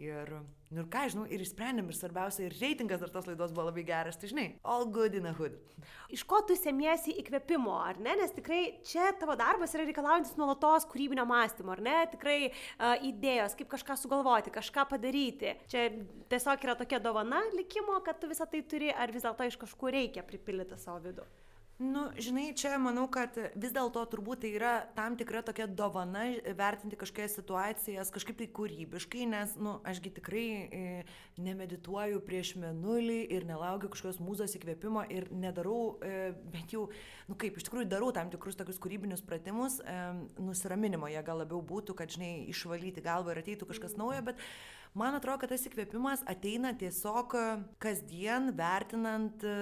Ir, 0.00 0.30
nu 0.72 0.80
ir 0.80 0.86
ką, 0.88 1.02
žinau, 1.12 1.26
ir 1.28 1.42
išsprendėm, 1.44 1.90
ir 1.92 1.96
svarbiausia, 1.98 2.46
ir 2.46 2.54
reitingas 2.56 3.02
dar 3.02 3.10
tos 3.12 3.26
laidos 3.28 3.52
buvo 3.52 3.66
labai 3.66 3.82
geras, 3.84 4.16
tai 4.16 4.30
žinai, 4.30 4.46
all 4.64 4.86
good 4.88 5.12
in 5.18 5.28
a 5.28 5.34
hood. 5.36 5.58
Iš 6.16 6.24
ko 6.28 6.40
tu 6.48 6.56
semiesi 6.56 7.12
įkvėpimo, 7.20 7.74
ar 7.76 8.00
ne? 8.00 8.14
Nes 8.22 8.32
tikrai 8.32 8.80
čia 8.88 9.10
tavo 9.20 9.36
darbas 9.36 9.76
yra 9.76 9.84
reikalaujantis 9.84 10.38
nuolatos 10.40 10.88
kūrybinio 10.88 11.28
mąstymo, 11.28 11.76
ar 11.76 11.84
ne? 11.84 11.98
Tikrai 12.14 12.38
uh, 12.48 13.04
idėjos, 13.04 13.58
kaip 13.60 13.68
kažką 13.76 13.98
sugalvoti, 14.00 14.54
kažką 14.54 14.88
padaryti. 14.94 15.52
Čia 15.68 15.90
tiesiog 16.32 16.64
yra 16.64 16.78
tokia 16.80 17.02
dovana 17.04 17.44
likimo, 17.52 18.00
kad 18.06 18.18
tu 18.22 18.32
visą 18.32 18.48
tai 18.48 18.64
turi, 18.64 18.88
ar 18.96 19.12
vis 19.12 19.28
dėlto 19.28 19.52
iš 19.52 19.60
kažkur 19.60 19.92
reikia 19.92 20.24
pripildyti 20.24 20.80
savo 20.80 21.04
vidų. 21.04 21.28
Nu, 21.82 22.02
žinai, 22.14 22.52
čia 22.54 22.76
manau, 22.78 23.08
kad 23.10 23.34
vis 23.58 23.72
dėlto 23.74 24.04
turbūt 24.12 24.44
tai 24.44 24.52
yra 24.54 24.72
tam 24.94 25.16
tikra 25.18 25.40
tokia 25.42 25.64
dovana 25.66 26.28
vertinti 26.54 26.98
kažkokias 27.00 27.34
situacijas 27.34 28.12
kažkaip 28.14 28.38
tai 28.38 28.46
kūrybiškai, 28.54 29.24
nes, 29.26 29.56
nu, 29.58 29.72
ašgi 29.90 30.12
tikrai 30.20 30.44
e, 30.62 30.82
nemedituoju 31.42 32.20
prieš 32.22 32.52
menulį 32.62 33.16
ir 33.34 33.48
nelaukiu 33.48 33.90
kažkokios 33.90 34.20
mūzos 34.22 34.54
įkvėpimo 34.60 35.02
ir 35.10 35.26
nedarau, 35.34 35.96
e, 36.06 36.30
bent 36.54 36.76
jau, 36.76 36.84
nu 37.26 37.38
kaip, 37.40 37.58
iš 37.58 37.66
tikrųjų 37.66 37.88
darau 37.90 38.12
tam 38.14 38.30
tikrus 38.30 38.60
tokius 38.60 38.78
kūrybinius 38.82 39.24
pratimus, 39.26 39.80
e, 39.82 39.96
nusiraminimo 40.38 41.10
jie 41.10 41.24
gal 41.26 41.42
labiau 41.42 41.64
būtų, 41.66 41.98
kad, 41.98 42.14
žinai, 42.14 42.44
išvalyti 42.52 43.02
galvą 43.02 43.34
ir 43.34 43.42
ateitų 43.42 43.72
kažkas 43.72 43.98
naujo, 43.98 44.22
bet 44.30 44.46
Man 44.92 45.14
atrodo, 45.16 45.38
kad 45.40 45.48
tas 45.54 45.62
įkvėpimas 45.64 46.20
ateina 46.28 46.74
tiesiog 46.76 47.32
e, 47.38 47.42
kasdien 47.80 48.50
vertinant 48.58 49.40
e, 49.48 49.52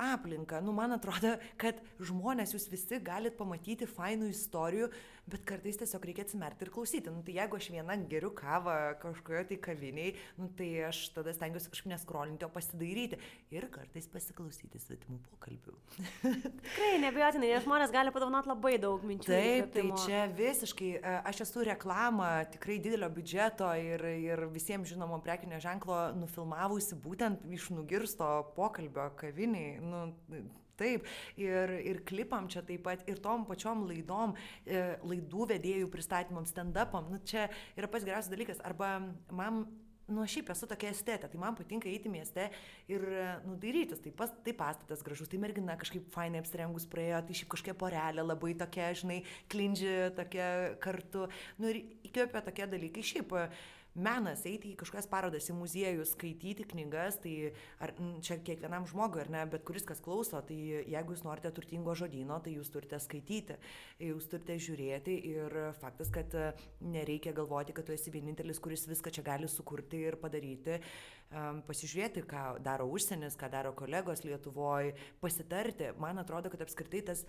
aplinką. 0.00 0.62
Nu, 0.64 0.72
man 0.72 0.96
atrodo, 0.96 1.34
kad 1.60 1.82
žmonės 2.00 2.54
jūs 2.56 2.64
visi 2.72 2.96
galite 3.04 3.36
pamatyti 3.36 3.84
fainų 3.84 4.30
istorijų, 4.32 4.88
bet 5.30 5.44
kartais 5.48 5.78
tiesiog 5.80 6.04
reikia 6.08 6.24
atsimerkti 6.26 6.66
ir 6.66 6.72
klausyti. 6.74 7.12
Nu, 7.12 7.22
tai 7.26 7.36
jeigu 7.36 7.58
aš 7.58 7.68
viena 7.72 7.96
geriu 8.10 8.30
kavą 8.36 8.76
kažkoje 9.02 9.44
tai 9.50 9.58
kaviniai, 9.66 10.14
nu, 10.38 10.48
tai 10.58 10.68
aš 10.88 11.02
tada 11.16 11.34
stengiuosi 11.36 11.72
kažkaip 11.72 11.92
neskrolinti, 11.94 12.46
o 12.46 12.52
pasidairyti 12.52 13.20
ir 13.54 13.66
kartais 13.72 14.08
pasiklausyti 14.10 14.82
svetimų 14.82 15.20
pokalbių. 15.30 15.76
Tikrai, 16.66 16.92
nebejotinai, 17.04 17.52
nes 17.54 17.66
žmonės 17.66 17.94
gali 17.94 18.14
padovanoti 18.14 18.52
labai 18.52 18.76
daug 18.82 19.04
minčių. 19.06 19.30
Taip, 19.30 19.72
tai 19.76 19.86
čia 20.04 20.24
visiškai, 20.36 20.92
e, 20.98 21.16
aš 21.32 21.44
esu 21.46 21.66
reklama 21.70 22.30
tikrai 22.54 22.80
didelio 22.82 23.10
biudžeto 23.14 23.70
ir, 23.80 24.06
ir 24.22 24.46
visiems 24.54 24.90
žinomo 24.90 25.20
prekinio 25.24 25.60
ženklo 25.62 26.10
nufilmavusi 26.18 26.98
būtent 27.00 27.46
iš 27.54 27.70
nugirsto 27.74 28.30
pokalbio 28.56 29.10
kaviniai. 29.20 29.78
Nu, 29.84 30.06
Taip, 30.80 31.06
ir, 31.40 31.74
ir 31.92 32.00
klipam 32.08 32.48
čia 32.50 32.64
taip 32.66 32.84
pat, 32.86 33.04
ir 33.10 33.20
tom 33.22 33.44
pačiom 33.48 33.84
laidom, 33.90 34.34
e, 34.64 34.80
laidų 35.04 35.50
vedėjų 35.54 35.92
pristatymam, 35.92 36.48
stand-upam, 36.48 37.12
nu 37.12 37.20
čia 37.24 37.48
yra 37.76 37.90
pats 37.90 38.06
geriausias 38.08 38.32
dalykas. 38.32 38.64
Arba 38.64 38.96
man 39.34 39.64
nu, 40.10 40.24
šiaip 40.28 40.50
esu 40.52 40.68
tokia 40.70 40.90
estetė, 40.94 41.28
tai 41.30 41.40
man 41.40 41.56
patinka 41.58 41.88
eiti 41.90 42.10
mieste 42.12 42.48
ir, 42.90 43.04
nu, 43.46 43.56
dairytis. 43.60 44.02
Tai, 44.02 44.12
pas, 44.16 44.32
tai 44.44 44.54
pastatas 44.56 45.04
gražus, 45.06 45.30
tai 45.30 45.40
mergina 45.42 45.76
kažkaip 45.80 46.08
fainai 46.14 46.42
apsirengus 46.42 46.88
praėjo, 46.90 47.22
tai 47.26 47.36
šiaip 47.38 47.52
kažkokia 47.54 47.76
porelė 47.78 48.24
labai 48.26 48.54
tokia, 48.58 48.90
žinai, 49.02 49.20
klindži 49.52 49.94
tokia 50.18 50.48
kartu. 50.82 51.28
Nu, 51.60 51.70
ir 51.70 51.82
įkvėpia 52.10 52.42
tokie 52.48 52.66
dalykai. 52.74 53.06
Šiaip, 53.12 53.36
uh, 53.36 53.68
menas 53.94 54.44
eiti 54.48 54.72
į 54.72 54.78
kažkokias 54.80 55.08
parodas, 55.10 55.48
į 55.50 55.56
muziejus, 55.58 56.14
skaityti 56.14 56.66
knygas, 56.70 57.18
tai 57.24 57.52
ar, 57.82 57.92
čia 58.24 58.38
kiekvienam 58.44 58.86
žmogui, 58.90 59.24
ar 59.24 59.32
ne, 59.32 59.44
bet 59.50 59.64
kuris 59.66 59.86
kas 59.88 60.02
klauso, 60.04 60.40
tai 60.46 60.58
jeigu 60.88 61.16
jūs 61.16 61.24
norite 61.26 61.52
turtingo 61.54 61.94
žodino, 61.98 62.38
tai 62.44 62.54
jūs 62.56 62.70
turite 62.72 63.00
skaityti, 63.02 63.58
jūs 64.10 64.28
turite 64.30 64.58
žiūrėti 64.62 65.16
ir 65.32 65.56
faktas, 65.80 66.12
kad 66.14 66.34
e, 66.38 66.52
nereikia 66.80 67.34
galvoti, 67.36 67.74
kad 67.76 67.88
tu 67.88 67.96
esi 67.96 68.12
vienintelis, 68.14 68.62
kuris 68.62 68.86
viską 68.90 69.12
čia 69.14 69.26
gali 69.26 69.50
sukurti 69.50 70.04
ir 70.10 70.20
padaryti. 70.20 70.80
Um, 71.30 71.60
pasižiūrėti, 71.62 72.24
ką 72.26 72.56
daro 72.58 72.88
užsienis, 72.90 73.36
ką 73.38 73.46
daro 73.52 73.70
kolegos 73.78 74.24
Lietuvoje, 74.26 74.96
pasitarti. 75.22 75.92
Man 76.02 76.18
atrodo, 76.18 76.50
kad 76.50 76.64
apskritai 76.64 77.04
tas 77.06 77.22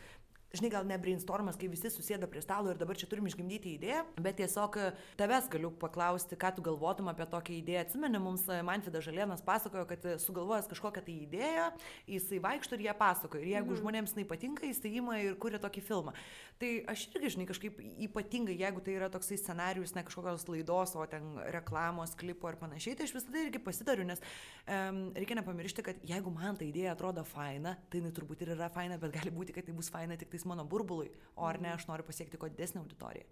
žinai, 0.56 0.72
gal 0.74 0.88
ne 0.88 0.98
brainstormas, 1.00 1.58
kai 1.60 1.70
visi 1.72 1.90
susėda 1.92 2.28
prie 2.32 2.42
stalo 2.44 2.72
ir 2.72 2.80
dabar 2.80 2.98
čia 3.00 3.08
turim 3.10 3.28
išgimdyti 3.30 3.76
idėją, 3.78 4.04
bet 4.20 4.38
tiesiog 4.42 4.78
e, 4.82 4.88
tavęs 5.20 5.48
galiu 5.52 5.72
paklausti, 5.82 6.38
ką 6.40 6.52
tu 6.58 6.66
galvotum 6.66 7.12
apie 7.12 7.28
tokią 7.32 7.56
idėją. 7.60 7.86
Atsimeni, 7.86 8.20
mums 8.22 8.44
e, 8.52 8.60
Manfidas 8.68 9.06
Žalienas 9.08 9.44
pasakojo, 9.48 9.86
kad 9.90 10.08
e, 10.08 10.18
sugalvojęs 10.22 10.68
kažkokią 10.72 11.04
tai 11.08 11.18
idėją, 11.28 11.68
jisai 12.12 12.42
vaikšto 12.44 12.78
ir 12.78 12.86
ją 12.90 12.96
pasakoja. 13.00 13.46
Ir 13.46 13.54
jeigu 13.56 13.72
mm. 13.72 13.80
žmonėms 13.80 14.16
tai 14.18 14.28
patinka, 14.28 14.68
jis 14.68 14.84
tai 14.84 14.92
ima 15.00 15.20
ir 15.24 15.38
kuria 15.42 15.62
tokį 15.64 15.86
filmą. 15.88 16.16
Tai 16.62 16.72
aš 16.94 17.08
irgi, 17.16 17.34
žinai, 17.38 17.48
kažkaip 17.50 17.80
ypatingai, 18.10 18.58
jeigu 18.60 18.84
tai 18.86 18.98
yra 19.00 19.08
toksai 19.14 19.40
scenarius, 19.40 19.96
ne 19.96 20.04
kažkokios 20.06 20.46
laidos, 20.52 20.98
o 21.00 21.08
ten 21.10 21.40
reklamos, 21.56 22.14
klipo 22.20 22.52
ir 22.52 22.60
panašiai, 22.60 23.00
tai 23.00 23.08
aš 23.08 23.16
visada 23.18 23.42
irgi 23.42 23.62
pasidariu, 23.64 24.06
nes 24.06 24.22
um, 24.22 25.00
reikia 25.18 25.40
nepamiršti, 25.40 25.86
kad 25.88 26.04
jeigu 26.06 26.34
man 26.36 26.60
ta 26.60 26.68
idėja 26.68 26.94
atrodo 26.94 27.24
faina, 27.26 27.74
tai 27.90 28.04
jinai 28.04 28.14
turbūt 28.14 28.46
ir 28.46 28.54
yra 28.54 28.70
faina, 28.74 29.00
bet 29.02 29.16
gali 29.16 29.34
būti, 29.34 29.56
kad 29.58 29.66
tai 29.66 29.74
bus 29.74 29.90
faina 29.90 30.20
tik 30.22 30.30
tai 30.30 30.41
tiktais 30.42 30.46
mano 30.46 30.66
burbului, 30.66 31.12
o 31.36 31.46
ar 31.46 31.60
ne 31.60 31.68
mhm. 31.70 31.78
aš 31.78 31.88
noriu 31.88 32.04
pasiekti 32.06 32.38
kuo 32.38 32.50
didesnį 32.50 32.82
auditoriją. 32.82 33.26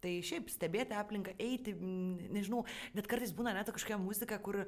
Tai 0.00 0.12
šiaip 0.22 0.50
stebėti 0.50 0.94
aplinką, 0.94 1.34
eiti, 1.38 1.72
nežinau, 2.30 2.66
net 2.94 3.06
kartais 3.06 3.32
būna 3.32 3.54
net 3.54 3.70
kažkokia 3.70 3.98
muzika, 3.98 4.38
kur 4.38 4.66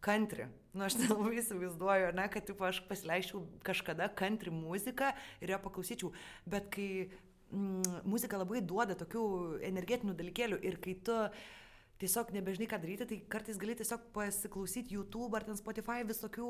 kantri. 0.00 0.48
Nu, 0.72 0.86
aš 0.86 0.96
nelabai 0.96 1.36
įsivaizduoju, 1.40 2.14
ne, 2.16 2.28
kad 2.32 2.46
taip, 2.46 2.62
aš 2.62 2.80
pasileisčiau 2.88 3.44
kažkada 3.62 4.08
kantri 4.16 4.50
muziką 4.50 5.12
ir 5.40 5.52
ją 5.52 5.60
paklausyčiau, 5.60 6.12
bet 6.46 6.70
kai 6.72 7.10
mm, 7.52 8.06
muzika 8.08 8.40
labai 8.40 8.62
duoda 8.62 8.96
tokių 8.96 9.24
energetinių 9.68 10.16
dalykėlių 10.16 10.62
ir 10.64 10.80
kai 10.80 10.96
tu 11.04 11.18
tiesiog 12.00 12.32
nebežinai, 12.34 12.68
ką 12.70 12.80
daryti, 12.80 13.06
tai 13.08 13.18
kartais 13.32 13.60
gali 13.60 13.76
tiesiog 13.78 14.08
pasiklausyti 14.14 14.96
YouTube 14.96 15.36
ar 15.36 15.44
ten 15.46 15.58
Spotify 15.58 16.04
visokių 16.08 16.48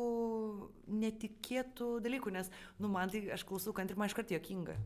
netikėtų 1.03 1.92
dalykų, 2.05 2.34
nes, 2.38 2.51
nu, 2.78 2.90
man 2.92 3.11
tai 3.12 3.26
aš 3.34 3.46
klausau 3.48 3.74
kantri, 3.76 3.98
man 3.98 4.11
iškart 4.11 4.32
jokinga. 4.34 4.78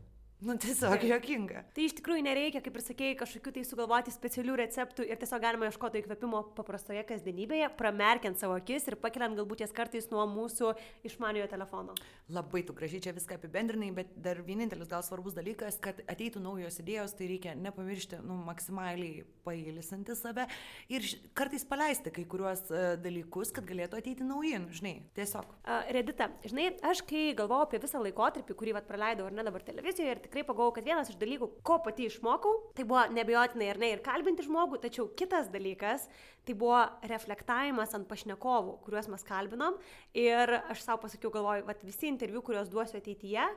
Nu, 0.43 0.57
tiesiog 0.59 1.03
jokinga. 1.07 1.61
Tai 1.71 1.83
iš 1.87 1.93
tikrųjų 1.95 2.25
nereikia, 2.25 2.59
kaip 2.63 2.75
ir 2.75 2.83
sakėjai, 2.83 3.15
kažkokių 3.21 3.53
tai 3.55 3.61
sugalvoti 3.63 4.11
specialių 4.11 4.57
receptų 4.59 5.05
ir 5.07 5.19
tiesiog 5.21 5.39
galima 5.39 5.69
ieškoti 5.69 6.01
įkvėpimo 6.01 6.41
paprastoje 6.57 7.05
kasdienybėje, 7.07 7.69
pramerkiant 7.79 8.41
savo 8.41 8.57
akis 8.59 8.83
ir 8.89 8.97
pakeliant 8.99 9.39
galbūt 9.39 9.63
jas 9.63 9.71
kartais 9.75 10.09
nuo 10.11 10.25
mūsų 10.27 10.73
išmaniojo 11.07 11.47
telefono. 11.53 11.95
Labai 12.35 12.65
tu 12.67 12.75
gražiai 12.75 13.05
čia 13.05 13.13
viską 13.15 13.37
apibendrinai, 13.39 13.93
bet 13.95 14.11
dar 14.25 14.41
vienintelis 14.43 14.91
gal 14.91 15.05
svarbus 15.07 15.37
dalykas, 15.37 15.79
kad 15.79 16.01
ateitų 16.03 16.43
naujos 16.43 16.81
idėjos, 16.83 17.15
tai 17.15 17.31
reikia 17.31 17.55
nepamiršti, 17.55 18.19
nu, 18.27 18.35
maksimaliai 18.43 19.23
pailisanti 19.47 20.17
save 20.19 20.49
ir 20.91 21.07
kartais 21.37 21.63
paleisti 21.63 22.11
kai 22.11 22.27
kuriuos 22.27 22.65
uh, 22.73 22.83
dalykus, 22.99 23.55
kad 23.55 23.63
galėtų 23.71 24.01
ateiti 24.03 24.27
nauji, 24.27 24.59
nu, 24.65 24.75
žinai, 24.75 24.97
tiesiog. 25.15 25.55
Redita, 25.95 26.27
žinai, 26.43 26.69
aš 26.91 27.05
kai 27.07 27.29
galvojau 27.37 27.69
apie 27.69 27.79
visą 27.87 28.03
laikotarpį, 28.03 28.59
kurį 28.59 28.77
vat 28.81 28.91
praleidau 28.91 29.29
ar 29.29 29.39
ne 29.39 29.45
dabar 29.47 29.63
televizijoje 29.63 30.24
tikrai 30.25 30.43
pagalvojau, 30.47 30.75
kad 30.77 30.87
vienas 30.87 31.11
iš 31.11 31.19
dalykų, 31.21 31.49
ko 31.65 31.77
pati 31.85 32.09
išmokau, 32.09 32.53
tai 32.77 32.85
buvo 32.87 33.05
nebejotinai 33.15 33.69
ir 33.71 33.79
ne 33.81 33.91
ir 33.93 34.03
kalbinti 34.05 34.45
žmogų, 34.47 34.81
tačiau 34.83 35.07
kitas 35.17 35.47
dalykas, 35.53 36.09
tai 36.45 36.57
buvo 36.57 36.81
reflektavimas 37.09 37.95
ant 37.97 38.09
pašnekovų, 38.09 38.79
kuriuos 38.85 39.09
mes 39.13 39.25
kalbinom. 39.27 39.79
Ir 40.17 40.57
aš 40.65 40.83
savo 40.85 41.05
pasakiau, 41.05 41.33
galvoju, 41.33 41.65
kad 41.69 41.87
visi 41.87 42.11
interviu, 42.11 42.43
kuriuos 42.45 42.69
duosiu 42.73 42.99
ateityje, 43.01 43.47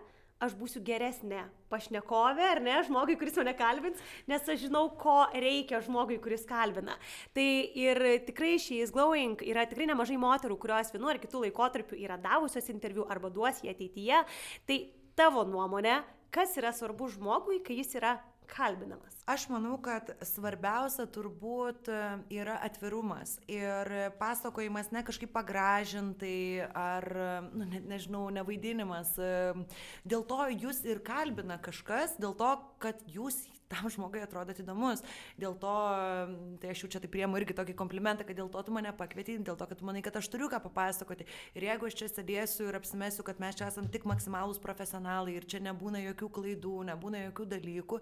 aš 0.42 0.54
būsiu 0.58 0.82
geresnė 0.86 1.42
pašnekovė, 1.72 2.44
ar 2.52 2.60
ne, 2.62 2.76
žmogui, 2.86 3.16
kuris 3.18 3.36
mane 3.40 3.54
kalbins, 3.58 4.02
nes 4.30 4.44
aš 4.46 4.66
žinau, 4.66 4.84
ko 5.00 5.20
reikia 5.34 5.80
žmogui, 5.84 6.20
kuris 6.22 6.46
kalbina. 6.48 6.94
Tai 7.36 7.48
ir 7.78 8.00
tikrai 8.28 8.54
šiais 8.62 8.92
glowing 8.94 9.42
yra 9.48 9.66
tikrai 9.68 9.88
nemažai 9.90 10.18
moterų, 10.20 10.58
kurios 10.62 10.94
vienu 10.94 11.10
ar 11.10 11.18
kitu 11.22 11.42
laikotarpiu 11.42 11.98
yra 11.98 12.20
davusios 12.22 12.70
interviu 12.72 13.08
arba 13.10 13.32
duos 13.34 13.62
jį 13.64 13.74
ateityje. 13.74 14.22
Tai 14.68 14.78
tavo 15.18 15.42
nuomonė, 15.48 15.98
kas 16.34 16.56
yra 16.60 16.72
svarbu 16.76 17.08
žmogui, 17.14 17.62
kai 17.64 17.78
jis 17.80 17.94
yra 17.98 18.18
kalbinamas? 18.48 19.16
Aš 19.28 19.44
manau, 19.52 19.76
kad 19.84 20.10
svarbiausia 20.24 21.04
turbūt 21.12 21.90
e, 21.92 21.98
yra 22.38 22.56
atvirumas 22.64 23.36
ir 23.50 23.90
pasakojimas 24.20 24.88
ne 24.94 25.04
kažkaip 25.04 25.32
pagražintai 25.34 26.68
ar, 26.72 27.08
nu, 27.52 27.68
ne, 27.68 27.82
nežinau, 27.92 28.24
nevaidinimas. 28.32 29.12
E, 29.20 29.30
dėl 30.08 30.24
to 30.28 30.40
jūs 30.54 30.82
ir 30.88 31.02
kalbina 31.04 31.60
kažkas, 31.60 32.16
dėl 32.20 32.36
to, 32.40 32.54
kad 32.82 33.04
jūs 33.12 33.44
tam 33.68 33.88
žmogui 33.92 34.22
atrodot 34.24 34.58
įdomus. 34.58 35.02
Dėl 35.40 35.56
to, 35.60 35.74
tai 36.62 36.72
aš 36.72 36.84
jau 36.84 36.90
čia 36.94 37.02
tai 37.02 37.10
priemu 37.12 37.38
irgi 37.40 37.56
tokį 37.56 37.76
komplimentą, 37.78 38.26
kad 38.26 38.38
dėl 38.38 38.48
to 38.52 38.62
tu 38.64 38.74
mane 38.74 38.92
pakvietei, 38.96 39.38
dėl 39.44 39.58
to, 39.60 39.68
kad 39.68 39.80
tu 39.80 39.88
manai, 39.88 40.02
kad 40.04 40.16
aš 40.18 40.30
turiu 40.32 40.48
ką 40.52 40.60
papasakoti. 40.64 41.28
Ir 41.58 41.68
jeigu 41.68 41.88
aš 41.88 41.98
čia 42.00 42.10
sėdėsiu 42.12 42.68
ir 42.68 42.78
apsimesiu, 42.80 43.24
kad 43.26 43.40
mes 43.42 43.58
čia 43.58 43.68
esame 43.68 43.92
tik 43.92 44.08
maksimalūs 44.08 44.60
profesionalai 44.64 45.36
ir 45.36 45.48
čia 45.48 45.60
nebūna 45.68 46.02
jokių 46.08 46.30
klaidų, 46.38 46.76
nebūna 46.88 47.26
jokių 47.28 47.48
dalykų, 47.54 48.00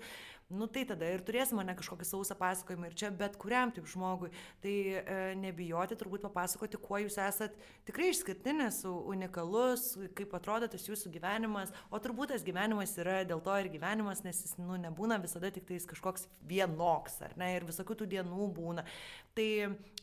nu 0.48 0.66
tai 0.70 0.84
tada 0.86 1.08
ir 1.10 1.24
turės 1.26 1.50
mane 1.56 1.74
kažkokį 1.74 2.06
sausą 2.06 2.36
pasakojimą 2.38 2.86
ir 2.86 2.94
čia 2.98 3.08
bet 3.10 3.34
kuriam 3.40 3.72
taip 3.74 3.88
žmogui. 3.90 4.28
Tai 4.62 4.74
e, 5.00 5.16
nebijoti 5.40 5.96
turbūt 5.98 6.22
papasakoti, 6.22 6.78
kuo 6.78 7.00
jūs 7.02 7.16
esat 7.18 7.56
tikrai 7.88 8.12
išskirtinis, 8.12 8.84
unikalus, 8.86 9.88
kaip 10.18 10.36
atrodo 10.38 10.68
tas 10.70 10.86
jūsų 10.86 11.10
gyvenimas, 11.16 11.72
o 11.90 11.98
turbūt 12.02 12.30
tas 12.34 12.46
gyvenimas 12.46 12.94
yra 13.02 13.24
dėl 13.26 13.42
to 13.42 13.56
ir 13.58 13.70
gyvenimas, 13.72 14.22
nes 14.26 14.44
jis 14.44 14.54
nu, 14.60 14.78
nebūna 14.84 15.18
visada 15.22 15.50
tik 15.50 15.66
tais 15.66 15.88
kažkoks 15.90 16.28
vienoks, 16.46 17.18
ar 17.26 17.34
ne, 17.40 17.50
ir 17.56 17.66
visokių 17.66 17.98
tų 17.98 18.08
dienų 18.14 18.46
būna. 18.54 18.86
Tai, 19.34 19.48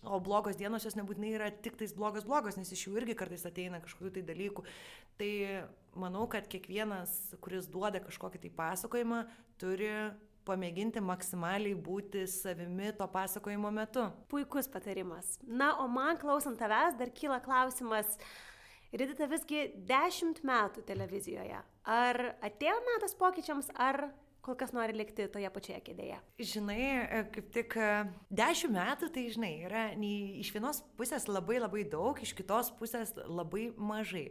o 0.03 0.19
blogos 0.23 0.59
dienos 0.59 0.83
jos 0.83 0.99
nebūtinai 0.99 1.31
yra 1.37 1.47
tik 1.55 1.79
tais 1.79 1.95
blogos 1.95 2.27
blogos, 2.27 2.59
nes 2.59 2.75
iš 2.75 2.83
jų 2.89 2.99
irgi 2.99 3.15
kartais 3.15 3.47
ateina 3.47 3.79
kažkokių 3.83 4.11
tai 4.17 4.25
dalykų. 4.27 4.67
Tai 5.17 5.31
manau, 5.95 6.27
kad 6.27 6.51
kiekvienas, 6.51 7.15
kuris 7.39 7.71
duoda 7.71 8.03
kažkokį 8.03 8.43
tai 8.43 8.53
pasakojimą, 8.59 9.23
turi 9.61 9.93
pamėginti 10.47 11.01
maksimaliai 11.03 11.75
būti 11.75 12.25
savimi 12.29 12.91
to 12.97 13.07
pasakojimo 13.11 13.71
metu. 13.73 14.07
Puikus 14.31 14.69
patarimas. 14.71 15.37
Na, 15.43 15.73
o 15.83 15.87
man 15.91 16.19
klausant 16.21 16.59
tavęs 16.59 16.97
dar 16.99 17.11
kyla 17.15 17.39
klausimas. 17.43 18.17
Ridita 18.93 19.25
visgi 19.25 19.71
dešimt 19.89 20.43
metų 20.45 20.83
televizijoje. 20.85 21.63
Ar 21.89 22.19
atėjo 22.45 22.75
metas 22.85 23.15
pokyčiams, 23.17 23.71
ar 23.73 24.11
kol 24.43 24.57
kas 24.59 24.73
nori 24.75 24.93
likti 24.93 25.25
toje 25.33 25.49
pačioje 25.55 25.79
kėdėje? 25.87 26.19
Žinai, 26.51 26.83
kaip 27.33 27.47
tik 27.55 27.77
e, 27.79 27.89
dešimt 28.29 28.75
metų, 28.75 29.09
tai 29.15 29.23
žinai, 29.33 29.53
yra 29.65 29.87
iš 29.95 30.51
vienos 30.53 30.83
pusės 30.99 31.25
labai 31.31 31.57
labai 31.63 31.87
daug, 31.89 32.19
iš 32.21 32.35
kitos 32.37 32.69
pusės 32.77 33.15
labai 33.25 33.71
mažai 33.79 34.27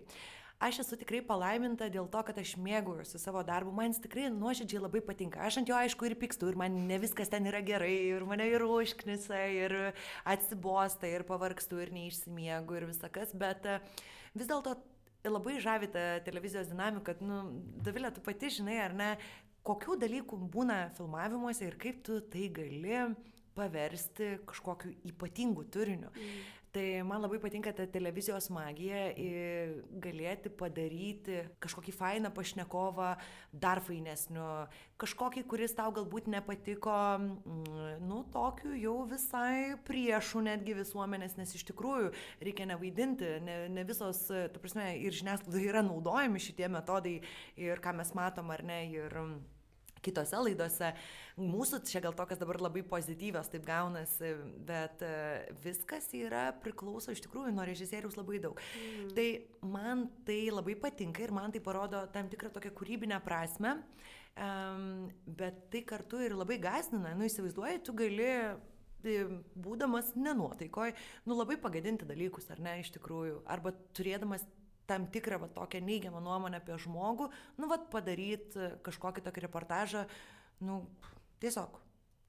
aš 0.62 0.82
esu 0.84 0.96
tikrai 1.00 1.20
palaiminta 1.26 1.88
dėl 1.92 2.06
to, 2.12 2.20
kad 2.26 2.38
aš 2.38 2.54
mėgaujuosi 2.62 3.20
savo 3.20 3.42
darbu, 3.46 3.72
man 3.74 3.90
jis 3.90 4.02
tikrai 4.04 4.28
nuoširdžiai 4.32 4.82
labai 4.84 5.02
patinka. 5.04 5.42
Aš 5.42 5.60
ant 5.62 5.72
jo 5.72 5.76
aišku 5.78 6.08
ir 6.08 6.16
pykstu, 6.20 6.52
ir 6.52 6.58
man 6.60 6.76
ne 6.88 6.98
viskas 7.02 7.32
ten 7.32 7.48
yra 7.50 7.62
gerai, 7.66 7.92
ir 8.12 8.24
mane 8.28 8.46
ir 8.50 8.64
užknisa, 8.66 9.42
ir 9.50 9.76
atsibosta, 10.28 11.10
ir 11.10 11.26
pavargstu, 11.28 11.82
ir 11.82 11.92
neišsimiegu, 11.94 12.78
ir 12.78 12.88
visakas, 12.92 13.34
bet 13.34 13.66
e, 13.66 13.78
vis 14.36 14.50
dėlto 14.50 14.76
labai 15.28 15.58
žavi 15.62 15.90
ta 15.92 16.06
televizijos 16.26 16.70
dinamika, 16.70 17.12
kad, 17.12 17.22
nu, 17.26 17.42
Davilė, 17.82 18.10
tu 18.14 18.22
pati 18.24 18.50
žinai, 18.56 18.78
ar 18.82 18.96
ne, 18.98 19.12
kokių 19.66 19.98
dalykų 20.02 20.38
būna 20.52 20.88
filmavimuose 20.96 21.68
ir 21.68 21.78
kaip 21.80 22.02
tu 22.06 22.18
tai 22.32 22.48
gali 22.54 23.04
paversti 23.54 24.38
kažkokiu 24.48 24.94
ypatingu 25.12 25.66
turiniu. 25.70 26.10
Mm. 26.16 26.42
Tai 26.72 27.02
man 27.04 27.20
labai 27.20 27.36
patinka 27.36 27.68
ta 27.76 27.84
televizijos 27.84 28.46
magija 28.48 29.10
galėti 30.00 30.48
padaryti 30.56 31.42
kažkokį 31.60 31.92
fainą 31.92 32.30
pašnekovą 32.32 33.10
dar 33.52 33.82
fainesniu, 33.84 34.46
kažkokį, 35.02 35.44
kuris 35.52 35.76
tau 35.76 35.92
galbūt 35.92 36.30
nepatiko, 36.32 36.96
mm, 37.20 38.00
nu, 38.08 38.22
tokiu 38.32 38.72
jau 38.80 38.96
visai 39.10 39.76
priešų 39.84 40.46
netgi 40.48 40.78
visuomenės, 40.80 41.36
nes 41.36 41.52
iš 41.60 41.68
tikrųjų 41.74 42.14
reikia 42.40 42.70
nevaidinti, 42.72 43.34
ne, 43.44 43.58
ne 43.68 43.84
visos, 43.84 44.24
tu 44.32 44.64
prasme, 44.64 44.94
ir 44.96 45.12
žiniasklaidai 45.12 45.68
yra 45.68 45.84
naudojami 45.84 46.40
šitie 46.40 46.72
metodai 46.72 47.18
ir 47.60 47.84
ką 47.84 47.98
mes 48.00 48.16
matom 48.16 48.48
ar 48.48 48.64
ne. 48.64 48.86
Ir, 48.96 49.20
kitose 50.04 50.40
laidose. 50.42 50.92
Mūsų 51.40 51.80
čia 51.88 52.02
gal 52.04 52.14
tokias 52.16 52.40
dabar 52.40 52.58
labai 52.60 52.82
pozityvios 52.86 53.50
taip 53.52 53.64
gaunasi, 53.66 54.34
bet 54.68 55.04
e, 55.06 55.12
viskas 55.64 56.10
yra 56.16 56.50
priklauso 56.64 57.14
iš 57.14 57.22
tikrųjų 57.24 57.54
nuo 57.56 57.66
režisieriaus 57.68 58.18
labai 58.18 58.42
daug. 58.42 58.60
Mm. 58.76 59.12
Tai 59.16 59.28
man 59.72 60.06
tai 60.26 60.40
labai 60.52 60.76
patinka 60.80 61.24
ir 61.24 61.32
man 61.34 61.54
tai 61.54 61.62
parodo 61.64 62.04
tam 62.12 62.28
tikrą 62.32 62.52
tokią 62.52 62.74
kūrybinę 62.76 63.20
prasme, 63.24 63.78
um, 64.36 65.08
bet 65.26 65.64
tai 65.72 65.84
kartu 65.88 66.20
ir 66.26 66.36
labai 66.36 66.60
gazdina. 66.62 67.14
Nu, 67.16 67.26
įsivaizduoji, 67.28 67.82
tu 67.86 67.96
gali 67.96 68.28
e, 68.28 69.22
būdamas 69.56 70.12
nenuotaikoj, 70.18 70.92
nu 71.28 71.38
labai 71.38 71.56
pagadinti 71.62 72.08
dalykus, 72.08 72.50
ar 72.52 72.60
ne, 72.62 72.80
iš 72.84 72.92
tikrųjų, 72.98 73.40
arba 73.50 73.74
turėdamas 73.96 74.44
tam 74.90 75.06
tikrą 75.12 75.38
va, 75.42 75.48
tokią 75.52 75.82
neigiamą 75.84 76.20
nuomonę 76.24 76.60
apie 76.62 76.76
žmogų, 76.84 77.30
nu, 77.60 77.70
va, 77.70 77.78
padaryti 77.92 78.72
kažkokį 78.86 79.24
tokį 79.28 79.46
reportažą, 79.46 80.04
nu, 80.66 80.82
tiesiog 81.42 81.80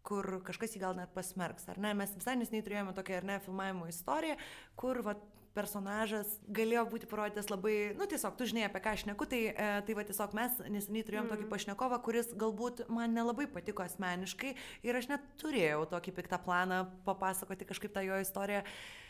kur 0.04 0.40
kažkas 0.44 0.76
jį 0.76 0.84
gal 0.84 0.98
net 0.98 1.14
pasmerks, 1.16 1.70
ar 1.72 1.80
ne? 1.80 1.94
Mes 1.96 2.12
visai 2.18 2.36
nesiniai 2.36 2.66
turėjome 2.66 2.96
tokią, 2.96 3.22
ar 3.22 3.30
ne, 3.30 3.38
filmavimo 3.46 3.88
istoriją, 3.92 4.36
kur, 4.80 5.00
va, 5.06 5.16
personažas 5.54 6.32
galėjo 6.50 6.82
būti 6.90 7.08
parodytas 7.10 7.52
labai, 7.52 7.94
nu 7.98 8.08
tiesiog, 8.10 8.34
tu 8.40 8.48
žinai 8.50 8.66
apie 8.66 8.82
ką 8.84 8.96
aš 8.98 9.04
neku, 9.06 9.28
tai, 9.30 9.42
e, 9.54 9.68
tai 9.86 9.96
va 9.98 10.06
tiesiog 10.08 10.34
mes 10.38 10.56
neseniai 10.66 11.06
turėjom 11.06 11.28
mm. 11.28 11.34
tokį 11.36 11.50
pašnekovą, 11.52 12.00
kuris 12.06 12.32
galbūt 12.42 12.84
man 12.90 13.14
nelabai 13.14 13.46
patiko 13.54 13.86
asmeniškai 13.86 14.56
ir 14.88 14.98
aš 14.98 15.12
net 15.14 15.30
turėjau 15.44 15.86
tokį 15.94 16.16
piktą 16.18 16.42
planą 16.42 16.84
papasakoti 17.06 17.70
kažkaip 17.70 17.94
tą 17.94 18.02
jo 18.08 18.18
istoriją. 18.26 18.64
E, 18.66 19.03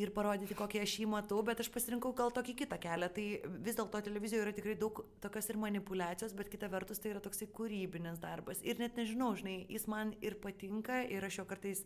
ir 0.00 0.10
parodyti, 0.14 0.56
kokį 0.58 0.80
aš 0.82 0.96
jį 1.00 1.06
matau, 1.10 1.38
bet 1.46 1.60
aš 1.62 1.70
pasirinkau 1.74 2.12
gal 2.16 2.32
tokį 2.34 2.56
kitą 2.64 2.78
kelią. 2.82 3.10
Tai 3.14 3.26
vis 3.66 3.78
dėlto 3.78 4.00
televizijoje 4.08 4.46
yra 4.46 4.54
tikrai 4.56 4.74
daug 4.80 5.04
tokios 5.22 5.50
ir 5.50 5.60
manipulacijos, 5.62 6.34
bet 6.36 6.50
kita 6.52 6.70
vertus 6.72 7.02
tai 7.02 7.14
yra 7.14 7.22
toksai 7.24 7.48
kūrybinis 7.54 8.18
darbas. 8.22 8.62
Ir 8.66 8.82
net 8.82 8.98
nežinau, 8.98 9.32
žinai, 9.38 9.60
jis 9.70 9.86
man 9.90 10.14
ir 10.24 10.38
patinka 10.42 11.04
ir 11.06 11.26
aš 11.26 11.42
jo 11.42 11.48
kartais 11.50 11.84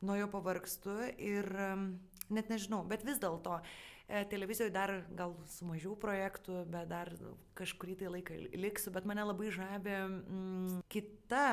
nuo 0.00 0.16
jo 0.16 0.30
pavargstu 0.32 0.96
ir 1.20 1.48
um, 1.60 1.90
net 2.32 2.48
nežinau, 2.52 2.80
bet 2.88 3.04
vis 3.04 3.20
dėlto 3.20 3.58
e, 3.60 4.22
televizijoje 4.30 4.72
dar 4.72 4.92
gal 5.16 5.34
su 5.50 5.68
mažiau 5.68 5.92
projektų, 6.00 6.62
bet 6.72 6.88
dar 6.88 7.12
kažkurį 7.58 7.98
tai 8.00 8.14
laiką 8.16 8.38
liksiu, 8.56 8.94
bet 8.94 9.08
mane 9.08 9.26
labai 9.28 9.50
žavi 9.52 9.96
mm, 9.98 10.80
kita 10.92 11.44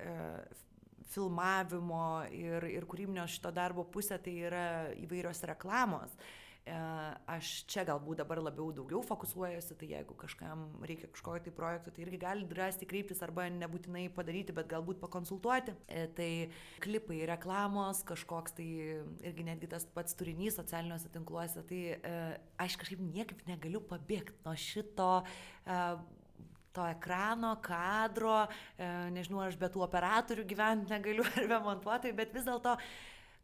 e, 0.00 0.16
filmavimo 1.10 2.04
ir, 2.34 2.66
ir 2.70 2.86
kūrybinio 2.90 3.26
šito 3.30 3.52
darbo 3.54 3.84
pusė 3.84 4.20
tai 4.22 4.36
yra 4.50 4.66
įvairios 5.00 5.42
reklamos. 5.50 6.14
E, 6.68 6.74
aš 7.32 7.50
čia 7.70 7.86
galbūt 7.88 8.20
dabar 8.20 8.38
labiau 8.44 8.68
daugiau 8.76 9.00
fokusuojuosi, 9.06 9.74
tai 9.80 9.88
jeigu 9.94 10.14
kažkam 10.20 10.66
reikia 10.84 11.08
kažkokio 11.08 11.46
tai 11.46 11.54
projekto, 11.56 11.92
tai 11.94 12.04
irgi 12.04 12.20
gali 12.20 12.44
drąsiai 12.50 12.88
kreiptis 12.90 13.22
arba 13.24 13.46
nebūtinai 13.54 14.04
padaryti, 14.14 14.54
bet 14.54 14.68
galbūt 14.70 15.00
pakonsultuoti. 15.00 15.74
E, 15.88 16.04
tai 16.18 16.30
klipai, 16.84 17.22
reklamos, 17.32 18.04
kažkoks 18.06 18.58
tai 18.60 18.68
irgi 19.24 19.48
netgi 19.48 19.72
tas 19.72 19.88
pats 19.96 20.18
turinys 20.20 20.60
socialiniuose 20.60 21.10
tinkluose, 21.16 21.64
tai 21.70 21.82
e, 21.96 22.14
aš 22.60 22.76
kažkaip 22.82 23.02
niekaip 23.08 23.42
negaliu 23.48 23.80
pabėgti 23.90 24.44
nuo 24.44 24.56
šito 24.68 25.12
to 26.72 26.86
ekrano, 26.86 27.54
kadro, 27.62 28.44
e, 28.78 28.88
nežinau, 29.14 29.42
aš 29.46 29.58
be 29.60 29.70
tų 29.72 29.84
operatorių 29.86 30.44
gyventi 30.48 30.92
negaliu 30.92 31.26
ar 31.36 31.48
be 31.50 31.58
montuotojų, 31.66 32.16
bet 32.18 32.34
vis 32.36 32.46
dėlto 32.46 32.76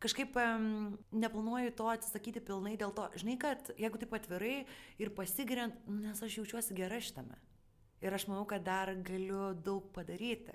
kažkaip 0.02 0.36
um, 0.36 0.96
neplanuoju 1.16 1.72
to 1.76 1.88
atsisakyti 1.88 2.42
pilnai 2.44 2.76
dėl 2.76 2.92
to, 2.94 3.06
žinai, 3.16 3.38
kad 3.40 3.70
jeigu 3.80 4.00
taip 4.02 4.12
atvirai 4.18 4.56
ir 5.00 5.12
pasigiriant, 5.16 5.78
nes 5.88 6.20
aš 6.22 6.40
jaučiuosi 6.40 6.76
gerai 6.76 7.00
šitame. 7.04 7.38
Ir 8.04 8.12
aš 8.12 8.26
manau, 8.28 8.44
kad 8.48 8.64
dar 8.64 8.92
galiu 9.00 9.54
daug 9.56 9.88
padaryti. 9.96 10.52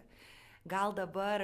Gal 0.70 0.94
dabar 0.94 1.42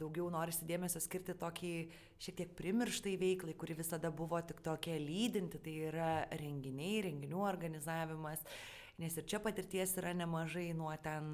daugiau 0.00 0.30
norisi 0.32 0.64
dėmesio 0.64 1.02
skirti 1.04 1.34
tokiai 1.36 1.90
šiek 2.24 2.38
tiek 2.38 2.54
primirštai 2.56 3.12
veiklai, 3.20 3.52
kuri 3.52 3.76
visada 3.76 4.08
buvo 4.08 4.40
tik 4.40 4.62
tokia 4.64 4.96
lydinti, 4.96 5.60
tai 5.60 5.74
yra 5.90 6.12
renginiai, 6.40 7.02
renginių 7.04 7.44
organizavimas. 7.44 8.40
Uh, 8.40 8.79
nes 9.00 9.16
ir 9.16 9.26
čia 9.28 9.40
patirties 9.42 9.96
yra 10.00 10.12
nemažai 10.16 10.70
nuo 10.76 10.92
ten 11.02 11.32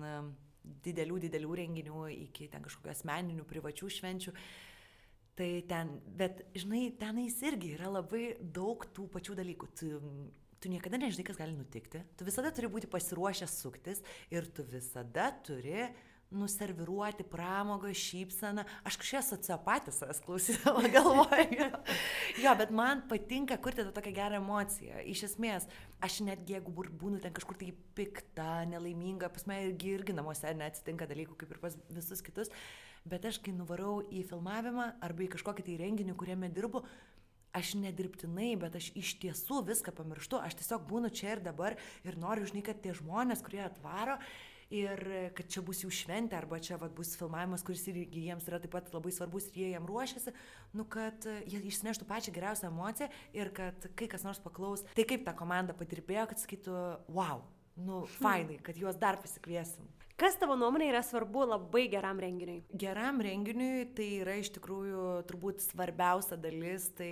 didelių, 0.86 1.20
didelių 1.26 1.58
renginių 1.62 2.06
iki 2.28 2.48
ten 2.52 2.64
kažkokių 2.64 2.92
asmeninių, 2.94 3.44
privačių 3.48 3.90
švenčių. 3.98 4.34
Tai 5.36 5.50
ten, 5.68 5.92
bet 6.16 6.46
žinai, 6.56 6.88
tenais 6.96 7.36
irgi 7.44 7.74
yra 7.76 7.90
labai 7.98 8.38
daug 8.40 8.86
tų 8.96 9.04
pačių 9.12 9.36
dalykų. 9.42 9.68
Tu, 9.76 9.90
tu 10.62 10.72
niekada 10.72 10.98
nežinai, 11.02 11.26
kas 11.28 11.36
gali 11.36 11.52
nutikti, 11.52 12.00
tu 12.16 12.24
visada 12.24 12.50
turi 12.56 12.70
būti 12.72 12.88
pasiruošęs 12.90 13.58
suktis 13.60 14.00
ir 14.32 14.48
tu 14.56 14.64
visada 14.64 15.28
turi 15.44 15.82
uh, 15.84 16.05
nuserviruoti 16.30 17.24
pramogą, 17.30 17.92
šypseną. 17.94 18.64
Aš 18.84 18.98
kažkiek 19.00 19.24
sociopatis 19.24 20.00
savęs 20.00 20.20
klausydama 20.24 20.88
galvoju. 20.96 21.68
jo, 22.42 22.54
bet 22.58 22.70
man 22.74 23.04
patinka 23.08 23.56
kurti 23.62 23.84
tą 23.86 23.92
tokią 23.94 24.14
gerą 24.16 24.40
emociją. 24.40 25.02
Iš 25.06 25.26
esmės, 25.30 25.68
aš 26.02 26.20
netgi 26.26 26.56
jeigu 26.56 26.74
būnu 26.74 27.20
ten 27.22 27.34
kažkur 27.36 27.58
tai 27.60 27.72
pikta, 27.98 28.64
nelaiminga, 28.70 29.30
pas 29.32 29.46
mane 29.46 29.70
irgi, 29.70 29.94
irgi 30.00 30.16
namuose 30.16 30.54
neatsitinka 30.58 31.08
dalykų 31.08 31.38
kaip 31.38 31.54
ir 31.54 31.62
pas 31.62 31.78
visus 31.94 32.24
kitus, 32.26 32.50
bet 33.06 33.26
aš 33.28 33.38
kai 33.42 33.54
nuvarau 33.54 34.00
į 34.10 34.26
filmavimą 34.26 34.96
arba 35.06 35.26
į 35.26 35.30
kažkokį 35.36 35.68
tai 35.68 35.78
renginį, 35.84 36.16
kuriame 36.18 36.50
dirbu, 36.50 36.82
aš 37.56 37.76
nedirbtinai, 37.80 38.50
bet 38.60 38.76
aš 38.76 38.90
iš 38.98 39.14
tiesų 39.22 39.62
viską 39.70 39.94
pamirštu, 39.96 40.42
aš 40.42 40.58
tiesiog 40.58 40.84
būnu 40.90 41.10
čia 41.14 41.36
ir 41.36 41.42
dabar 41.44 41.78
ir 42.04 42.18
noriu, 42.20 42.44
žinai, 42.48 42.66
kad 42.66 42.82
tie 42.84 42.92
žmonės, 42.96 43.44
kurie 43.46 43.62
atvaro, 43.64 44.18
ir 44.74 45.02
kad 45.36 45.48
čia 45.52 45.62
bus 45.64 45.82
jų 45.84 45.90
šventė 45.94 46.38
arba 46.38 46.58
čia 46.62 46.78
vat, 46.80 46.94
bus 46.96 47.14
filmavimas, 47.18 47.64
kuris 47.66 47.84
irgi 47.90 48.26
jiems 48.26 48.48
yra 48.50 48.60
taip 48.62 48.72
pat 48.74 48.88
labai 48.94 49.12
svarbus 49.14 49.48
ir 49.50 49.60
jie 49.62 49.68
jam 49.74 49.86
ruošiasi, 49.88 50.34
nu, 50.76 50.86
kad 50.90 51.28
jie 51.46 51.60
išsineštų 51.70 52.08
pačią 52.08 52.34
geriausią 52.34 52.70
emociją 52.72 53.10
ir 53.36 53.52
kad 53.54 53.88
kai 53.98 54.10
kas 54.10 54.26
nors 54.26 54.42
paklaus, 54.42 54.84
tai 54.96 55.06
kaip 55.08 55.26
ta 55.26 55.36
komanda 55.38 55.76
padirbėjo, 55.76 56.26
kad 56.32 56.42
sakytų, 56.42 56.80
wow, 57.14 57.44
nu, 57.78 58.04
fainai, 58.18 58.58
kad 58.64 58.78
juos 58.80 58.98
dar 58.98 59.20
pasikviesim. 59.22 59.86
Kas 60.16 60.38
tavo 60.40 60.54
nuomonė 60.56 60.86
yra 60.88 61.02
svarbu 61.04 61.42
labai 61.44 61.82
geram 61.92 62.16
renginiui? 62.22 62.62
Geram 62.80 63.18
renginiui 63.20 63.82
tai 63.98 64.06
yra 64.22 64.38
iš 64.40 64.48
tikrųjų 64.54 65.02
turbūt 65.28 65.60
svarbiausia 65.60 66.38
dalis, 66.40 66.86
tai 66.96 67.10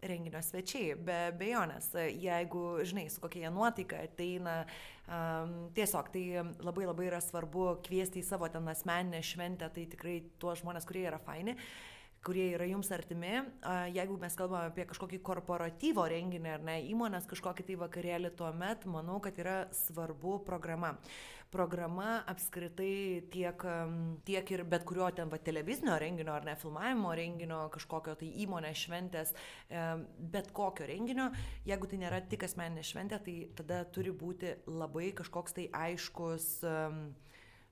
renginio 0.00 0.40
svečiai, 0.40 0.94
be 0.96 1.18
bejonės. 1.36 1.90
Jeigu, 2.08 2.62
žinai, 2.88 3.04
su 3.12 3.20
kokia 3.20 3.42
jie 3.44 3.50
nuotaika 3.52 4.00
ateina, 4.08 4.56
um, 5.04 5.52
tiesiog 5.76 6.08
tai 6.14 6.24
labai 6.64 6.88
labai 6.88 7.10
yra 7.10 7.20
svarbu 7.20 7.82
kviesti 7.84 8.22
į 8.22 8.28
savo 8.30 8.48
ten 8.48 8.72
asmeninę 8.72 9.20
šventę, 9.20 9.68
tai 9.76 9.84
tikrai 9.92 10.16
tuos 10.40 10.64
žmonės, 10.64 10.88
kurie 10.88 11.04
yra 11.10 11.20
faini 11.20 11.58
kurie 12.24 12.50
yra 12.54 12.66
jums 12.68 12.90
artimi. 12.94 13.32
Jeigu 13.94 14.18
mes 14.20 14.36
kalbame 14.38 14.72
apie 14.72 14.86
kažkokį 14.90 15.20
korporatyvo 15.24 16.04
renginį 16.10 16.52
ar 16.52 16.64
ne 16.66 16.76
įmonės 16.90 17.28
kažkokį 17.30 17.66
tai 17.70 17.78
vakarėlį, 17.80 18.34
tuomet 18.38 18.86
manau, 18.90 19.18
kad 19.24 19.38
yra 19.38 19.58
svarbu 19.84 20.38
programa. 20.46 20.96
Programa 21.48 22.18
apskritai 22.28 23.22
tiek, 23.32 23.62
tiek 24.28 24.50
ir 24.52 24.62
bet 24.68 24.82
kurio 24.88 25.06
ten 25.16 25.30
va, 25.32 25.38
televizinio 25.40 25.94
renginio 25.96 26.34
ar 26.34 26.44
ne 26.44 26.52
filmavimo 26.60 27.14
renginio, 27.16 27.62
kažkokio 27.72 28.18
tai 28.20 28.28
įmonės 28.44 28.82
šventės, 28.84 29.32
bet 30.34 30.50
kokio 30.52 30.84
renginio, 30.90 31.30
jeigu 31.68 31.88
tai 31.88 32.02
nėra 32.04 32.20
tik 32.28 32.44
asmeninė 32.44 32.84
šventė, 32.84 33.22
tai 33.24 33.36
tada 33.56 33.80
turi 33.88 34.12
būti 34.12 34.58
labai 34.68 35.14
kažkoks 35.16 35.56
tai 35.56 35.70
aiškus 35.86 36.50
um, 36.68 37.00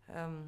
um, 0.08 0.40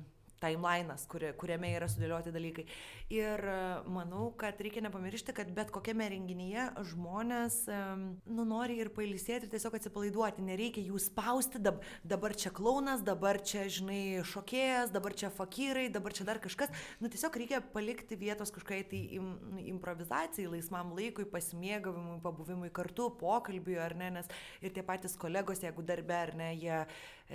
timelinas, 0.42 1.06
kuri, 1.10 1.32
kuriame 1.38 1.72
yra 1.76 1.88
sudėlioti 1.90 2.32
dalykai. 2.34 2.66
Ir 3.14 3.44
e, 3.48 3.58
manau, 3.90 4.30
kad 4.38 4.60
reikia 4.62 4.82
nepamiršti, 4.86 5.34
kad 5.36 5.50
bet 5.56 5.72
kokiame 5.74 6.08
renginyje 6.12 6.68
žmonės 6.92 7.60
nu, 7.68 8.44
nori 8.48 8.78
ir 8.82 8.90
pailsėti 8.94 9.46
ir 9.46 9.52
tiesiog 9.52 9.78
atsipalaiduoti. 9.78 10.44
Nereikia 10.44 10.84
jų 10.86 11.00
spausti, 11.02 11.60
dab, 11.62 11.82
dabar 12.06 12.34
čia 12.38 12.52
klaunas, 12.54 13.02
dabar 13.06 13.40
čia, 13.44 13.66
žinai, 13.72 14.22
šokėjas, 14.28 14.92
dabar 14.94 15.16
čia 15.18 15.30
fakyrai, 15.34 15.88
dabar 15.92 16.14
čia 16.16 16.26
dar 16.28 16.40
kažkas. 16.42 16.72
Nu, 17.02 17.10
tiesiog 17.12 17.36
reikia 17.40 17.60
palikti 17.74 18.18
vietos 18.18 18.52
kažkokiai 18.54 18.86
tai 18.88 19.02
im, 19.18 19.32
improvizacijai, 19.74 20.50
laisvam 20.54 20.92
laikui, 20.96 21.28
pasimėgavimui, 21.32 22.18
pabuvimui 22.24 22.72
kartu, 22.74 23.10
pokalbiui, 23.20 23.78
ar 23.82 23.96
ne, 23.98 24.12
nes 24.18 24.32
ir 24.64 24.74
tie 24.74 24.84
patys 24.86 25.16
kolegos, 25.20 25.62
jeigu 25.64 25.84
darbe, 25.86 26.16
ar 26.16 26.34
ne, 26.38 26.52
jie 26.58 26.82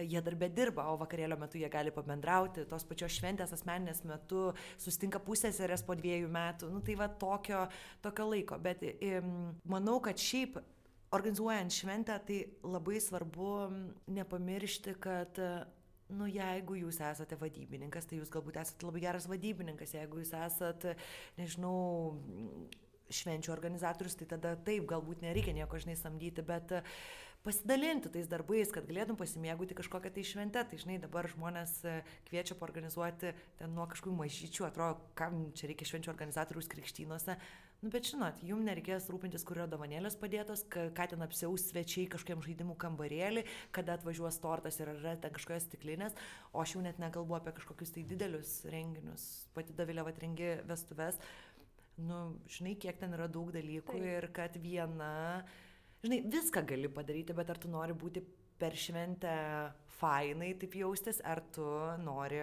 jie 0.02 0.22
darbė 0.26 0.50
dirba, 0.54 0.88
o 0.92 0.98
vakarėlio 1.02 1.38
metu 1.40 1.60
jie 1.62 1.70
gali 1.72 1.94
pabendrauti, 1.94 2.66
tos 2.70 2.86
pačios 2.90 3.14
šventės 3.18 3.54
asmeninės 3.56 4.04
metu 4.10 4.52
sustinka 4.82 5.22
pusėserės 5.24 5.86
po 5.86 5.98
dviejų 6.00 6.32
metų, 6.34 6.72
nu 6.74 6.82
tai 6.86 6.98
va 7.00 7.10
tokio, 7.22 7.68
tokio 8.06 8.30
laiko, 8.32 8.58
bet 8.64 8.84
manau, 9.70 10.00
kad 10.04 10.22
šiaip 10.22 10.58
organizuojant 11.14 11.74
šventę, 11.74 12.18
tai 12.26 12.40
labai 12.66 13.00
svarbu 13.04 13.54
nepamiršti, 14.16 14.96
kad 15.04 15.42
nu, 16.14 16.28
jeigu 16.30 16.78
jūs 16.82 17.00
esate 17.06 17.38
vadybininkas, 17.40 18.08
tai 18.10 18.20
jūs 18.20 18.32
galbūt 18.34 18.58
esate 18.62 18.86
labai 18.86 19.04
geras 19.06 19.30
vadybininkas, 19.30 19.94
jeigu 19.98 20.22
jūs 20.22 20.34
esate, 20.38 20.98
nežinau, 21.38 21.78
švenčių 23.14 23.52
organizatorius, 23.54 24.16
tai 24.18 24.26
tada 24.32 24.56
taip, 24.66 24.88
galbūt 24.90 25.22
nereikia 25.22 25.54
nieko, 25.54 25.78
žinai, 25.82 25.94
samdyti, 26.00 26.42
bet 26.48 26.72
uh, 26.80 26.94
pasidalinti 27.44 28.12
tais 28.14 28.30
darbais, 28.32 28.72
kad 28.72 28.88
galėtum 28.88 29.18
pasimėgauti 29.20 29.76
kažkokią 29.76 30.14
tai 30.16 30.24
šventę. 30.28 30.64
Tai 30.70 30.80
žinai, 30.80 30.96
dabar 31.04 31.28
žmonės 31.32 31.76
e, 31.84 31.98
kviečia 32.30 32.56
organizuoti 32.64 33.34
ten 33.60 33.76
nuo 33.76 33.86
kažkokių 33.92 34.16
mažyčių, 34.22 34.68
atrodo, 34.70 35.02
kam 35.20 35.50
čia 35.58 35.70
reikia 35.72 35.90
švenčių 35.90 36.14
organizatorius 36.14 36.72
krikštynuose. 36.72 37.38
Nu, 37.84 37.92
bet 37.92 38.08
žinot, 38.08 38.40
jums 38.48 38.64
nereikės 38.64 39.10
rūpintis, 39.12 39.44
kurio 39.44 39.66
dovanėlės 39.68 40.16
padėtos, 40.16 40.62
ką 40.72 41.08
ten 41.12 41.26
apsiaus 41.26 41.66
svečiai 41.68 42.06
kažkokiam 42.14 42.40
žaidimų 42.46 42.78
kambarėlį, 42.80 43.44
kada 43.76 43.98
atvažiuos 43.98 44.38
tortas 44.40 44.80
ir 44.80 44.94
yra 44.94 45.18
ten 45.20 45.34
kažkokios 45.36 45.68
stiklinės, 45.68 46.16
o 46.56 46.64
aš 46.64 46.78
jau 46.78 46.86
net 46.86 47.02
nekalbu 47.04 47.36
apie 47.36 47.52
kažkokius 47.58 47.92
tai 47.98 48.06
didelius 48.08 48.62
renginius. 48.72 49.26
Pati 49.52 49.76
Davilė 49.76 50.08
atrengi 50.08 50.54
vestuves, 50.70 51.20
nu, 52.08 52.22
žinai, 52.56 52.78
kiek 52.80 53.04
ten 53.04 53.20
yra 53.20 53.28
daug 53.28 53.52
dalykų 53.52 53.98
Taip. 54.00 54.08
ir 54.14 54.30
kad 54.40 54.56
viena 54.64 55.44
žinai, 56.04 56.22
viską 56.32 56.66
gali 56.68 56.92
padaryti, 56.92 57.36
bet 57.36 57.50
ar 57.54 57.60
tu 57.62 57.72
nori 57.72 57.96
būti 57.96 58.24
per 58.60 58.76
šventę 58.78 59.36
fainai 60.00 60.54
taip 60.60 60.76
jaustis, 60.78 61.22
ar 61.26 61.42
tu 61.56 61.66
nori 62.04 62.42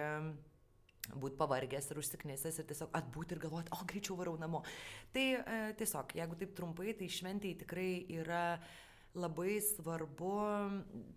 būti 1.11 1.37
pavargęs 1.39 1.89
ir 1.91 1.99
užsiknėsęs 2.01 2.61
ir 2.61 2.69
tiesiog 2.69 2.93
atbūti 2.97 3.35
ir 3.35 3.41
galvoti, 3.43 3.73
o 3.73 3.87
greičiau 3.89 4.17
varau 4.19 4.37
namo. 4.39 4.61
Tai 5.13 5.25
e, 5.39 5.59
tiesiog, 5.79 6.15
jeigu 6.17 6.37
taip 6.39 6.53
trumpai, 6.57 6.93
tai 6.97 7.09
šventėjai 7.11 7.59
tikrai 7.63 7.91
yra 8.21 8.45
labai 9.11 9.57
svarbu 9.59 10.35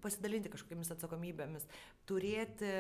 pasidalinti 0.02 0.50
kažkokiamis 0.50 0.90
atsakomybėmis, 0.96 1.66
turėti 2.08 2.70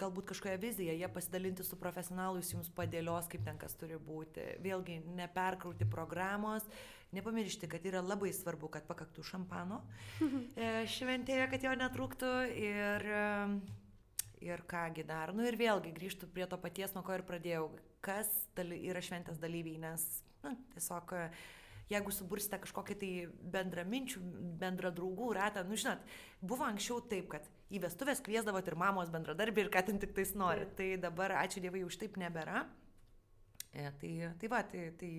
galbūt 0.00 0.30
kažkokią 0.30 0.54
viziją, 0.62 0.94
jie 0.96 1.10
pasidalinti 1.12 1.66
su 1.66 1.76
profesionalais, 1.80 2.54
jums 2.54 2.70
padėlios, 2.72 3.28
kaip 3.28 3.44
ten 3.44 3.60
kas 3.60 3.76
turi 3.76 3.98
būti. 4.00 4.46
Vėlgi, 4.64 5.02
neperkrauti 5.18 5.88
programos, 5.92 6.64
Nepamiršti, 7.16 7.66
kad 7.70 7.84
yra 7.86 8.02
labai 8.04 8.30
svarbu, 8.34 8.68
kad 8.70 8.86
pakaktų 8.86 9.24
šampano 9.26 9.80
e, 10.54 10.86
šventėje, 10.86 11.48
kad 11.50 11.66
jo 11.66 11.76
netrūktų 11.80 12.32
ir, 12.54 13.06
e, 13.10 14.42
ir 14.46 14.64
kągi 14.70 15.06
dar. 15.08 15.34
Nu 15.34 15.46
ir 15.46 15.58
vėlgi 15.58 15.94
grįžtų 15.96 16.30
prie 16.34 16.46
to 16.50 16.58
paties, 16.62 16.94
nuo 16.94 17.02
ko 17.06 17.18
ir 17.18 17.26
pradėjau. 17.26 17.70
Kas 18.00 18.30
yra 18.56 19.02
šventės 19.04 19.42
dalyviai, 19.42 19.76
nes 19.82 20.04
na, 20.40 20.54
tiesiog 20.72 21.18
jeigu 21.90 22.12
subursite 22.14 22.60
kažkokį 22.62 22.96
tai 23.00 23.10
bendraminčių, 23.54 24.22
bendra 24.60 24.92
draugų 24.94 25.32
ratą, 25.36 25.64
nu 25.66 25.78
žinot, 25.78 26.02
buvo 26.40 26.66
anksčiau 26.68 27.02
taip, 27.10 27.28
kad 27.34 27.48
į 27.70 27.82
vestuvės 27.84 28.22
kviesdavot 28.24 28.66
ir 28.66 28.78
mamos 28.78 29.10
bendradarbį 29.12 29.66
ir 29.66 29.72
ką 29.74 29.82
ten 29.88 29.98
tik 30.02 30.14
tais 30.14 30.32
nori. 30.38 30.68
Tai 30.78 30.88
dabar, 31.02 31.36
ačiū 31.42 31.62
Dievui, 31.62 31.84
už 31.86 31.98
taip 32.00 32.18
nebėra. 32.20 32.64
E, 33.70 33.90
tai, 34.00 34.12
tai 34.40 34.50
va, 34.50 34.62
tai, 34.66 34.88
tai 34.98 35.10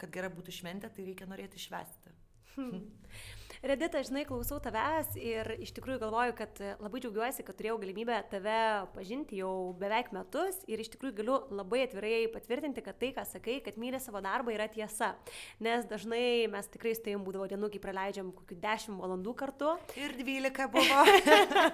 kad 0.00 0.12
gera 0.12 0.30
būtų 0.32 0.54
šventė, 0.60 0.90
tai 0.92 1.06
reikia 1.08 1.28
norėti 1.30 1.60
švęsti. 1.62 2.14
Hmm. 2.56 2.86
Redita, 3.66 3.98
žinai, 3.98 4.22
klausau 4.22 4.60
tavęs 4.62 5.16
ir 5.18 5.48
iš 5.58 5.72
tikrųjų 5.74 5.98
galvoju, 5.98 6.34
kad 6.38 6.58
labai 6.78 7.00
džiaugiuosi, 7.02 7.42
kad 7.42 7.56
turėjau 7.58 7.80
galimybę 7.82 8.20
tave 8.30 8.58
pažinti 8.94 9.40
jau 9.40 9.72
beveik 9.80 10.12
metus 10.14 10.60
ir 10.70 10.78
iš 10.78 10.92
tikrųjų 10.92 11.16
galiu 11.16 11.38
labai 11.50 11.80
atvirai 11.82 12.28
patvirtinti, 12.30 12.84
kad 12.86 13.00
tai, 13.00 13.10
ką 13.16 13.24
sakai, 13.26 13.56
kad 13.64 13.74
myli 13.82 13.98
savo 13.98 14.22
darbą, 14.22 14.52
yra 14.54 14.68
tiesa. 14.70 15.16
Nes 15.58 15.82
dažnai 15.90 16.46
mes 16.52 16.70
tikrai 16.70 16.92
su 16.94 17.02
tavim 17.08 17.24
būdavo 17.26 17.48
dienų, 17.50 17.72
kai 17.72 17.80
praleidžiam 17.82 18.28
kokių 18.36 18.60
10 18.62 19.00
valandų 19.02 19.34
kartu. 19.42 19.74
Ir 19.98 20.14
12 20.20 20.70
buvo. 20.76 21.02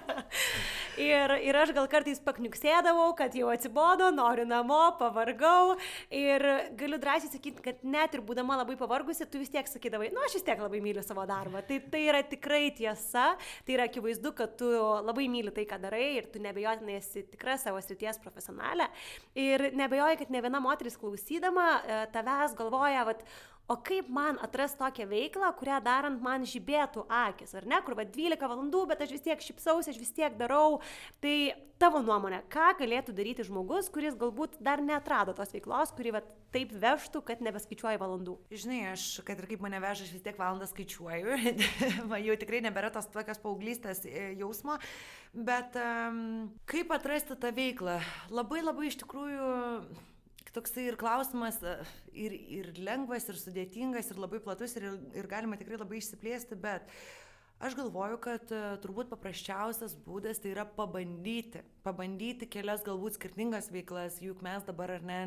ir, 1.11 1.37
ir 1.45 1.61
aš 1.61 1.75
gal 1.77 1.91
kartais 1.93 2.25
pakniuksėdavau, 2.25 3.11
kad 3.21 3.37
jau 3.37 3.53
atsibodo, 3.53 4.09
noriu 4.17 4.49
namo, 4.49 4.81
pavargau. 4.97 5.77
Ir 6.09 6.49
galiu 6.73 7.03
drąsiai 7.05 7.37
sakyti, 7.37 7.69
kad 7.69 7.85
net 7.85 8.17
ir 8.17 8.25
būdama 8.25 8.63
labai 8.63 8.81
pavargusi, 8.81 9.29
tu 9.29 9.45
vis 9.45 9.53
tiek 9.53 9.69
sakydavai, 9.69 10.09
nu 10.17 10.25
aš 10.25 10.41
vis 10.41 10.49
tiek 10.49 10.65
labai 10.65 10.81
myliu 10.81 11.05
savo 11.05 11.29
darbą. 11.29 11.61
Tai 11.69 11.82
tai 11.91 12.05
yra 12.11 12.23
tikrai 12.27 12.71
tiesa, 12.77 13.33
tai 13.67 13.77
yra 13.77 13.87
akivaizdu, 13.91 14.35
kad 14.39 14.57
tu 14.61 14.69
labai 15.07 15.29
myli 15.33 15.53
tai, 15.55 15.67
ką 15.69 15.81
darai 15.83 16.05
ir 16.19 16.29
tu 16.33 16.43
nebejotinai 16.43 16.99
esi 16.99 17.25
tikra 17.33 17.59
savo 17.61 17.81
srities 17.83 18.21
profesionalė. 18.23 18.89
Ir 19.39 19.71
nebejoju, 19.79 20.21
kad 20.23 20.35
ne 20.35 20.43
viena 20.45 20.63
moteris 20.63 20.99
klausydama 21.01 21.67
e, 21.81 21.99
tavęs 22.15 22.57
galvoja, 22.59 23.07
vat, 23.09 23.25
o 23.71 23.77
kaip 23.77 24.09
man 24.13 24.39
atras 24.43 24.75
tokią 24.79 25.07
veiklą, 25.11 25.53
kurią 25.59 25.79
darant 25.85 26.23
man 26.23 26.47
žibėtų 26.49 27.07
akis, 27.09 27.55
ar 27.59 27.67
ne, 27.69 27.79
kur 27.87 27.97
va 27.99 28.05
12 28.05 28.49
valandų, 28.51 28.87
bet 28.91 29.05
aš 29.05 29.15
vis 29.15 29.25
tiek 29.25 29.45
šipsausi, 29.45 29.93
aš 29.93 30.01
vis 30.01 30.13
tiek 30.17 30.35
darau. 30.39 30.81
Tai 31.23 31.37
tavo 31.83 32.03
nuomonė, 32.05 32.43
ką 32.53 32.73
galėtų 32.79 33.15
daryti 33.17 33.47
žmogus, 33.47 33.89
kuris 33.93 34.19
galbūt 34.19 34.59
dar 34.63 34.83
netrado 34.85 35.35
tos 35.35 35.55
veiklos, 35.55 35.95
kuri 35.97 36.13
va 36.15 36.23
taip 36.55 36.75
vežtų, 36.83 37.23
kad 37.27 37.43
nebeskaičiuoji 37.43 38.01
valandų? 38.03 38.37
Žinai, 38.53 38.83
aš, 38.93 39.07
kad 39.27 39.41
ir 39.41 39.49
kaip 39.51 39.65
mane 39.65 39.81
veža, 39.83 40.07
aš 40.07 40.13
vis 40.15 40.23
tiek 40.27 40.39
valandą 40.39 40.69
skaičiuoju, 40.71 41.39
jau 42.29 42.39
tikrai 42.45 42.63
nebėra 42.67 42.93
tos 42.95 43.09
tokios 43.15 43.41
paauglystės 43.43 44.05
e, 44.07 44.31
jausmo, 44.39 44.79
bet 45.33 45.79
um, 45.81 46.53
kaip 46.71 46.93
atrasti 46.95 47.39
tą 47.41 47.51
veiklą? 47.57 47.99
Labai 48.31 48.63
labai 48.63 48.91
iš 48.93 49.01
tikrųjų 49.03 49.53
toksai 50.55 50.87
ir 50.91 50.99
klausimas 51.01 51.59
e, 51.65 51.75
ir, 52.25 52.37
ir 52.59 52.71
lengvas, 52.81 53.29
ir 53.31 53.41
sudėtingas, 53.41 54.13
ir 54.13 54.21
labai 54.23 54.41
platus, 54.45 54.77
ir, 54.79 54.89
ir 55.17 55.29
galima 55.31 55.59
tikrai 55.61 55.81
labai 55.81 56.01
išsiplėsti, 56.01 56.59
bet 56.61 56.89
aš 57.63 57.77
galvoju, 57.79 58.17
kad 58.19 58.49
uh, 58.51 58.73
turbūt 58.83 59.07
paprasčiausias 59.13 59.93
būdas 60.03 60.41
tai 60.43 60.51
yra 60.51 60.65
pabandyti. 60.67 61.61
Pabandyti 61.87 62.49
kelias 62.51 62.83
galbūt 62.83 63.21
skirtingas 63.21 63.71
veiklas, 63.71 64.17
juk 64.25 64.43
mes 64.43 64.67
dabar 64.67 64.97
ar 64.97 65.07
ne 65.07 65.21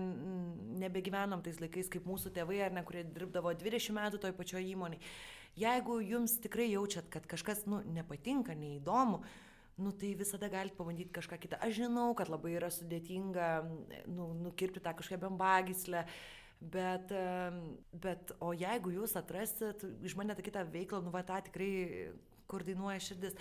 nebegyvenom 0.84 1.46
tais 1.46 1.62
laikais 1.64 1.88
kaip 1.94 2.10
mūsų 2.10 2.34
tėvai, 2.36 2.60
ar 2.66 2.76
ne, 2.76 2.84
kurie 2.84 3.06
dirbdavo 3.08 3.56
20 3.56 3.96
metų 3.96 4.20
toj 4.26 4.36
pačioj 4.36 4.68
įmonėje. 4.74 5.16
Jeigu 5.56 6.02
jums 6.04 6.36
tikrai 6.44 6.68
jaučiat, 6.74 7.08
kad 7.08 7.24
kažkas 7.32 7.64
nu, 7.72 7.80
nepatinka, 7.96 8.52
neįdomu, 8.60 9.22
nu 9.78 9.92
tai 9.92 10.14
visada 10.16 10.48
galite 10.52 10.78
pabandyti 10.78 11.14
kažką 11.16 11.40
kitą. 11.42 11.60
Aš 11.60 11.82
žinau, 11.82 12.14
kad 12.16 12.32
labai 12.32 12.56
yra 12.56 12.70
sudėtinga 12.72 13.50
nu, 14.08 14.30
nukirpti 14.46 14.84
tą 14.84 14.96
kažkokią 14.96 15.20
bambagislę, 15.26 16.06
bet, 16.62 17.12
bet 17.92 18.32
o 18.40 18.54
jeigu 18.56 18.94
jūs 18.96 19.18
atrasit 19.20 19.84
iš 20.06 20.16
mane 20.16 20.38
tą 20.38 20.46
kitą 20.46 20.64
veiklą, 20.72 21.04
nu 21.04 21.12
va 21.12 21.26
tą 21.28 21.42
tikrai 21.50 22.14
kur 22.48 22.64
dainuoja 22.64 23.02
širdis, 23.02 23.36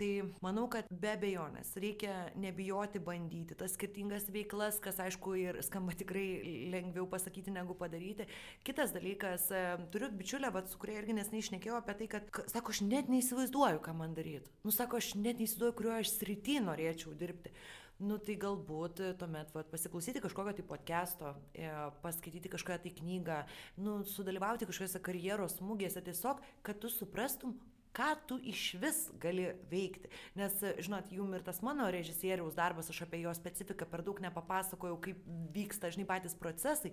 Tai 0.00 0.22
manau, 0.40 0.62
kad 0.72 0.86
be 0.88 1.10
abejonės 1.12 1.74
reikia 1.82 2.14
nebijoti 2.40 3.02
bandyti 3.04 3.52
tas 3.58 3.74
skirtingas 3.76 4.30
veiklas, 4.32 4.78
kas 4.80 4.96
aišku 5.04 5.34
ir 5.36 5.58
skamba 5.66 5.92
tikrai 5.92 6.24
lengviau 6.72 7.04
pasakyti 7.10 7.52
negu 7.52 7.74
padaryti. 7.76 8.24
Kitas 8.64 8.94
dalykas, 8.94 9.50
e, 9.52 9.60
turiu 9.92 10.08
bičiulę, 10.16 10.48
vat, 10.54 10.70
su 10.72 10.80
kuria 10.80 11.02
irgi 11.02 11.18
nesnei 11.18 11.42
išnekėjau 11.44 11.76
apie 11.76 11.98
tai, 11.98 12.08
kad, 12.14 12.30
sako, 12.48 12.72
aš 12.72 12.80
net 12.86 13.10
neįsivaizduoju, 13.12 13.82
ką 13.84 13.92
man 13.98 14.14
daryti. 14.16 14.48
Nu, 14.64 14.72
sako, 14.72 15.02
aš 15.02 15.10
net 15.18 15.36
neįsivaizduoju, 15.36 15.76
kurioje 15.76 16.06
aš 16.06 16.12
srity 16.14 16.56
norėčiau 16.64 17.12
dirbti. 17.20 17.52
Nu 18.00 18.16
tai 18.24 18.38
galbūt 18.40 19.02
tuomet 19.20 19.52
vat, 19.52 19.68
pasiklausyti 19.68 20.22
kažkokio 20.24 20.54
tai 20.56 20.64
podcast'o, 20.64 21.34
e, 21.52 21.68
paskaityti 22.00 22.48
kažkokią 22.54 22.80
tai 22.86 22.94
knygą, 23.02 23.42
nu, 23.84 23.98
sudalyvauti 24.08 24.64
kažkokiose 24.70 25.04
karjeros 25.04 25.58
smūgėse 25.60 26.00
tiesiog, 26.08 26.40
kad 26.64 26.80
tu 26.80 26.88
suprastum, 26.88 27.58
ką 27.96 28.10
tu 28.28 28.38
iš 28.46 28.62
vis 28.82 29.00
gali 29.22 29.48
veikti. 29.70 30.10
Nes, 30.38 30.54
žinot, 30.82 31.10
jum 31.14 31.32
ir 31.34 31.44
tas 31.46 31.60
mano 31.66 31.88
režisieriaus 31.90 32.54
darbas, 32.58 32.90
aš 32.92 33.02
apie 33.06 33.22
jo 33.24 33.32
specifiką 33.36 33.88
per 33.90 34.04
daug 34.06 34.20
nepapasakojau, 34.22 35.00
kaip 35.02 35.24
vyksta, 35.54 35.90
žinai, 35.94 36.06
patys 36.08 36.36
procesai, 36.38 36.92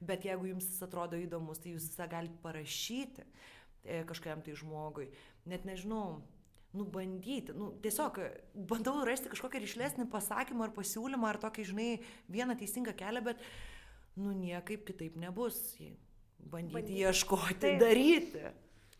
bet 0.00 0.26
jeigu 0.28 0.52
jums 0.52 0.70
jis 0.70 0.82
atrodo 0.86 1.20
įdomus, 1.20 1.60
tai 1.62 1.74
jūs 1.74 1.90
visą 1.92 2.08
galite 2.10 2.40
parašyti 2.44 3.24
e, 3.24 4.02
kažkam 4.08 4.42
tai 4.44 4.56
žmogui. 4.58 5.10
Net 5.48 5.68
nežinau, 5.68 6.20
nubandyti, 6.76 7.54
nu, 7.56 7.70
tiesiog 7.82 8.20
bandau 8.68 9.00
rasti 9.08 9.30
kažkokį 9.32 9.62
ryšlesnį 9.64 10.08
pasakymą 10.12 10.68
ar 10.68 10.74
pasiūlymą, 10.76 11.30
ar 11.30 11.40
tokį, 11.40 11.64
žinai, 11.70 11.90
vieną 12.32 12.58
teisingą 12.60 12.92
kelią, 12.96 13.24
bet, 13.30 13.44
nu, 14.20 14.34
niekaip 14.36 14.84
kitaip 14.88 15.16
nebus. 15.20 15.60
Bandyti, 16.38 16.74
bandyti. 16.76 16.98
ieškoti, 17.02 17.60
Taip. 17.64 17.80
daryti. 17.82 18.44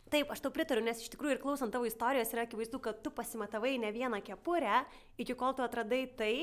Taip, 0.09 0.31
aš 0.33 0.41
tau 0.41 0.49
pritariu, 0.49 0.81
nes 0.81 1.03
iš 1.03 1.11
tikrųjų 1.13 1.35
ir 1.35 1.41
klausant 1.43 1.69
tavo 1.69 1.85
istorijos 1.85 2.31
yra 2.33 2.47
akivaizdu, 2.47 2.79
kad 2.81 3.03
tu 3.05 3.11
pasimatavai 3.13 3.75
ne 3.77 3.91
vieną 3.93 4.23
kepurę, 4.25 4.81
iki 5.21 5.35
kol 5.37 5.53
tu 5.53 5.61
atradai 5.61 6.07
tai, 6.17 6.33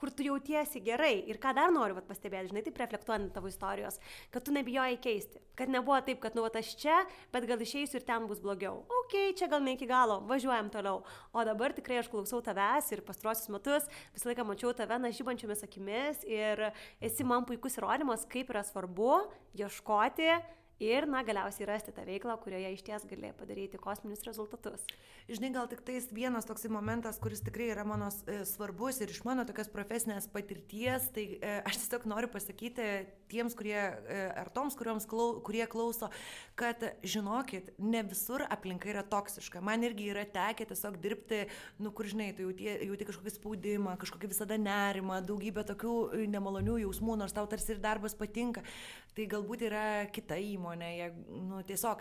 kur 0.00 0.10
tu 0.10 0.24
jautiesi 0.24 0.80
gerai. 0.82 1.18
Ir 1.28 1.36
ką 1.38 1.52
dar 1.54 1.68
noriu 1.70 1.94
vat, 1.94 2.06
pastebėti, 2.08 2.48
žinai, 2.50 2.62
taip 2.64 2.80
reflektuojant 2.80 3.28
tavo 3.36 3.50
istorijos, 3.52 4.00
kad 4.32 4.46
tu 4.46 4.54
nebijojai 4.56 4.96
keisti. 5.04 5.42
Kad 5.60 5.70
nebuvo 5.70 5.98
taip, 6.06 6.22
kad 6.22 6.34
nu, 6.34 6.42
vat, 6.46 6.56
aš 6.58 6.72
čia, 6.80 6.96
bet 7.34 7.44
gal 7.50 7.60
išeisiu 7.60 8.00
ir 8.00 8.06
ten 8.08 8.24
bus 8.30 8.40
blogiau. 8.42 8.80
Ok, 9.02 9.18
čia 9.38 9.50
gal 9.52 9.60
ne 9.62 9.76
iki 9.76 9.86
galo, 9.90 10.22
važiuojam 10.30 10.72
toliau. 10.72 11.04
O 11.36 11.44
dabar 11.44 11.76
tikrai 11.76 12.00
aš 12.00 12.08
klausau 12.10 12.40
tavęs 12.42 12.88
ir 12.96 13.04
pastrosius 13.04 13.52
metus 13.52 13.86
visą 14.16 14.32
laiką 14.32 14.48
mačiau 14.48 14.72
tave 14.74 14.96
na 15.04 15.12
žybančiomis 15.12 15.62
akimis 15.68 16.24
ir 16.24 16.70
esi 17.04 17.28
man 17.28 17.44
puikus 17.44 17.76
įrodymas, 17.76 18.24
kaip 18.32 18.50
yra 18.56 18.64
svarbu 18.66 19.20
ieškoti 19.60 20.32
ir, 20.80 21.06
na, 21.10 21.22
galiausiai 21.26 21.68
rasti 21.68 21.92
tą 21.94 22.04
veiklą, 22.06 22.36
kurioje 22.42 22.72
iš 22.74 22.82
ties 22.86 23.04
gali 23.10 23.32
padaryti 23.36 23.80
kosminius 23.80 24.24
rezultatus. 24.26 24.84
Žinai, 25.30 25.52
gal 25.54 25.68
tik 25.70 25.84
tais 25.86 26.08
vienas 26.14 26.46
toksai 26.48 26.70
momentas, 26.72 27.20
kuris 27.22 27.42
tikrai 27.44 27.68
yra 27.74 27.84
mano 27.86 28.08
e, 28.26 28.40
svarbus 28.48 28.98
ir 29.02 29.12
iš 29.12 29.22
mano 29.26 29.44
tokios 29.46 29.70
profesinės 29.72 30.26
patirties, 30.32 31.08
tai 31.14 31.26
e, 31.38 31.52
aš 31.68 31.78
tiesiog 31.82 32.06
noriu 32.10 32.30
pasakyti 32.32 32.88
tiems, 33.30 33.54
kurie, 33.58 33.76
e, 33.78 34.22
ar 34.42 34.50
toms, 34.54 34.76
klau, 35.08 35.38
kurie 35.46 35.64
klauso, 35.70 36.10
kad 36.58 36.82
žinokit, 37.06 37.72
ne 37.78 38.02
visur 38.08 38.44
aplinka 38.50 38.90
yra 38.90 39.04
toksiška. 39.06 39.62
Man 39.64 39.86
irgi 39.86 40.10
yra 40.12 40.26
tekę 40.26 40.66
tiesiog 40.72 40.98
dirbti, 41.02 41.44
nu, 41.82 41.94
kur 41.94 42.10
žinai, 42.10 42.32
tu 42.36 42.48
jauti, 42.48 42.66
jauti 42.88 43.08
kažkokį 43.08 43.36
spaudimą, 43.36 43.96
kažkokį 44.02 44.32
visada 44.34 44.58
nerimą, 44.60 45.22
daugybę 45.28 45.64
tokių 45.70 46.26
nemalonių 46.32 46.80
jausmų, 46.82 47.16
nors 47.22 47.36
tau 47.36 47.46
tarsi 47.50 47.76
ir 47.76 47.82
darbas 47.84 48.18
patinka. 48.18 48.66
Tai 49.12 49.28
galbūt 49.28 49.66
yra 49.68 49.86
kita 50.12 50.38
įmonė, 50.40 50.90
jie, 50.96 51.08
nu, 51.48 51.60
tiesiog 51.68 52.00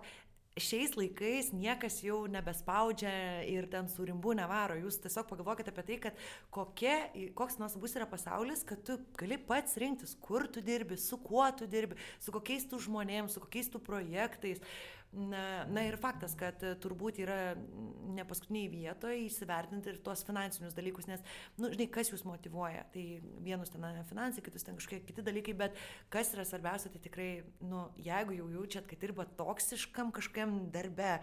šiais 0.60 0.98
laikais 1.00 1.52
niekas 1.56 2.02
jau 2.04 2.26
nebespaudžia 2.32 3.12
ir 3.48 3.68
ten 3.72 3.88
su 3.92 4.04
rimbu 4.08 4.34
nevaro. 4.36 4.76
Jūs 4.80 5.00
tiesiog 5.04 5.30
pagalvokite 5.30 5.72
apie 5.72 5.86
tai, 5.88 5.98
kad 6.08 6.24
kokia, 6.52 6.96
koks 7.38 7.60
nuostabus 7.62 7.96
yra 7.96 8.08
pasaulis, 8.10 8.66
kad 8.68 8.84
tu 8.88 8.98
gali 9.20 9.40
pats 9.40 9.80
rinktis, 9.80 10.16
kur 10.20 10.50
tu 10.52 10.64
dirbi, 10.64 11.00
su 11.00 11.20
kuo 11.24 11.48
tu 11.56 11.68
dirbi, 11.72 12.00
su 12.20 12.36
kokiais 12.36 12.68
tu 12.68 12.80
žmonėms, 12.84 13.38
su 13.38 13.44
kokiais 13.44 13.72
tu 13.72 13.80
projektais. 13.80 14.60
Na, 15.12 15.66
na 15.68 15.82
ir 15.84 15.98
faktas, 16.00 16.32
kad 16.40 16.62
turbūt 16.80 17.18
yra 17.20 17.58
ne 18.16 18.24
paskutiniai 18.28 18.70
vietoje 18.72 19.26
įsivertinti 19.26 19.92
ir 19.92 19.98
tuos 20.06 20.24
finansinius 20.24 20.76
dalykus, 20.78 21.10
nes, 21.10 21.20
na, 21.58 21.66
nu, 21.66 21.72
žinai, 21.74 21.90
kas 21.92 22.14
jūs 22.14 22.24
motivuoja. 22.24 22.86
Tai 22.94 23.04
vienus 23.44 23.74
ten 23.74 23.84
finansai, 24.08 24.44
kitus 24.46 24.64
ten 24.64 24.80
kažkokie 24.80 25.02
kiti 25.10 25.26
dalykai, 25.28 25.58
bet 25.66 25.76
kas 26.14 26.32
yra 26.32 26.48
svarbiausia, 26.48 26.94
tai 26.94 27.04
tikrai, 27.04 27.30
nu, 27.60 27.90
jeigu 28.00 28.40
jau 28.40 28.48
jaučiat, 28.56 28.88
kad 28.88 29.04
dirba 29.04 29.28
toksiškam 29.36 30.16
kažkokiam 30.16 30.62
darbe, 30.72 31.18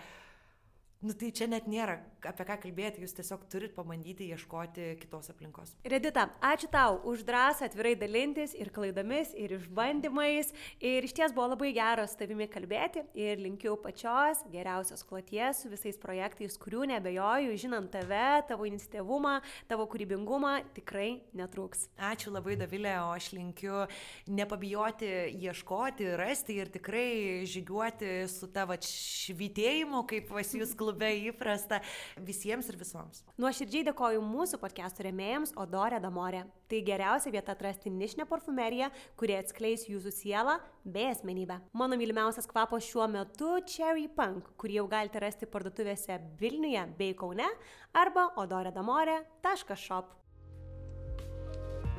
Nu 0.98 1.14
tai 1.14 1.28
čia 1.30 1.46
net 1.46 1.68
nėra 1.70 2.00
apie 2.26 2.42
ką 2.42 2.56
kalbėti, 2.58 3.04
jūs 3.04 3.12
tiesiog 3.14 3.44
turit 3.46 3.70
pabandyti 3.76 4.26
ieškoti 4.32 4.96
kitos 4.98 5.28
aplinkos. 5.30 5.76
Redita, 5.86 6.24
ačiū 6.42 6.66
tau 6.72 6.96
už 7.06 7.20
drąsą 7.22 7.68
atvirai 7.68 7.92
dalintis 7.94 8.50
ir 8.58 8.72
klaidomis, 8.74 9.30
ir 9.38 9.54
išbandymais. 9.54 10.50
Ir 10.82 11.06
iš 11.06 11.14
ties 11.14 11.34
buvo 11.36 11.52
labai 11.52 11.70
geras 11.76 12.16
tavimi 12.18 12.48
kalbėti 12.50 13.04
ir 13.14 13.38
linkiu 13.38 13.76
pačios 13.78 14.40
geriausios 14.50 15.04
kloties 15.06 15.60
su 15.62 15.70
visais 15.70 16.00
projektais, 16.02 16.56
kurių 16.58 16.88
nebejoju, 16.90 17.54
žinant 17.62 17.92
tave, 17.94 18.42
tavo 18.50 18.66
iniciatyvumą, 18.66 19.36
tavo 19.70 19.86
kūrybingumą, 19.94 20.56
tikrai 20.80 21.20
netrūks. 21.38 21.86
Ačiū 22.10 22.34
labai, 22.34 22.58
Davilė, 22.58 22.96
o 23.04 23.14
aš 23.14 23.30
linkiu 23.38 23.86
nepabijoti 24.26 25.14
ieškoti, 25.46 26.10
rasti 26.18 26.58
ir 26.58 26.74
tikrai 26.74 27.46
žygiuoti 27.46 28.26
su 28.34 28.50
tavo 28.50 28.74
švitėjimu, 28.82 30.02
kaip 30.10 30.34
pas 30.34 30.54
jūs 30.58 30.74
klausytis 30.74 30.87
klube 30.88 31.10
įprasta 31.28 31.82
visiems 32.24 32.68
ir 32.70 32.78
visoms. 32.80 33.22
Nuoširdžiai 33.40 33.84
dėkoju 33.90 34.22
mūsų 34.24 34.60
podcastų 34.62 35.08
remėjams 35.08 35.52
Odorė 35.60 36.00
Damorė. 36.00 36.46
Tai 36.68 36.80
geriausia 36.84 37.32
vieta 37.32 37.52
atrasti 37.52 37.92
nišinę 37.92 38.26
parfumeriją, 38.28 38.90
kurie 39.20 39.38
atskleis 39.38 39.86
jūsų 39.88 40.12
sielą 40.12 40.58
bei 40.84 41.08
asmenybę. 41.12 41.60
Mano 41.76 41.96
mylimiausias 42.00 42.48
kvapas 42.48 42.84
šiuo 42.88 43.08
metu 43.12 43.58
Cherry 43.68 44.08
Punk, 44.08 44.48
kurį 44.60 44.80
jau 44.80 44.88
galite 44.88 45.20
rasti 45.24 45.48
parduotuvėse 45.48 46.20
Vilniuje 46.40 46.84
bei 46.98 47.16
Kaune 47.16 47.48
arba 47.96 48.30
odoredamorė.shop. 48.40 50.14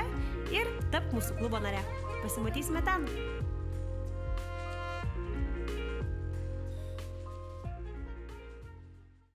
ir 0.52 0.66
tap 0.92 1.04
mūsų 1.16 1.32
klubo 1.40 1.56
nare. 1.64 1.80
Pasimatysime 2.20 2.84
ten. 2.84 3.08